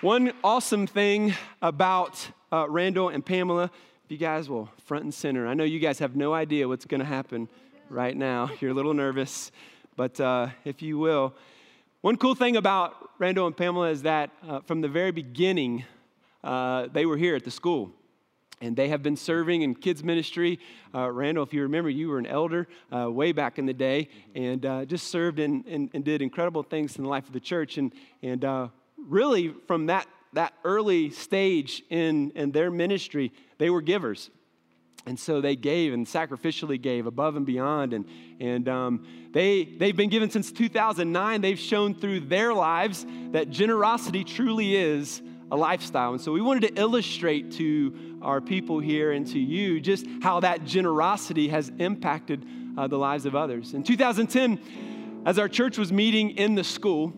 One 0.00 0.32
awesome 0.44 0.86
thing 0.86 1.34
about 1.60 2.30
uh, 2.52 2.68
Randall 2.68 3.08
and 3.08 3.26
Pamela, 3.26 3.72
if 4.08 4.12
you 4.12 4.16
guys 4.16 4.48
will 4.48 4.70
front 4.86 5.04
and 5.04 5.12
center, 5.12 5.46
I 5.46 5.52
know 5.52 5.64
you 5.64 5.78
guys 5.78 5.98
have 5.98 6.16
no 6.16 6.32
idea 6.32 6.66
what's 6.66 6.86
going 6.86 7.00
to 7.00 7.06
happen 7.06 7.46
right 7.90 8.16
now. 8.16 8.50
You're 8.60 8.70
a 8.70 8.74
little 8.74 8.94
nervous, 8.94 9.52
but 9.96 10.18
uh, 10.18 10.48
if 10.64 10.80
you 10.80 10.98
will, 10.98 11.34
one 12.00 12.16
cool 12.16 12.34
thing 12.34 12.56
about 12.56 12.94
Randall 13.18 13.46
and 13.46 13.54
Pamela 13.54 13.90
is 13.90 14.00
that 14.04 14.30
uh, 14.48 14.60
from 14.60 14.80
the 14.80 14.88
very 14.88 15.10
beginning, 15.10 15.84
uh, 16.42 16.86
they 16.90 17.04
were 17.04 17.18
here 17.18 17.36
at 17.36 17.44
the 17.44 17.50
school. 17.50 17.90
And 18.62 18.74
they 18.74 18.88
have 18.88 19.02
been 19.02 19.14
serving 19.14 19.60
in 19.60 19.74
kids' 19.74 20.02
ministry. 20.02 20.58
Uh, 20.94 21.10
Randall, 21.10 21.44
if 21.44 21.52
you 21.52 21.60
remember, 21.60 21.90
you 21.90 22.08
were 22.08 22.18
an 22.18 22.26
elder 22.26 22.66
uh, 22.90 23.12
way 23.12 23.32
back 23.32 23.58
in 23.58 23.66
the 23.66 23.74
day 23.74 24.08
and 24.34 24.64
uh, 24.64 24.86
just 24.86 25.08
served 25.08 25.38
and, 25.38 25.66
and, 25.66 25.90
and, 25.92 26.02
did 26.02 26.22
incredible 26.22 26.62
things 26.62 26.96
in 26.96 27.04
the 27.04 27.10
life 27.10 27.26
of 27.26 27.34
the 27.34 27.40
church. 27.40 27.76
And, 27.76 27.92
and 28.22 28.70
really, 28.96 29.54
from 29.66 29.84
that, 29.86 30.06
that 30.32 30.52
early 30.64 31.10
stage 31.10 31.82
in, 31.90 32.30
in 32.32 32.52
their 32.52 32.70
ministry, 32.70 33.32
they 33.58 33.70
were 33.70 33.82
givers. 33.82 34.30
And 35.06 35.18
so 35.18 35.40
they 35.40 35.56
gave 35.56 35.94
and 35.94 36.06
sacrificially 36.06 36.80
gave 36.80 37.06
above 37.06 37.36
and 37.36 37.46
beyond. 37.46 37.94
And, 37.94 38.04
and 38.40 38.68
um, 38.68 39.06
they, 39.32 39.64
they've 39.64 39.96
been 39.96 40.10
given 40.10 40.28
since 40.30 40.52
2009. 40.52 41.40
They've 41.40 41.58
shown 41.58 41.94
through 41.94 42.20
their 42.20 42.52
lives 42.52 43.06
that 43.30 43.48
generosity 43.48 44.22
truly 44.22 44.76
is 44.76 45.22
a 45.50 45.56
lifestyle. 45.56 46.12
And 46.12 46.20
so 46.20 46.30
we 46.30 46.42
wanted 46.42 46.74
to 46.74 46.80
illustrate 46.80 47.52
to 47.52 48.18
our 48.20 48.40
people 48.40 48.80
here 48.80 49.12
and 49.12 49.26
to 49.28 49.38
you 49.38 49.80
just 49.80 50.06
how 50.22 50.40
that 50.40 50.64
generosity 50.64 51.48
has 51.48 51.72
impacted 51.78 52.44
uh, 52.76 52.86
the 52.86 52.98
lives 52.98 53.24
of 53.24 53.34
others. 53.34 53.72
In 53.72 53.82
2010, 53.82 55.22
as 55.24 55.38
our 55.38 55.48
church 55.48 55.78
was 55.78 55.92
meeting 55.92 56.30
in 56.30 56.54
the 56.54 56.64
school, 56.64 57.14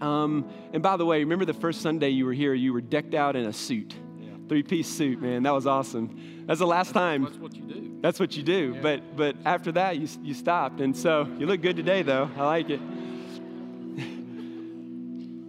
Um, 0.00 0.50
and 0.72 0.82
by 0.82 0.96
the 0.96 1.06
way, 1.06 1.20
remember 1.20 1.44
the 1.44 1.54
first 1.54 1.80
Sunday 1.80 2.10
you 2.10 2.26
were 2.26 2.32
here, 2.32 2.54
you 2.54 2.72
were 2.72 2.80
decked 2.80 3.14
out 3.14 3.36
in 3.36 3.46
a 3.46 3.52
suit, 3.52 3.94
yeah. 4.18 4.30
three 4.48 4.62
piece 4.62 4.88
suit, 4.88 5.20
man. 5.20 5.42
That 5.42 5.52
was 5.52 5.66
awesome. 5.66 6.44
That's 6.46 6.60
the 6.60 6.66
last 6.66 6.92
time. 6.92 7.24
That's 7.24 7.38
what 7.38 7.54
you 7.54 7.62
do. 7.62 7.98
That's 8.00 8.20
what 8.20 8.36
you 8.36 8.42
do. 8.42 8.74
Yeah. 8.74 8.80
But, 8.82 9.16
but 9.16 9.36
after 9.44 9.72
that, 9.72 9.96
you, 9.98 10.08
you 10.22 10.34
stopped. 10.34 10.80
And 10.80 10.96
so 10.96 11.28
you 11.38 11.46
look 11.46 11.60
good 11.60 11.76
today, 11.76 12.02
though. 12.02 12.30
I 12.36 12.44
like 12.44 12.70
it. 12.70 12.80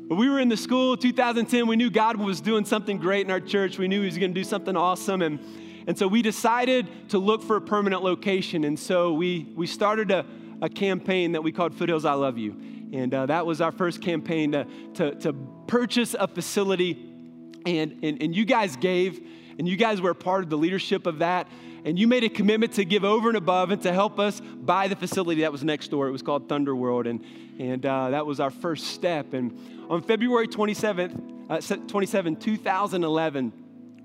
But 0.08 0.16
we 0.16 0.30
were 0.30 0.40
in 0.40 0.48
the 0.48 0.56
school 0.56 0.96
2010. 0.96 1.68
We 1.68 1.76
knew 1.76 1.90
God 1.90 2.16
was 2.16 2.40
doing 2.40 2.64
something 2.64 2.98
great 2.98 3.26
in 3.26 3.32
our 3.32 3.42
church. 3.42 3.78
We 3.78 3.90
knew 3.90 4.00
He 4.00 4.06
was 4.06 4.18
going 4.18 4.34
to 4.34 4.40
do 4.40 4.46
something 4.46 4.78
awesome. 4.78 5.22
And, 5.22 5.38
and 5.86 5.98
so 5.98 6.08
we 6.08 6.22
decided 6.22 7.10
to 7.10 7.18
look 7.18 7.44
for 7.44 7.58
a 7.58 7.62
permanent 7.62 8.04
location. 8.04 8.64
And 8.64 8.80
so 8.80 9.12
we, 9.12 9.52
we 9.54 9.68
started 9.68 10.10
a, 10.12 10.26
a 10.62 10.70
campaign 10.70 11.34
that 11.34 11.44
we 11.44 11.52
called 11.52 11.76
Foothills 11.76 12.06
I 12.06 12.14
Love 12.14 12.38
You. 12.38 12.56
And 12.94 13.14
uh, 13.14 13.26
that 13.26 13.46
was 13.46 13.62
our 13.62 13.72
first 13.72 14.02
campaign 14.02 14.54
to, 14.54 14.66
to, 14.96 15.16
to 15.16 15.34
purchase 15.68 16.14
a 16.14 16.28
facility. 16.28 16.94
And, 17.66 18.00
and, 18.04 18.22
and 18.22 18.36
you 18.36 18.46
guys 18.46 18.76
gave, 18.76 19.20
and 19.60 19.68
you 19.68 19.76
guys 19.76 20.00
were 20.00 20.14
part 20.14 20.44
of 20.44 20.50
the 20.50 20.58
leadership 20.58 21.06
of 21.06 21.20
that. 21.20 21.48
And 21.84 21.98
you 21.98 22.08
made 22.08 22.24
a 22.24 22.30
commitment 22.30 22.74
to 22.74 22.86
give 22.86 23.04
over 23.04 23.30
and 23.30 23.38
above 23.38 23.72
and 23.72 23.82
to 23.84 23.94
help 23.94 24.20
us 24.20 24.42
buy 24.42 24.88
the 24.88 24.96
facility 24.96 25.42
that 25.42 25.52
was 25.52 25.64
next 25.64 25.90
door. 25.90 26.08
It 26.08 26.12
was 26.12 26.22
called 26.22 26.50
Thunder 26.50 26.76
World. 26.76 27.08
And, 27.08 27.24
and 27.60 27.86
uh, 27.86 28.10
that 28.10 28.26
was 28.26 28.40
our 28.40 28.52
first 28.52 28.88
step. 28.88 29.34
And 29.34 29.88
on 29.90 30.02
February 30.02 30.48
27th, 30.48 31.50
uh, 31.50 31.62
27, 31.62 32.36
2011, 32.36 33.54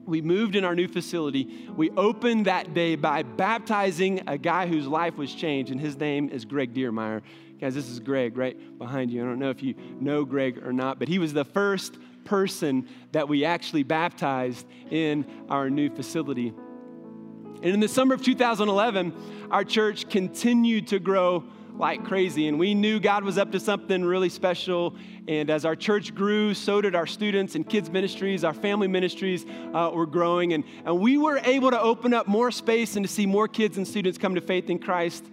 we 0.07 0.21
moved 0.21 0.57
in 0.57 0.65
our 0.65 0.75
new 0.75 0.89
facility. 0.89 1.69
We 1.77 1.91
opened 1.91 2.47
that 2.47 2.75
day 2.75 2.97
by 2.97 3.23
baptizing 3.23 4.23
a 4.27 4.39
guy 4.39 4.67
whose 4.67 4.87
life 4.87 5.17
was 5.17 5.35
changed, 5.35 5.71
and 5.71 5.81
his 5.81 5.99
name 5.99 6.29
is 6.29 6.45
Greg 6.45 6.75
Diermeyer. 6.75 7.23
Guys, 7.61 7.75
this 7.75 7.89
is 7.89 8.01
Greg 8.01 8.37
right 8.37 8.57
behind 8.79 9.11
you. 9.11 9.23
I 9.23 9.25
don't 9.25 9.39
know 9.39 9.51
if 9.51 9.63
you 9.63 9.75
know 10.01 10.25
Greg 10.25 10.65
or 10.65 10.73
not, 10.73 10.99
but 10.99 11.09
he 11.09 11.19
was 11.19 11.33
the 11.33 11.45
first 11.45 11.97
person 12.25 12.89
that 13.13 13.29
we 13.29 13.45
actually 13.45 13.83
baptized 13.83 14.67
in 14.91 15.25
our 15.49 15.71
new 15.71 15.89
facility. 15.89 16.49
And 16.49 17.75
in 17.75 17.81
the 17.81 17.89
summer 17.89 18.15
of 18.15 18.23
2011, 18.23 19.49
our 19.51 19.63
church 19.65 20.09
continued 20.09 20.89
to 20.89 20.99
grow 20.99 21.45
like 21.79 22.05
crazy. 22.05 22.49
And 22.49 22.59
we 22.59 22.75
knew 22.75 23.01
God 23.01 23.25
was 23.25 23.39
up 23.39 23.53
to 23.53 23.61
something 23.61 24.05
really 24.05 24.29
special. 24.29 24.95
And 25.29 25.51
as 25.51 25.65
our 25.65 25.77
church 25.77 26.15
grew, 26.15 26.55
so 26.55 26.81
did 26.81 26.95
our 26.95 27.07
students 27.07 27.55
and 27.55 27.69
kids' 27.69 27.91
ministries, 27.91 28.45
our 28.45 28.55
family 28.55 28.89
ministries 28.89 29.45
uh, 29.73 29.91
were 29.93 30.07
growing. 30.07 30.53
And, 30.53 30.65
and 30.85 31.01
we 31.01 31.19
were 31.19 31.39
able 31.45 31.71
to 31.71 31.81
open 31.81 32.15
up 32.15 32.27
more 32.27 32.51
space 32.51 32.97
and 32.97 33.07
to 33.07 33.13
see 33.13 33.27
more 33.27 33.49
kids 33.49 33.77
and 33.77 33.87
students 33.87 34.19
come 34.19 34.35
to 34.35 34.41
faith 34.41 34.71
in 34.71 34.79
Christ. 34.79 35.25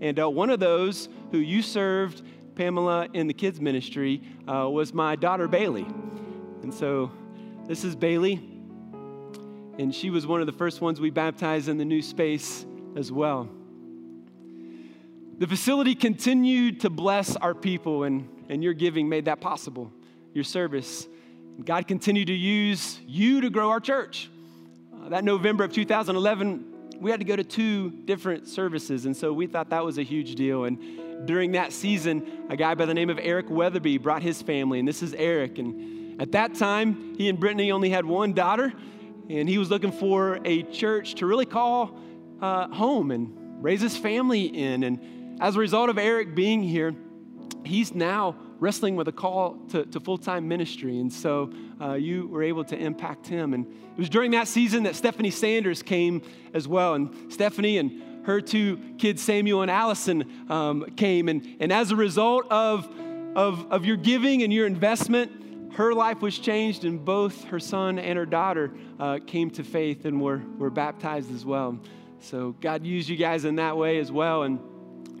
And 0.00 0.20
uh, 0.20 0.28
one 0.28 0.50
of 0.50 0.60
those 0.60 1.08
who 1.30 1.38
you 1.38 1.62
served, 1.62 2.22
Pamela, 2.54 3.08
in 3.12 3.26
the 3.26 3.34
kids' 3.34 3.60
ministry, 3.60 4.22
uh, 4.46 4.68
was 4.68 4.92
my 4.92 5.16
daughter, 5.16 5.48
Bailey. 5.48 5.86
And 6.62 6.72
so 6.72 7.10
this 7.66 7.84
is 7.84 7.96
Bailey. 7.96 8.34
And 9.78 9.94
she 9.94 10.10
was 10.10 10.26
one 10.26 10.40
of 10.40 10.46
the 10.46 10.52
first 10.52 10.80
ones 10.80 11.00
we 11.00 11.10
baptized 11.10 11.68
in 11.68 11.76
the 11.78 11.84
new 11.84 12.02
space 12.02 12.64
as 12.96 13.12
well. 13.12 13.48
The 15.38 15.46
facility 15.46 15.94
continued 15.94 16.80
to 16.80 16.88
bless 16.88 17.36
our 17.36 17.54
people, 17.54 18.04
and, 18.04 18.26
and 18.48 18.64
your 18.64 18.72
giving 18.72 19.06
made 19.06 19.26
that 19.26 19.38
possible, 19.38 19.92
your 20.32 20.44
service. 20.44 21.06
God 21.62 21.86
continued 21.86 22.28
to 22.28 22.32
use 22.32 22.98
you 23.06 23.42
to 23.42 23.50
grow 23.50 23.68
our 23.68 23.78
church. 23.78 24.30
Uh, 24.94 25.10
that 25.10 25.24
November 25.24 25.62
of 25.62 25.74
2011, 25.74 26.64
we 27.02 27.10
had 27.10 27.20
to 27.20 27.26
go 27.26 27.36
to 27.36 27.44
two 27.44 27.90
different 27.90 28.48
services, 28.48 29.04
and 29.04 29.14
so 29.14 29.30
we 29.30 29.46
thought 29.46 29.68
that 29.68 29.84
was 29.84 29.98
a 29.98 30.02
huge 30.02 30.36
deal. 30.36 30.64
And 30.64 31.26
during 31.26 31.52
that 31.52 31.70
season, 31.74 32.46
a 32.48 32.56
guy 32.56 32.74
by 32.74 32.86
the 32.86 32.94
name 32.94 33.10
of 33.10 33.18
Eric 33.20 33.50
Weatherby 33.50 33.98
brought 33.98 34.22
his 34.22 34.40
family, 34.40 34.78
and 34.78 34.88
this 34.88 35.02
is 35.02 35.12
Eric. 35.12 35.58
And 35.58 36.18
at 36.18 36.32
that 36.32 36.54
time, 36.54 37.14
he 37.18 37.28
and 37.28 37.38
Brittany 37.38 37.72
only 37.72 37.90
had 37.90 38.06
one 38.06 38.32
daughter, 38.32 38.72
and 39.28 39.46
he 39.50 39.58
was 39.58 39.68
looking 39.68 39.92
for 39.92 40.40
a 40.46 40.62
church 40.62 41.16
to 41.16 41.26
really 41.26 41.44
call 41.44 41.94
uh, 42.40 42.68
home 42.68 43.10
and 43.10 43.62
raise 43.62 43.82
his 43.82 43.98
family 43.98 44.46
in. 44.46 44.82
And 44.82 45.15
as 45.40 45.56
a 45.56 45.58
result 45.58 45.90
of 45.90 45.98
Eric 45.98 46.34
being 46.34 46.62
here, 46.62 46.94
he's 47.64 47.94
now 47.94 48.36
wrestling 48.58 48.96
with 48.96 49.08
a 49.08 49.12
call 49.12 49.58
to, 49.68 49.84
to 49.86 50.00
full 50.00 50.18
time 50.18 50.48
ministry. 50.48 50.98
And 50.98 51.12
so 51.12 51.52
uh, 51.80 51.94
you 51.94 52.26
were 52.28 52.42
able 52.42 52.64
to 52.64 52.76
impact 52.76 53.26
him. 53.26 53.54
And 53.54 53.66
it 53.66 53.98
was 53.98 54.08
during 54.08 54.30
that 54.32 54.48
season 54.48 54.84
that 54.84 54.96
Stephanie 54.96 55.30
Sanders 55.30 55.82
came 55.82 56.22
as 56.54 56.66
well. 56.66 56.94
And 56.94 57.32
Stephanie 57.32 57.78
and 57.78 58.26
her 58.26 58.40
two 58.40 58.78
kids, 58.98 59.22
Samuel 59.22 59.62
and 59.62 59.70
Allison, 59.70 60.46
um, 60.50 60.84
came. 60.96 61.28
And, 61.28 61.56
and 61.60 61.72
as 61.72 61.90
a 61.90 61.96
result 61.96 62.50
of, 62.50 62.88
of, 63.36 63.70
of 63.70 63.84
your 63.84 63.96
giving 63.96 64.42
and 64.42 64.52
your 64.52 64.66
investment, 64.66 65.74
her 65.74 65.92
life 65.92 66.22
was 66.22 66.38
changed, 66.38 66.86
and 66.86 67.04
both 67.04 67.44
her 67.44 67.60
son 67.60 67.98
and 67.98 68.16
her 68.16 68.24
daughter 68.24 68.72
uh, 68.98 69.18
came 69.26 69.50
to 69.50 69.62
faith 69.62 70.06
and 70.06 70.22
were, 70.22 70.40
were 70.56 70.70
baptized 70.70 71.32
as 71.34 71.44
well. 71.44 71.78
So 72.20 72.56
God 72.62 72.86
used 72.86 73.10
you 73.10 73.16
guys 73.16 73.44
in 73.44 73.56
that 73.56 73.76
way 73.76 73.98
as 73.98 74.10
well. 74.10 74.44
And 74.44 74.58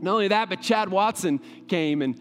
not 0.00 0.12
only 0.12 0.28
that, 0.28 0.48
but 0.48 0.60
Chad 0.60 0.88
Watson 0.88 1.40
came, 1.68 2.02
and 2.02 2.20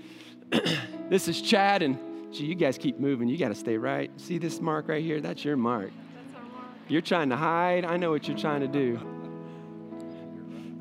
this 1.09 1.27
is 1.27 1.41
Chad. 1.41 1.81
And 1.81 1.97
gee, 2.33 2.45
you 2.45 2.55
guys 2.55 2.77
keep 2.77 2.99
moving. 2.99 3.27
You 3.27 3.37
got 3.37 3.49
to 3.49 3.55
stay 3.55 3.77
right. 3.77 4.11
See 4.19 4.37
this 4.37 4.61
mark 4.61 4.87
right 4.87 5.03
here? 5.03 5.21
That's 5.21 5.43
your 5.43 5.57
mark. 5.57 5.91
That's 6.33 6.51
mark. 6.53 6.67
You're 6.87 7.01
trying 7.01 7.29
to 7.29 7.37
hide. 7.37 7.85
I 7.85 7.97
know 7.97 8.11
what 8.11 8.27
you're 8.27 8.37
trying 8.37 8.61
to 8.61 8.67
do. 8.67 8.99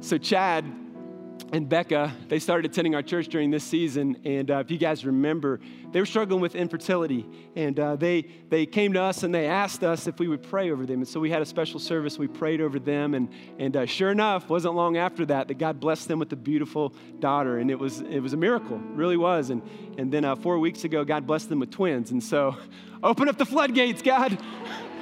So, 0.00 0.18
Chad 0.18 0.64
and 1.54 1.68
Becca, 1.68 2.12
they 2.26 2.40
started 2.40 2.68
attending 2.68 2.96
our 2.96 3.02
church 3.02 3.28
during 3.28 3.52
this 3.52 3.62
season. 3.62 4.20
And 4.24 4.50
uh, 4.50 4.56
if 4.56 4.72
you 4.72 4.76
guys 4.76 5.06
remember, 5.06 5.60
they 5.92 6.00
were 6.00 6.06
struggling 6.06 6.40
with 6.40 6.56
infertility. 6.56 7.24
And 7.54 7.78
uh, 7.78 7.94
they, 7.94 8.22
they 8.48 8.66
came 8.66 8.92
to 8.94 9.00
us 9.00 9.22
and 9.22 9.32
they 9.32 9.46
asked 9.46 9.84
us 9.84 10.08
if 10.08 10.18
we 10.18 10.26
would 10.26 10.42
pray 10.42 10.72
over 10.72 10.84
them. 10.84 10.96
And 10.96 11.06
so 11.06 11.20
we 11.20 11.30
had 11.30 11.42
a 11.42 11.46
special 11.46 11.78
service. 11.78 12.18
We 12.18 12.26
prayed 12.26 12.60
over 12.60 12.80
them. 12.80 13.14
And, 13.14 13.28
and 13.56 13.76
uh, 13.76 13.86
sure 13.86 14.10
enough, 14.10 14.48
wasn't 14.48 14.74
long 14.74 14.96
after 14.96 15.24
that 15.26 15.46
that 15.46 15.58
God 15.58 15.78
blessed 15.78 16.08
them 16.08 16.18
with 16.18 16.32
a 16.32 16.36
beautiful 16.36 16.92
daughter. 17.20 17.58
And 17.58 17.70
it 17.70 17.78
was, 17.78 18.00
it 18.00 18.18
was 18.18 18.32
a 18.32 18.36
miracle, 18.36 18.78
really 18.78 19.16
was. 19.16 19.50
And, 19.50 19.62
and 19.96 20.10
then 20.10 20.24
uh, 20.24 20.34
four 20.34 20.58
weeks 20.58 20.82
ago, 20.82 21.04
God 21.04 21.24
blessed 21.24 21.50
them 21.50 21.60
with 21.60 21.70
twins. 21.70 22.10
And 22.10 22.20
so 22.20 22.56
open 23.04 23.28
up 23.28 23.38
the 23.38 23.46
floodgates, 23.46 24.02
God. 24.02 24.36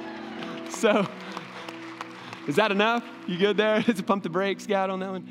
so 0.69 1.07
is 2.47 2.57
that 2.57 2.71
enough? 2.71 3.03
You 3.25 3.39
good 3.39 3.57
there? 3.57 3.83
Let's 3.87 4.03
pump 4.03 4.21
the 4.21 4.29
brakes, 4.29 4.67
God, 4.67 4.91
on 4.91 4.99
that 4.99 5.09
one. 5.09 5.27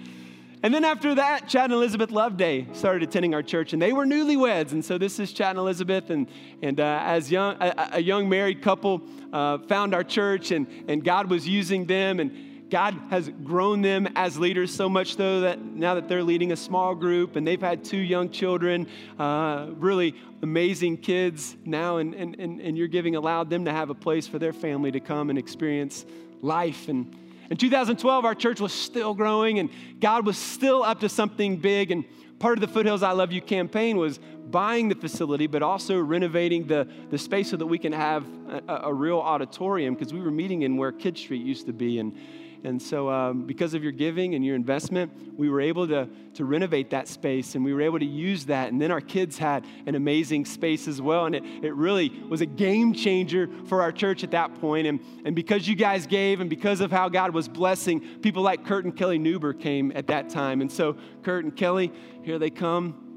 And 0.63 0.73
then 0.73 0.85
after 0.85 1.17
that, 1.17 1.49
Chad 1.49 1.65
and 1.65 1.73
Elizabeth 1.73 2.13
Loveday 2.13 2.69
started 2.73 3.03
attending 3.03 3.35
our 3.35 3.43
church, 3.43 3.73
and 3.73 3.83
they 3.83 3.93
were 3.93 4.07
newlyweds. 4.07 4.71
And 4.71 4.85
so 4.85 4.97
this 4.97 5.19
is 5.19 5.33
Chad 5.33 5.51
and 5.51 5.59
Elizabeth, 5.59 6.11
and, 6.11 6.29
and 6.63 6.79
uh, 6.79 7.01
as 7.03 7.33
young, 7.33 7.57
a, 7.61 7.91
a, 7.95 8.01
young 8.01 8.29
married 8.29 8.63
couple, 8.63 9.03
uh, 9.33 9.59
found 9.59 9.93
our 9.93 10.05
church, 10.05 10.53
and, 10.53 10.69
and 10.87 11.03
God 11.03 11.29
was 11.29 11.49
using 11.49 11.87
them, 11.87 12.21
and 12.21 12.71
God 12.71 12.95
has 13.11 13.29
grown 13.43 13.83
them 13.83 14.09
as 14.15 14.39
leaders 14.39 14.73
so 14.73 14.89
much 14.89 15.17
so 15.17 15.41
that 15.41 15.61
now 15.61 15.97
that 15.97 16.09
they're 16.09 16.23
leading 16.23 16.53
a 16.53 16.57
small 16.57 16.95
group, 16.95 17.35
and 17.35 17.45
they've 17.45 17.61
had 17.61 17.85
two 17.85 17.99
young 17.99 18.31
children, 18.31 18.87
uh, 19.19 19.67
really 19.75 20.15
amazing 20.43 20.99
kids 20.99 21.57
now, 21.65 21.97
and, 21.97 22.15
and, 22.15 22.39
and, 22.39 22.61
and 22.61 22.79
your 22.79 22.87
giving 22.87 23.17
allowed 23.17 23.51
them 23.51 23.65
to 23.65 23.73
have 23.73 23.91
a 23.91 23.95
place 23.95 24.29
for 24.29 24.39
their 24.39 24.53
family 24.53 24.93
to 24.93 25.01
come 25.01 25.29
and 25.29 25.41
experience 25.41 26.07
life 26.41 26.89
and 26.89 27.17
in 27.53 27.59
2012, 27.59 28.25
our 28.25 28.35
church 28.35 28.61
was 28.63 28.73
still 28.73 29.13
growing 29.13 29.59
and 29.59 29.69
God 30.01 30.25
was 30.25 30.39
still 30.39 30.83
up 30.83 31.01
to 31.01 31.09
something 31.11 31.59
big. 31.59 31.91
And 31.91 32.07
part 32.39 32.57
of 32.57 32.63
the 32.63 32.67
Foothills 32.67 33.03
I 33.03 33.13
Love 33.13 33.31
You 33.31 33.43
campaign 33.43 33.99
was 33.99 34.19
buying 34.51 34.89
the 34.89 34.95
facility, 34.95 35.47
but 35.47 35.63
also 35.63 36.01
renovating 36.01 36.67
the, 36.67 36.89
the 37.11 37.19
space 37.19 37.51
so 37.51 37.59
that 37.59 37.67
we 37.67 37.77
can 37.77 37.93
have 37.93 38.27
a, 38.49 38.85
a 38.85 38.95
real 38.95 39.19
auditorium 39.19 39.93
because 39.93 40.15
we 40.15 40.23
were 40.23 40.31
meeting 40.31 40.63
in 40.63 40.79
where 40.79 40.93
Kid 40.93 41.19
Street 41.19 41.45
used 41.45 41.67
to 41.67 41.75
be. 41.75 41.99
And 41.99 42.17
and 42.65 42.81
so, 42.81 43.11
um, 43.11 43.43
because 43.45 43.75
of 43.75 43.83
your 43.83 43.91
giving 43.91 44.37
and 44.37 44.45
your 44.45 44.55
investment, 44.55 45.11
we 45.37 45.51
were 45.51 45.61
able 45.61 45.89
to, 45.89 46.09
to 46.35 46.45
renovate 46.45 46.91
that 46.91 47.09
space 47.09 47.57
and 47.57 47.65
we 47.65 47.75
were 47.75 47.83
able 47.83 47.99
to 47.99 48.07
use 48.07 48.45
that. 48.47 48.71
And 48.71 48.81
then 48.81 48.93
our 48.93 49.01
kids 49.01 49.37
had 49.37 49.65
an 49.87 49.97
amazing 49.97 50.45
space 50.45 50.87
as 50.87 51.03
well. 51.03 51.27
And 51.27 51.35
it, 51.35 51.43
it 51.63 51.75
really 51.75 52.11
was 52.29 52.41
a 52.41 52.47
game 52.47 52.93
changer 52.95 53.49
for 53.67 53.83
our 53.83 53.91
church 53.91 54.23
at 54.23 54.31
that 54.31 54.55
point. 54.61 54.87
And, 54.87 55.01
and 55.25 55.35
because 55.35 55.67
you 55.67 55.75
guys 55.75 56.07
gave 56.07 56.41
and 56.41 56.49
because 56.49 56.81
of 56.81 56.93
how 56.93 57.09
God 57.09 57.35
was 57.35 57.49
blessing, 57.49 58.01
people 58.21 58.45
like 58.45 58.65
Kurt 58.65 58.85
and 58.85 58.97
Kelly 58.97 59.19
Newber 59.19 59.59
came 59.59 59.91
at 59.97 60.07
that 60.07 60.29
time. 60.29 60.61
And 60.61 60.71
so, 60.71 60.97
Kurt 61.23 61.43
and 61.43 61.57
Kelly, 61.57 61.93
here 62.23 62.39
they 62.39 62.51
come. 62.51 63.09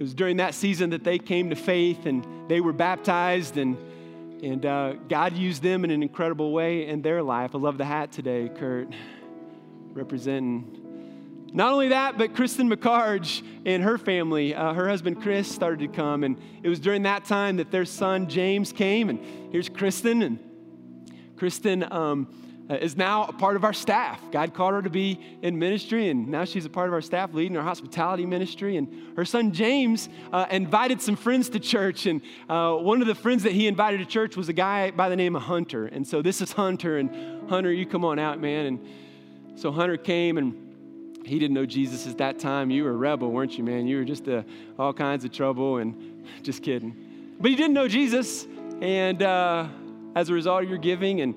It 0.00 0.02
was 0.02 0.14
during 0.14 0.38
that 0.38 0.54
season 0.54 0.90
that 0.90 1.04
they 1.04 1.18
came 1.18 1.50
to 1.50 1.56
faith 1.56 2.06
and 2.06 2.26
they 2.48 2.60
were 2.60 2.72
baptized 2.72 3.56
and 3.56 3.76
and 4.42 4.64
uh, 4.64 4.92
God 5.08 5.36
used 5.36 5.62
them 5.62 5.84
in 5.84 5.90
an 5.90 6.02
incredible 6.02 6.52
way 6.52 6.86
in 6.86 7.02
their 7.02 7.22
life. 7.22 7.54
I 7.54 7.58
love 7.58 7.78
the 7.78 7.84
hat 7.84 8.12
today, 8.12 8.50
Kurt, 8.54 8.88
representing. 9.92 10.84
Not 11.52 11.72
only 11.72 11.88
that, 11.88 12.18
but 12.18 12.34
Kristen 12.34 12.68
McCarge 12.70 13.42
and 13.64 13.82
her 13.82 13.98
family, 13.98 14.54
uh, 14.54 14.74
her 14.74 14.88
husband 14.88 15.22
Chris 15.22 15.50
started 15.50 15.80
to 15.80 15.88
come. 15.88 16.22
And 16.22 16.38
it 16.62 16.68
was 16.68 16.78
during 16.78 17.02
that 17.02 17.24
time 17.24 17.56
that 17.56 17.70
their 17.70 17.86
son 17.86 18.28
James 18.28 18.70
came. 18.70 19.08
And 19.08 19.18
here's 19.50 19.68
Kristen. 19.68 20.22
And 20.22 20.38
Kristen 21.36 21.90
um, 21.90 22.28
is 22.76 22.96
now 22.96 23.24
a 23.24 23.32
part 23.32 23.56
of 23.56 23.64
our 23.64 23.72
staff. 23.72 24.20
God 24.30 24.52
called 24.52 24.74
her 24.74 24.82
to 24.82 24.90
be 24.90 25.18
in 25.42 25.58
ministry, 25.58 26.08
and 26.10 26.28
now 26.28 26.44
she's 26.44 26.66
a 26.66 26.70
part 26.70 26.88
of 26.88 26.94
our 26.94 27.00
staff 27.00 27.32
leading 27.32 27.56
our 27.56 27.62
hospitality 27.62 28.26
ministry. 28.26 28.76
And 28.76 29.16
her 29.16 29.24
son 29.24 29.52
James 29.52 30.08
uh, 30.32 30.46
invited 30.50 31.00
some 31.00 31.16
friends 31.16 31.48
to 31.50 31.60
church, 31.60 32.06
and 32.06 32.20
uh, 32.48 32.74
one 32.74 33.00
of 33.00 33.06
the 33.06 33.14
friends 33.14 33.42
that 33.44 33.52
he 33.52 33.66
invited 33.66 33.98
to 33.98 34.06
church 34.06 34.36
was 34.36 34.48
a 34.48 34.52
guy 34.52 34.90
by 34.90 35.08
the 35.08 35.16
name 35.16 35.34
of 35.34 35.42
Hunter. 35.42 35.86
And 35.86 36.06
so 36.06 36.20
this 36.20 36.40
is 36.40 36.52
Hunter, 36.52 36.98
and 36.98 37.48
Hunter, 37.48 37.72
you 37.72 37.86
come 37.86 38.04
on 38.04 38.18
out, 38.18 38.40
man. 38.40 38.66
And 38.66 38.88
so 39.58 39.72
Hunter 39.72 39.96
came 39.96 40.38
and 40.38 40.68
he 41.24 41.38
didn't 41.38 41.54
know 41.54 41.66
Jesus 41.66 42.06
at 42.06 42.18
that 42.18 42.38
time. 42.38 42.70
You 42.70 42.84
were 42.84 42.90
a 42.90 42.96
rebel, 42.96 43.30
weren't 43.30 43.56
you, 43.58 43.64
man? 43.64 43.86
You 43.86 43.98
were 43.98 44.04
just 44.04 44.28
uh, 44.28 44.42
all 44.78 44.92
kinds 44.92 45.24
of 45.24 45.32
trouble 45.32 45.78
and 45.78 46.26
just 46.42 46.62
kidding. 46.62 47.34
But 47.40 47.50
he 47.50 47.56
didn't 47.56 47.74
know 47.74 47.88
Jesus. 47.88 48.46
And 48.80 49.22
uh, 49.22 49.68
as 50.14 50.30
a 50.30 50.34
result 50.34 50.62
of 50.62 50.68
your 50.68 50.78
giving 50.78 51.20
and 51.20 51.34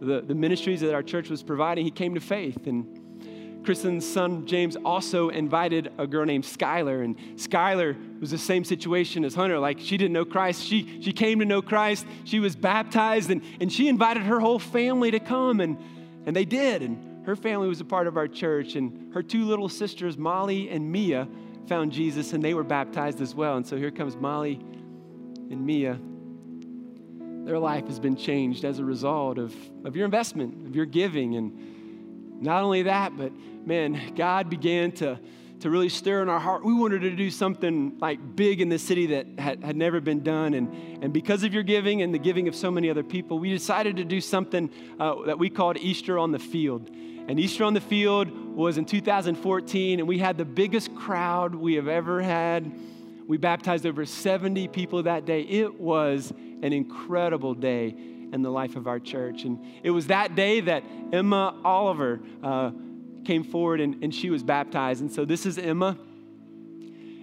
the, 0.00 0.20
the 0.20 0.34
ministries 0.34 0.80
that 0.80 0.94
our 0.94 1.02
church 1.02 1.30
was 1.30 1.42
providing, 1.42 1.84
he 1.84 1.90
came 1.90 2.14
to 2.14 2.20
faith. 2.20 2.66
And 2.66 3.64
Kristen's 3.64 4.06
son 4.06 4.46
James 4.46 4.76
also 4.84 5.28
invited 5.28 5.92
a 5.98 6.06
girl 6.06 6.24
named 6.24 6.44
Skylar, 6.44 7.04
and 7.04 7.18
Skylar 7.36 8.20
was 8.20 8.30
the 8.30 8.38
same 8.38 8.64
situation 8.64 9.24
as 9.24 9.34
Hunter. 9.34 9.58
Like 9.58 9.80
she 9.80 9.96
didn't 9.96 10.12
know 10.12 10.24
Christ. 10.24 10.64
She, 10.64 11.00
she 11.02 11.12
came 11.12 11.40
to 11.40 11.44
know 11.44 11.60
Christ. 11.60 12.06
She 12.24 12.38
was 12.38 12.54
baptized, 12.54 13.30
and, 13.30 13.42
and 13.60 13.72
she 13.72 13.88
invited 13.88 14.22
her 14.22 14.38
whole 14.38 14.60
family 14.60 15.10
to 15.10 15.18
come, 15.18 15.60
and, 15.60 15.76
and 16.26 16.36
they 16.36 16.44
did. 16.44 16.82
And 16.82 17.26
her 17.26 17.34
family 17.34 17.66
was 17.66 17.80
a 17.80 17.84
part 17.84 18.06
of 18.06 18.16
our 18.16 18.28
church, 18.28 18.76
and 18.76 19.12
her 19.12 19.22
two 19.22 19.44
little 19.44 19.68
sisters, 19.68 20.16
Molly 20.16 20.70
and 20.70 20.90
Mia, 20.92 21.26
found 21.66 21.90
Jesus, 21.90 22.32
and 22.32 22.44
they 22.44 22.54
were 22.54 22.62
baptized 22.62 23.20
as 23.20 23.34
well. 23.34 23.56
And 23.56 23.66
so 23.66 23.76
here 23.76 23.90
comes 23.90 24.14
Molly 24.14 24.60
and 25.50 25.66
Mia 25.66 25.98
their 27.46 27.60
life 27.60 27.86
has 27.86 28.00
been 28.00 28.16
changed 28.16 28.64
as 28.64 28.80
a 28.80 28.84
result 28.84 29.38
of, 29.38 29.54
of 29.84 29.94
your 29.94 30.04
investment, 30.04 30.66
of 30.66 30.74
your 30.74 30.84
giving. 30.84 31.36
And 31.36 32.42
not 32.42 32.64
only 32.64 32.82
that, 32.82 33.16
but 33.16 33.30
man, 33.64 34.14
God 34.16 34.50
began 34.50 34.90
to, 34.92 35.20
to 35.60 35.70
really 35.70 35.88
stir 35.88 36.22
in 36.22 36.28
our 36.28 36.40
heart. 36.40 36.64
We 36.64 36.74
wanted 36.74 37.02
to 37.02 37.10
do 37.12 37.30
something 37.30 37.98
like 38.00 38.34
big 38.34 38.60
in 38.60 38.68
the 38.68 38.80
city 38.80 39.06
that 39.06 39.38
had, 39.38 39.62
had 39.62 39.76
never 39.76 40.00
been 40.00 40.24
done. 40.24 40.54
And, 40.54 41.04
and 41.04 41.12
because 41.12 41.44
of 41.44 41.54
your 41.54 41.62
giving 41.62 42.02
and 42.02 42.12
the 42.12 42.18
giving 42.18 42.48
of 42.48 42.56
so 42.56 42.68
many 42.68 42.90
other 42.90 43.04
people, 43.04 43.38
we 43.38 43.50
decided 43.50 43.96
to 43.98 44.04
do 44.04 44.20
something 44.20 44.68
uh, 44.98 45.22
that 45.26 45.38
we 45.38 45.48
called 45.48 45.76
Easter 45.76 46.18
on 46.18 46.32
the 46.32 46.40
Field. 46.40 46.90
And 46.90 47.38
Easter 47.38 47.62
on 47.62 47.74
the 47.74 47.80
Field 47.80 48.28
was 48.56 48.76
in 48.76 48.84
2014, 48.84 50.00
and 50.00 50.08
we 50.08 50.18
had 50.18 50.36
the 50.36 50.44
biggest 50.44 50.92
crowd 50.96 51.54
we 51.54 51.74
have 51.74 51.86
ever 51.86 52.20
had. 52.20 52.76
We 53.28 53.36
baptized 53.36 53.86
over 53.86 54.04
70 54.04 54.66
people 54.68 55.04
that 55.04 55.26
day. 55.26 55.42
It 55.42 55.80
was 55.80 56.32
an 56.62 56.72
incredible 56.72 57.54
day 57.54 57.94
in 58.32 58.42
the 58.42 58.50
life 58.50 58.76
of 58.76 58.86
our 58.86 58.98
church. 58.98 59.44
And 59.44 59.64
it 59.82 59.90
was 59.90 60.08
that 60.08 60.34
day 60.34 60.60
that 60.60 60.82
Emma 61.12 61.60
Oliver 61.64 62.20
uh, 62.42 62.70
came 63.24 63.44
forward 63.44 63.80
and, 63.80 64.02
and 64.02 64.14
she 64.14 64.30
was 64.30 64.42
baptized. 64.42 65.00
And 65.00 65.12
so 65.12 65.24
this 65.24 65.46
is 65.46 65.58
Emma. 65.58 65.96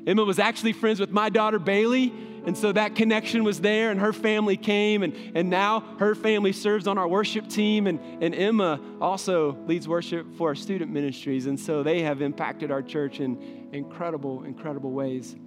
Emma 0.06 0.24
was 0.24 0.40
actually 0.40 0.74
friends 0.74 1.00
with 1.00 1.12
my 1.12 1.30
daughter 1.30 1.60
Bailey. 1.60 2.14
And 2.46 2.58
so 2.58 2.74
that 2.74 2.96
connection 2.96 3.46
was 3.46 3.62
there, 3.62 3.90
and 3.90 4.02
her 4.02 4.12
family 4.12 4.58
came, 4.58 5.02
and, 5.02 5.16
and 5.34 5.50
now 5.50 5.80
her 6.00 6.14
family 6.14 6.52
serves 6.52 6.88
on 6.88 6.98
our 6.98 7.08
worship 7.08 7.48
team. 7.48 7.88
And, 7.88 8.02
and 8.22 8.36
Emma 8.36 8.82
also 9.00 9.58
leads 9.66 9.88
worship 9.88 10.28
for 10.36 10.50
our 10.50 10.56
student 10.56 10.92
ministries. 10.92 11.46
And 11.46 11.58
so 11.58 11.84
they 11.84 12.02
have 12.02 12.22
impacted 12.22 12.70
our 12.70 12.82
church 12.82 13.22
in 13.22 13.70
incredible, 13.72 14.44
incredible 14.44 14.92
ways. 14.92 15.38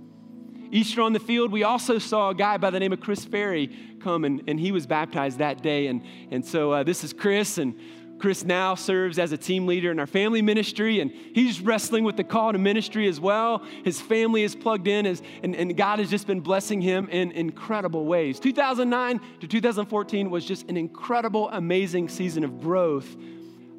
Easter 0.70 1.02
on 1.02 1.12
the 1.12 1.20
field, 1.20 1.52
we 1.52 1.62
also 1.62 1.98
saw 1.98 2.30
a 2.30 2.34
guy 2.34 2.56
by 2.56 2.70
the 2.70 2.80
name 2.80 2.92
of 2.92 3.00
Chris 3.00 3.24
Ferry 3.24 3.70
come, 4.00 4.24
and, 4.24 4.42
and 4.46 4.58
he 4.58 4.72
was 4.72 4.86
baptized 4.86 5.38
that 5.38 5.62
day. 5.62 5.86
And, 5.86 6.02
and 6.30 6.44
so 6.44 6.72
uh, 6.72 6.82
this 6.82 7.04
is 7.04 7.12
Chris, 7.12 7.58
and 7.58 7.74
Chris 8.18 8.44
now 8.44 8.74
serves 8.74 9.18
as 9.18 9.32
a 9.32 9.36
team 9.36 9.66
leader 9.66 9.90
in 9.90 9.98
our 9.98 10.06
family 10.06 10.40
ministry, 10.40 11.00
and 11.00 11.10
he's 11.10 11.60
wrestling 11.60 12.04
with 12.04 12.16
the 12.16 12.24
call 12.24 12.52
to 12.52 12.58
ministry 12.58 13.08
as 13.08 13.20
well. 13.20 13.62
His 13.84 14.00
family 14.00 14.42
is 14.42 14.54
plugged 14.54 14.88
in, 14.88 15.06
as, 15.06 15.22
and, 15.42 15.54
and 15.54 15.76
God 15.76 15.98
has 15.98 16.08
just 16.08 16.26
been 16.26 16.40
blessing 16.40 16.80
him 16.80 17.08
in 17.10 17.32
incredible 17.32 18.06
ways. 18.06 18.40
2009 18.40 19.20
to 19.40 19.46
2014 19.46 20.30
was 20.30 20.44
just 20.44 20.68
an 20.68 20.76
incredible, 20.76 21.50
amazing 21.50 22.08
season 22.08 22.42
of 22.44 22.60
growth 22.60 23.16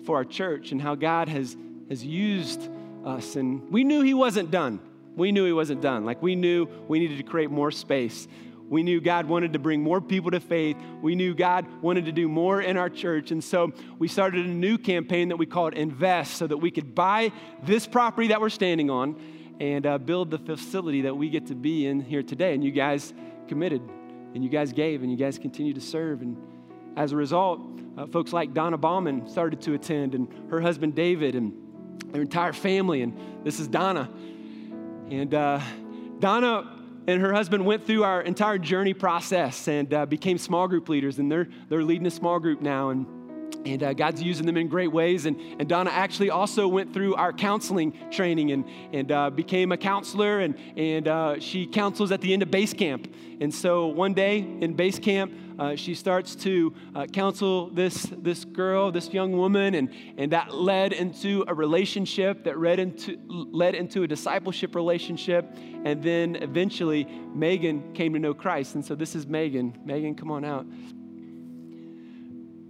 for 0.05 0.15
our 0.17 0.25
church 0.25 0.71
and 0.71 0.81
how 0.81 0.93
God 0.95 1.29
has, 1.29 1.57
has 1.89 2.05
used 2.05 2.69
us. 3.05 3.35
And 3.35 3.71
we 3.71 3.83
knew 3.83 4.01
he 4.01 4.13
wasn't 4.13 4.51
done 4.51 4.79
we 5.17 5.33
knew 5.33 5.43
he 5.45 5.51
wasn't 5.51 5.81
done. 5.81 6.05
Like 6.05 6.21
we 6.21 6.35
knew 6.35 6.67
we 6.87 6.99
needed 6.99 7.17
to 7.17 7.23
create 7.23 7.51
more 7.51 7.71
space. 7.71 8.27
We 8.69 8.83
knew 8.83 9.01
God 9.01 9.25
wanted 9.27 9.53
to 9.53 9.59
bring 9.59 9.81
more 9.81 9.99
people 9.99 10.31
to 10.31 10.39
faith. 10.39 10.77
We 11.01 11.15
knew 11.15 11.33
God 11.33 11.65
wanted 11.81 12.05
to 12.05 12.11
do 12.11 12.27
more 12.27 12.61
in 12.61 12.77
our 12.77 12.89
church. 12.89 13.31
And 13.31 13.43
so 13.43 13.71
we 13.97 14.07
started 14.07 14.45
a 14.45 14.49
new 14.49 14.77
campaign 14.77 15.29
that 15.29 15.37
we 15.37 15.45
called 15.45 15.73
Invest 15.73 16.35
so 16.35 16.47
that 16.47 16.57
we 16.57 16.69
could 16.69 16.93
buy 16.93 17.31
this 17.63 17.87
property 17.87 18.27
that 18.27 18.41
we're 18.41 18.49
standing 18.49 18.89
on 18.89 19.19
and 19.59 19.85
uh, 19.85 19.97
build 19.97 20.29
the 20.29 20.37
facility 20.37 21.01
that 21.03 21.15
we 21.15 21.29
get 21.29 21.47
to 21.47 21.55
be 21.55 21.87
in 21.87 22.01
here 22.01 22.21
today. 22.21 22.53
And 22.53 22.63
you 22.63 22.71
guys 22.71 23.13
committed 23.47 23.81
and 24.35 24.43
you 24.43 24.49
guys 24.49 24.73
gave 24.73 25.01
and 25.01 25.09
you 25.09 25.17
guys 25.17 25.39
continue 25.39 25.73
to 25.73 25.81
serve. 25.81 26.21
And 26.21 26.37
as 26.97 27.13
a 27.13 27.15
result, 27.15 27.61
uh, 27.97 28.05
folks 28.05 28.33
like 28.33 28.53
Donna 28.53 28.77
Bauman 28.77 29.27
started 29.29 29.61
to 29.61 29.73
attend 29.73 30.13
and 30.13 30.27
her 30.51 30.59
husband 30.59 30.93
David 30.93 31.35
and 31.35 31.53
their 32.11 32.21
entire 32.21 32.53
family. 32.53 33.01
And 33.01 33.17
this 33.43 33.59
is 33.59 33.67
Donna. 33.67 34.11
And 35.09 35.33
uh, 35.33 35.61
Donna 36.19 36.77
and 37.07 37.21
her 37.21 37.33
husband 37.33 37.65
went 37.65 37.85
through 37.85 38.03
our 38.03 38.21
entire 38.21 38.57
journey 38.57 38.93
process 38.93 39.67
and 39.67 39.93
uh, 39.93 40.05
became 40.05 40.37
small 40.37 40.67
group 40.67 40.89
leaders, 40.89 41.19
and 41.19 41.31
they're, 41.31 41.47
they're 41.69 41.83
leading 41.83 42.07
a 42.07 42.11
small 42.11 42.39
group 42.39 42.61
now. 42.61 42.89
And 42.89 43.05
and 43.65 43.83
uh, 43.83 43.93
God's 43.93 44.21
using 44.21 44.45
them 44.45 44.57
in 44.57 44.67
great 44.67 44.91
ways. 44.91 45.25
And, 45.25 45.37
and 45.59 45.67
Donna 45.67 45.89
actually 45.89 46.29
also 46.29 46.67
went 46.67 46.93
through 46.93 47.15
our 47.15 47.33
counseling 47.33 47.93
training 48.11 48.51
and, 48.51 48.65
and 48.93 49.11
uh, 49.11 49.29
became 49.29 49.71
a 49.71 49.77
counselor, 49.77 50.39
and, 50.39 50.55
and 50.77 51.07
uh, 51.07 51.39
she 51.39 51.65
counsels 51.65 52.11
at 52.11 52.21
the 52.21 52.33
end 52.33 52.43
of 52.43 52.51
base 52.51 52.73
camp. 52.73 53.13
And 53.41 53.53
so 53.53 53.87
one 53.87 54.13
day 54.13 54.39
in 54.39 54.73
base 54.73 54.99
camp, 54.99 55.33
uh, 55.59 55.75
she 55.75 55.93
starts 55.93 56.35
to 56.35 56.73
uh, 56.95 57.05
counsel 57.05 57.69
this, 57.69 58.03
this 58.17 58.45
girl, 58.45 58.91
this 58.91 59.09
young 59.09 59.31
woman, 59.31 59.75
and, 59.75 59.89
and 60.17 60.31
that 60.31 60.53
led 60.53 60.93
into 60.93 61.43
a 61.47 61.53
relationship 61.53 62.43
that 62.43 62.59
led 62.59 62.79
into, 62.79 63.17
led 63.27 63.75
into 63.75 64.03
a 64.03 64.07
discipleship 64.07 64.75
relationship. 64.75 65.45
And 65.83 66.03
then 66.03 66.35
eventually, 66.37 67.05
Megan 67.33 67.93
came 67.93 68.13
to 68.13 68.19
know 68.19 68.33
Christ. 68.33 68.75
And 68.75 68.85
so 68.85 68.95
this 68.95 69.15
is 69.15 69.25
Megan. 69.25 69.77
Megan, 69.83 70.15
come 70.15 70.31
on 70.31 70.45
out. 70.45 70.65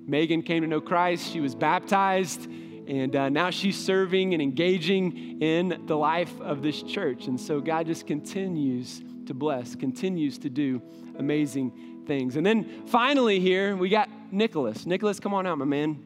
Megan 0.08 0.42
came 0.42 0.62
to 0.64 0.68
know 0.68 0.80
Christ. 0.80 1.32
She 1.32 1.42
was 1.42 1.54
baptized, 1.54 2.46
and 2.46 3.14
uh, 3.14 3.28
now 3.28 3.50
she's 3.50 3.78
serving 3.78 4.34
and 4.34 4.42
engaging 4.42 5.42
in 5.42 5.84
the 5.86 5.98
life 5.98 6.40
of 6.40 6.62
this 6.62 6.82
church. 6.82 7.28
And 7.28 7.40
so 7.40 7.60
God 7.60 7.88
just 7.88 8.08
continues 8.08 9.02
to 9.26 9.34
bless, 9.34 9.76
continues 9.76 10.38
to 10.38 10.50
do 10.50 10.82
amazing 11.20 11.97
things. 12.08 12.36
And 12.36 12.45
then 12.45 12.88
finally, 12.88 13.39
here 13.39 13.76
we 13.76 13.89
got 13.89 14.10
Nicholas. 14.32 14.86
Nicholas, 14.86 15.20
come 15.20 15.34
on 15.34 15.45
out, 15.45 15.58
my 15.58 15.66
man. 15.66 16.03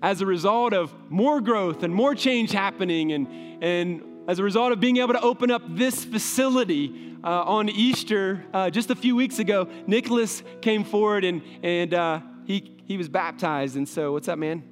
As 0.00 0.20
a 0.20 0.26
result 0.26 0.72
of 0.72 0.94
more 1.10 1.40
growth 1.40 1.82
and 1.82 1.94
more 1.94 2.14
change 2.14 2.52
happening, 2.52 3.12
and, 3.12 3.62
and 3.62 4.02
as 4.28 4.38
a 4.38 4.42
result 4.42 4.72
of 4.72 4.80
being 4.80 4.98
able 4.98 5.14
to 5.14 5.20
open 5.20 5.50
up 5.50 5.62
this 5.68 6.04
facility, 6.04 7.04
uh, 7.24 7.42
on 7.44 7.70
Easter, 7.70 8.44
uh, 8.52 8.68
just 8.68 8.90
a 8.90 8.94
few 8.94 9.16
weeks 9.16 9.38
ago, 9.38 9.66
Nicholas 9.86 10.42
came 10.60 10.84
forward 10.84 11.24
and, 11.24 11.40
and 11.62 11.94
uh, 11.94 12.20
he, 12.44 12.76
he 12.84 12.98
was 12.98 13.08
baptized. 13.08 13.76
And 13.76 13.88
so, 13.88 14.12
what's 14.12 14.28
up, 14.28 14.38
man? 14.38 14.62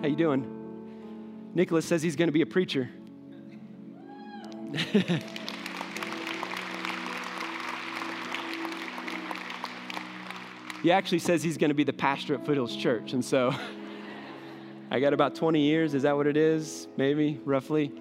How 0.00 0.06
you 0.06 0.14
doing? 0.14 1.50
Nicholas 1.52 1.84
says 1.84 2.00
he's 2.00 2.14
going 2.14 2.28
to 2.28 2.32
be 2.32 2.42
a 2.42 2.46
preacher. 2.46 2.88
he 10.82 10.90
actually 10.90 11.20
says 11.20 11.44
he's 11.44 11.56
going 11.56 11.70
to 11.70 11.74
be 11.74 11.84
the 11.84 11.92
pastor 11.92 12.34
at 12.34 12.44
Foothills 12.44 12.74
Church. 12.74 13.12
And 13.12 13.24
so 13.24 13.54
I 14.90 14.98
got 14.98 15.14
about 15.14 15.36
20 15.36 15.60
years. 15.60 15.94
Is 15.94 16.02
that 16.02 16.16
what 16.16 16.26
it 16.26 16.36
is? 16.36 16.88
Maybe, 16.96 17.40
roughly. 17.44 17.92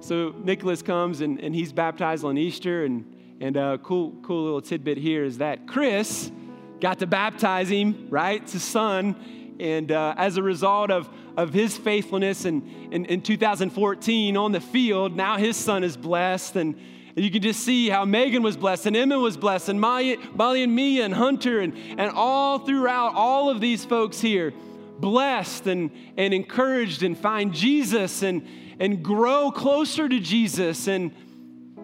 So 0.00 0.34
Nicholas 0.42 0.82
comes 0.82 1.20
and, 1.20 1.38
and 1.40 1.54
he's 1.54 1.72
baptized 1.72 2.24
on 2.24 2.36
Easter. 2.36 2.84
And, 2.84 3.14
and 3.40 3.56
a 3.56 3.62
uh, 3.62 3.76
cool, 3.78 4.12
cool 4.22 4.44
little 4.44 4.60
tidbit 4.60 4.98
here 4.98 5.24
is 5.24 5.38
that 5.38 5.68
Chris 5.68 6.32
got 6.80 6.98
to 6.98 7.06
baptize 7.06 7.68
him, 7.68 8.08
right? 8.10 8.42
It's 8.42 8.54
his 8.54 8.64
son. 8.64 9.56
And 9.60 9.92
uh, 9.92 10.14
as 10.16 10.36
a 10.36 10.42
result 10.42 10.90
of, 10.90 11.08
of 11.36 11.52
his 11.52 11.76
faithfulness 11.76 12.44
in, 12.44 12.88
in, 12.90 13.04
in 13.06 13.20
2014 13.22 14.36
on 14.36 14.50
the 14.50 14.60
field, 14.60 15.14
now 15.14 15.36
his 15.36 15.56
son 15.56 15.84
is 15.84 15.96
blessed. 15.96 16.56
And, 16.56 16.76
and 17.18 17.24
you 17.24 17.32
can 17.32 17.42
just 17.42 17.64
see 17.64 17.88
how 17.88 18.04
Megan 18.04 18.44
was 18.44 18.56
blessed 18.56 18.86
and 18.86 18.96
Emma 18.96 19.18
was 19.18 19.36
blessed 19.36 19.70
and 19.70 19.80
Molly, 19.80 20.18
Molly 20.36 20.62
and 20.62 20.72
Mia 20.72 21.04
and 21.04 21.12
Hunter 21.12 21.58
and, 21.58 21.76
and 21.76 22.12
all 22.12 22.60
throughout 22.60 23.16
all 23.16 23.50
of 23.50 23.60
these 23.60 23.84
folks 23.84 24.20
here 24.20 24.54
blessed 25.00 25.66
and, 25.66 25.90
and 26.16 26.32
encouraged 26.32 27.02
and 27.02 27.18
find 27.18 27.52
Jesus 27.52 28.22
and, 28.22 28.46
and 28.78 29.02
grow 29.02 29.50
closer 29.50 30.08
to 30.08 30.20
Jesus. 30.20 30.86
And 30.86 31.10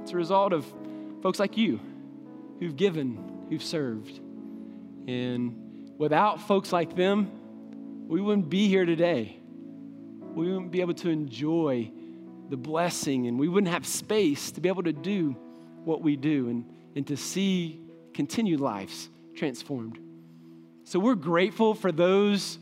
it's 0.03 0.13
a 0.13 0.17
result 0.17 0.53
of 0.53 0.65
folks 1.21 1.41
like 1.41 1.57
you 1.57 1.81
who've 2.61 2.77
given, 2.77 3.47
who've 3.51 3.61
served. 3.61 4.21
And 5.09 5.95
without 5.99 6.43
folks 6.43 6.73
like 6.73 6.95
them, 6.95 8.07
we 8.07 8.21
wouldn't 8.21 8.49
be 8.49 8.69
here 8.69 8.85
today. 8.85 9.41
We 10.33 10.47
wouldn't 10.47 10.71
be 10.71 10.81
able 10.81 10.95
to 10.95 11.11
enjoy 11.11 11.91
the 12.51 12.57
blessing 12.57 13.27
and 13.27 13.39
we 13.39 13.49
wouldn't 13.49 13.73
have 13.73 13.87
space 13.87 14.53
to 14.53 14.61
be 14.61 14.69
able 14.69 14.83
to 14.83 14.93
do 14.93 15.37
what 15.85 16.03
we 16.03 16.17
do 16.17 16.49
and, 16.49 16.65
and 16.95 17.07
to 17.07 17.17
see 17.17 17.81
continued 18.13 18.61
lives 18.61 19.09
transformed. 19.35 19.99
So 20.85 20.99
we're 20.99 21.15
grateful 21.15 21.75
for 21.75 21.91
those 21.91 22.59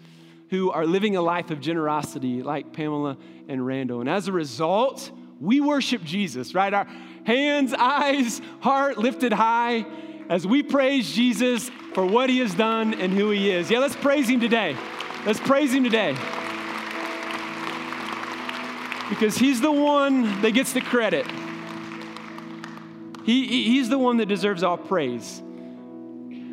who 0.51 0.70
are 0.70 0.87
living 0.87 1.16
a 1.16 1.22
life 1.22 1.51
of 1.51 1.61
generosity, 1.61 2.43
like 2.43 2.72
Pamela 2.72 3.16
and 3.49 3.66
Randall. 3.66 4.01
And 4.01 4.09
as 4.09 4.28
a 4.28 4.33
result, 4.33 5.11
we 5.41 5.61
worship 5.61 6.05
Jesus, 6.05 6.55
right? 6.55 6.72
Our 6.72 6.87
hands, 7.24 7.74
eyes, 7.74 8.41
heart 8.61 8.99
lifted 8.99 9.33
high 9.33 9.87
as 10.28 10.47
we 10.47 10.62
praise 10.62 11.12
Jesus 11.12 11.70
for 11.95 12.07
what 12.07 12.30
he 12.30 12.39
has 12.39 12.55
done 12.55 12.95
and 12.95 13.12
who 13.12 13.30
he 13.30 13.51
is. 13.51 13.70
Yeah, 13.70 13.80
let's 13.80 13.97
praise 13.97 14.28
him 14.28 14.41
today. 14.41 14.76
Let's 15.26 15.41
praise 15.41 15.72
him 15.72 15.85
today. 15.85 16.16
Because 19.13 19.37
he's 19.37 19.61
the 19.61 19.71
one 19.71 20.41
that 20.41 20.53
gets 20.53 20.73
the 20.73 20.81
credit. 20.81 21.27
He, 23.27 23.65
he's 23.65 23.91
the 23.91 23.99
one 23.99 24.17
that 24.17 24.27
deserves 24.27 24.63
all 24.63 24.79
praise. 24.79 25.43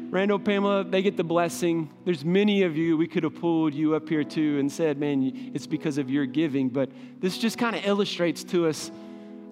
Randall, 0.10 0.40
Pamela, 0.40 0.84
they 0.84 1.02
get 1.02 1.16
the 1.16 1.24
blessing. 1.24 1.90
There's 2.04 2.26
many 2.26 2.64
of 2.64 2.76
you, 2.76 2.98
we 2.98 3.08
could 3.08 3.24
have 3.24 3.36
pulled 3.36 3.74
you 3.74 3.96
up 3.96 4.10
here 4.10 4.26
too 4.26 4.60
and 4.60 4.70
said, 4.70 4.98
man, 4.98 5.54
it's 5.54 5.68
because 5.68 5.98
of 5.98 6.10
your 6.10 6.26
giving. 6.26 6.68
But 6.68 6.90
this 7.22 7.38
just 7.38 7.58
kind 7.58 7.78
of 7.78 7.86
illustrates 7.86 8.44
to 8.46 8.68
us 8.68 8.92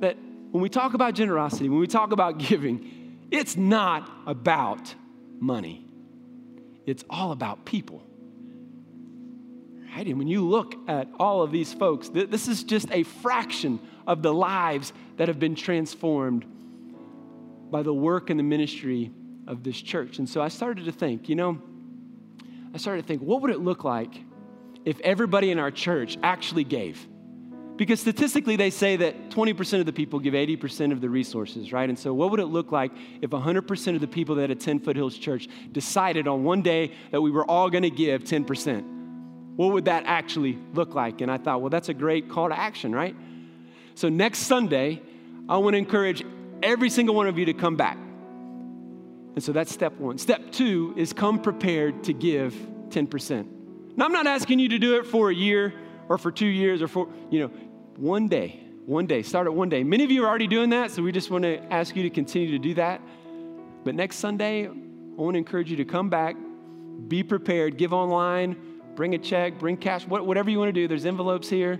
that 0.01 0.17
when 0.51 0.61
we 0.61 0.67
talk 0.67 0.93
about 0.93 1.13
generosity, 1.13 1.69
when 1.69 1.79
we 1.79 1.87
talk 1.87 2.11
about 2.11 2.37
giving, 2.49 3.21
it's 3.31 3.55
not 3.55 4.11
about 4.25 4.93
money, 5.39 5.87
it's 6.85 7.05
all 7.09 7.31
about 7.31 7.63
people. 7.63 8.03
Right? 9.97 10.05
And 10.05 10.19
when 10.19 10.27
you 10.27 10.47
look 10.47 10.75
at 10.87 11.07
all 11.19 11.41
of 11.41 11.51
these 11.51 11.73
folks, 11.73 12.09
this 12.09 12.47
is 12.47 12.63
just 12.63 12.87
a 12.91 13.01
fraction 13.01 13.79
of 14.05 14.21
the 14.21 14.31
lives 14.31 14.93
that 15.15 15.27
have 15.27 15.39
been 15.39 15.55
transformed 15.55 16.45
by 17.71 17.81
the 17.81 17.91
work 17.91 18.29
and 18.29 18.39
the 18.39 18.43
ministry 18.43 19.09
of 19.47 19.63
this 19.63 19.81
church. 19.81 20.19
And 20.19 20.29
so 20.29 20.39
I 20.39 20.49
started 20.49 20.85
to 20.85 20.91
think, 20.91 21.29
you 21.29 21.35
know, 21.35 21.59
I 22.75 22.77
started 22.77 23.01
to 23.01 23.07
think, 23.07 23.23
what 23.23 23.41
would 23.41 23.49
it 23.49 23.59
look 23.59 23.83
like 23.83 24.13
if 24.85 24.99
everybody 24.99 25.49
in 25.49 25.57
our 25.57 25.71
church 25.71 26.15
actually 26.21 26.63
gave? 26.63 27.03
Because 27.75 27.99
statistically, 27.99 28.55
they 28.55 28.69
say 28.69 28.97
that 28.97 29.31
20% 29.31 29.79
of 29.79 29.87
the 29.87 29.93
people 29.93 30.19
give 30.19 30.35
80% 30.35 30.91
of 30.91 31.01
the 31.01 31.09
resources, 31.09 31.73
right? 31.73 31.89
And 31.89 31.97
so, 31.97 32.13
what 32.13 32.29
would 32.29 32.39
it 32.39 32.45
look 32.45 32.71
like 32.71 32.91
if 33.23 33.31
100% 33.31 33.95
of 33.95 34.01
the 34.01 34.07
people 34.07 34.35
that 34.35 34.51
attend 34.51 34.85
Foothills 34.85 35.17
Church 35.17 35.47
decided 35.71 36.27
on 36.27 36.43
one 36.43 36.61
day 36.61 36.91
that 37.09 37.19
we 37.19 37.31
were 37.31 37.49
all 37.49 37.71
going 37.71 37.81
to 37.81 37.89
give 37.89 38.23
10%? 38.23 38.96
What 39.57 39.73
would 39.73 39.85
that 39.85 40.03
actually 40.05 40.57
look 40.73 40.95
like? 40.95 41.19
And 41.19 41.29
I 41.29 41.37
thought, 41.37 41.61
well, 41.61 41.69
that's 41.69 41.89
a 41.89 41.93
great 41.93 42.29
call 42.29 42.49
to 42.49 42.57
action, 42.57 42.93
right? 42.93 43.15
So, 43.95 44.07
next 44.07 44.39
Sunday, 44.39 45.01
I 45.49 45.57
want 45.57 45.73
to 45.73 45.77
encourage 45.79 46.23
every 46.61 46.89
single 46.89 47.15
one 47.15 47.27
of 47.27 47.37
you 47.37 47.45
to 47.45 47.53
come 47.53 47.75
back. 47.75 47.97
And 49.37 49.43
so 49.43 49.51
that's 49.51 49.71
step 49.71 49.93
one. 49.99 50.17
Step 50.17 50.51
two 50.51 50.93
is 50.97 51.13
come 51.13 51.39
prepared 51.41 52.03
to 52.05 52.13
give 52.13 52.53
10%. 52.89 53.47
Now, 53.95 54.05
I'm 54.05 54.11
not 54.11 54.27
asking 54.27 54.59
you 54.59 54.69
to 54.69 54.79
do 54.79 54.97
it 54.97 55.05
for 55.05 55.29
a 55.29 55.33
year 55.33 55.73
or 56.09 56.17
for 56.17 56.31
two 56.31 56.47
years 56.47 56.81
or 56.81 56.87
for, 56.87 57.07
you 57.29 57.39
know, 57.41 57.47
one 57.97 58.27
day. 58.27 58.63
One 58.85 59.05
day. 59.05 59.21
Start 59.21 59.47
at 59.47 59.53
one 59.53 59.69
day. 59.69 59.83
Many 59.83 60.03
of 60.03 60.11
you 60.11 60.23
are 60.23 60.27
already 60.27 60.47
doing 60.47 60.69
that, 60.69 60.91
so 60.91 61.01
we 61.01 61.11
just 61.11 61.29
want 61.29 61.43
to 61.43 61.59
ask 61.73 61.95
you 61.95 62.03
to 62.03 62.09
continue 62.09 62.51
to 62.51 62.59
do 62.59 62.73
that. 62.75 63.01
But 63.83 63.95
next 63.95 64.17
Sunday, 64.17 64.67
I 64.67 64.71
want 65.15 65.33
to 65.33 65.39
encourage 65.39 65.69
you 65.69 65.77
to 65.77 65.85
come 65.85 66.09
back, 66.09 66.35
be 67.07 67.23
prepared, 67.23 67.77
give 67.77 67.93
online, 67.93 68.55
bring 68.97 69.13
a 69.13 69.17
check, 69.17 69.59
bring 69.59 69.77
cash, 69.77 70.05
whatever 70.07 70.49
you 70.49 70.57
want 70.57 70.69
to 70.69 70.73
do. 70.73 70.87
There's 70.87 71.05
envelopes 71.05 71.47
here. 71.47 71.79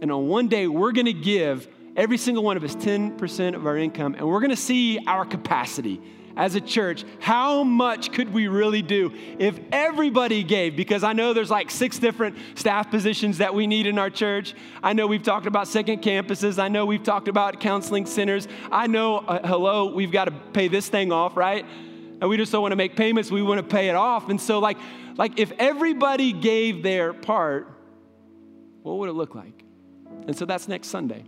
And 0.00 0.10
on 0.10 0.26
one 0.26 0.48
day, 0.48 0.66
we're 0.66 0.92
going 0.92 1.06
to 1.06 1.12
give 1.12 1.68
every 1.94 2.16
single 2.16 2.42
one 2.42 2.56
of 2.56 2.64
us 2.64 2.74
10% 2.74 3.54
of 3.54 3.66
our 3.66 3.76
income, 3.76 4.14
and 4.14 4.26
we're 4.26 4.40
going 4.40 4.50
to 4.50 4.56
see 4.56 4.98
our 5.06 5.24
capacity 5.24 6.00
as 6.36 6.56
a 6.56 6.60
church, 6.60 7.04
how 7.20 7.62
much 7.62 8.10
could 8.10 8.32
we 8.32 8.48
really 8.48 8.82
do 8.82 9.12
if 9.38 9.56
everybody 9.70 10.42
gave? 10.42 10.74
Because 10.74 11.04
I 11.04 11.12
know 11.12 11.32
there's 11.32 11.50
like 11.50 11.70
six 11.70 12.00
different 12.00 12.36
staff 12.56 12.90
positions 12.90 13.38
that 13.38 13.54
we 13.54 13.68
need 13.68 13.86
in 13.86 14.00
our 14.00 14.10
church. 14.10 14.52
I 14.82 14.94
know 14.94 15.06
we've 15.06 15.22
talked 15.22 15.46
about 15.46 15.68
second 15.68 16.02
campuses. 16.02 16.58
I 16.58 16.66
know 16.66 16.86
we've 16.86 17.04
talked 17.04 17.28
about 17.28 17.60
counseling 17.60 18.04
centers. 18.06 18.48
I 18.72 18.88
know, 18.88 19.18
uh, 19.18 19.46
hello, 19.46 19.94
we've 19.94 20.10
got 20.10 20.24
to 20.24 20.32
pay 20.52 20.66
this 20.66 20.88
thing 20.88 21.12
off, 21.12 21.36
right? 21.36 21.64
And 22.24 22.30
we 22.30 22.38
just 22.38 22.50
don't 22.50 22.62
want 22.62 22.72
to 22.72 22.76
make 22.76 22.96
payments, 22.96 23.30
we 23.30 23.42
want 23.42 23.58
to 23.58 23.62
pay 23.62 23.90
it 23.90 23.94
off. 23.94 24.30
And 24.30 24.40
so, 24.40 24.58
like, 24.58 24.78
like 25.18 25.38
if 25.38 25.52
everybody 25.58 26.32
gave 26.32 26.82
their 26.82 27.12
part, 27.12 27.68
what 28.80 28.96
would 28.96 29.10
it 29.10 29.12
look 29.12 29.34
like? 29.34 29.62
And 30.26 30.34
so 30.34 30.46
that's 30.46 30.66
next 30.66 30.88
Sunday. 30.88 31.22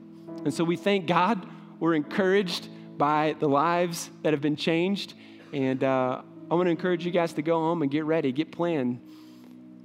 And 0.47 0.55
so 0.55 0.65
we 0.65 0.75
thank 0.75 1.07
God. 1.07 1.47
We're 1.81 1.93
encouraged 1.93 2.71
by 2.97 3.37
the 3.39 3.47
lives 3.47 4.09
that 4.23 4.33
have 4.33 4.41
been 4.41 4.57
changed. 4.57 5.13
And 5.53 5.85
uh, 5.85 6.23
I 6.51 6.55
want 6.55 6.67
to 6.67 6.71
encourage 6.71 7.05
you 7.05 7.13
guys 7.13 7.35
to 7.35 7.43
go 7.43 7.61
home 7.61 7.83
and 7.83 7.91
get 7.91 8.07
ready, 8.07 8.33
get 8.33 8.51
planned 8.51 9.03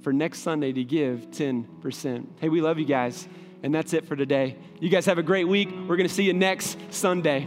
for 0.00 0.14
next 0.14 0.38
Sunday 0.38 0.72
to 0.72 0.82
give 0.82 1.30
10%. 1.30 2.26
Hey, 2.40 2.48
we 2.48 2.62
love 2.62 2.78
you 2.78 2.86
guys. 2.86 3.28
And 3.62 3.74
that's 3.74 3.92
it 3.92 4.06
for 4.06 4.16
today. 4.16 4.56
You 4.80 4.88
guys 4.88 5.04
have 5.04 5.18
a 5.18 5.22
great 5.22 5.46
week. 5.46 5.68
We're 5.70 5.96
going 5.96 6.08
to 6.08 6.14
see 6.14 6.24
you 6.24 6.32
next 6.32 6.78
Sunday. 6.88 7.46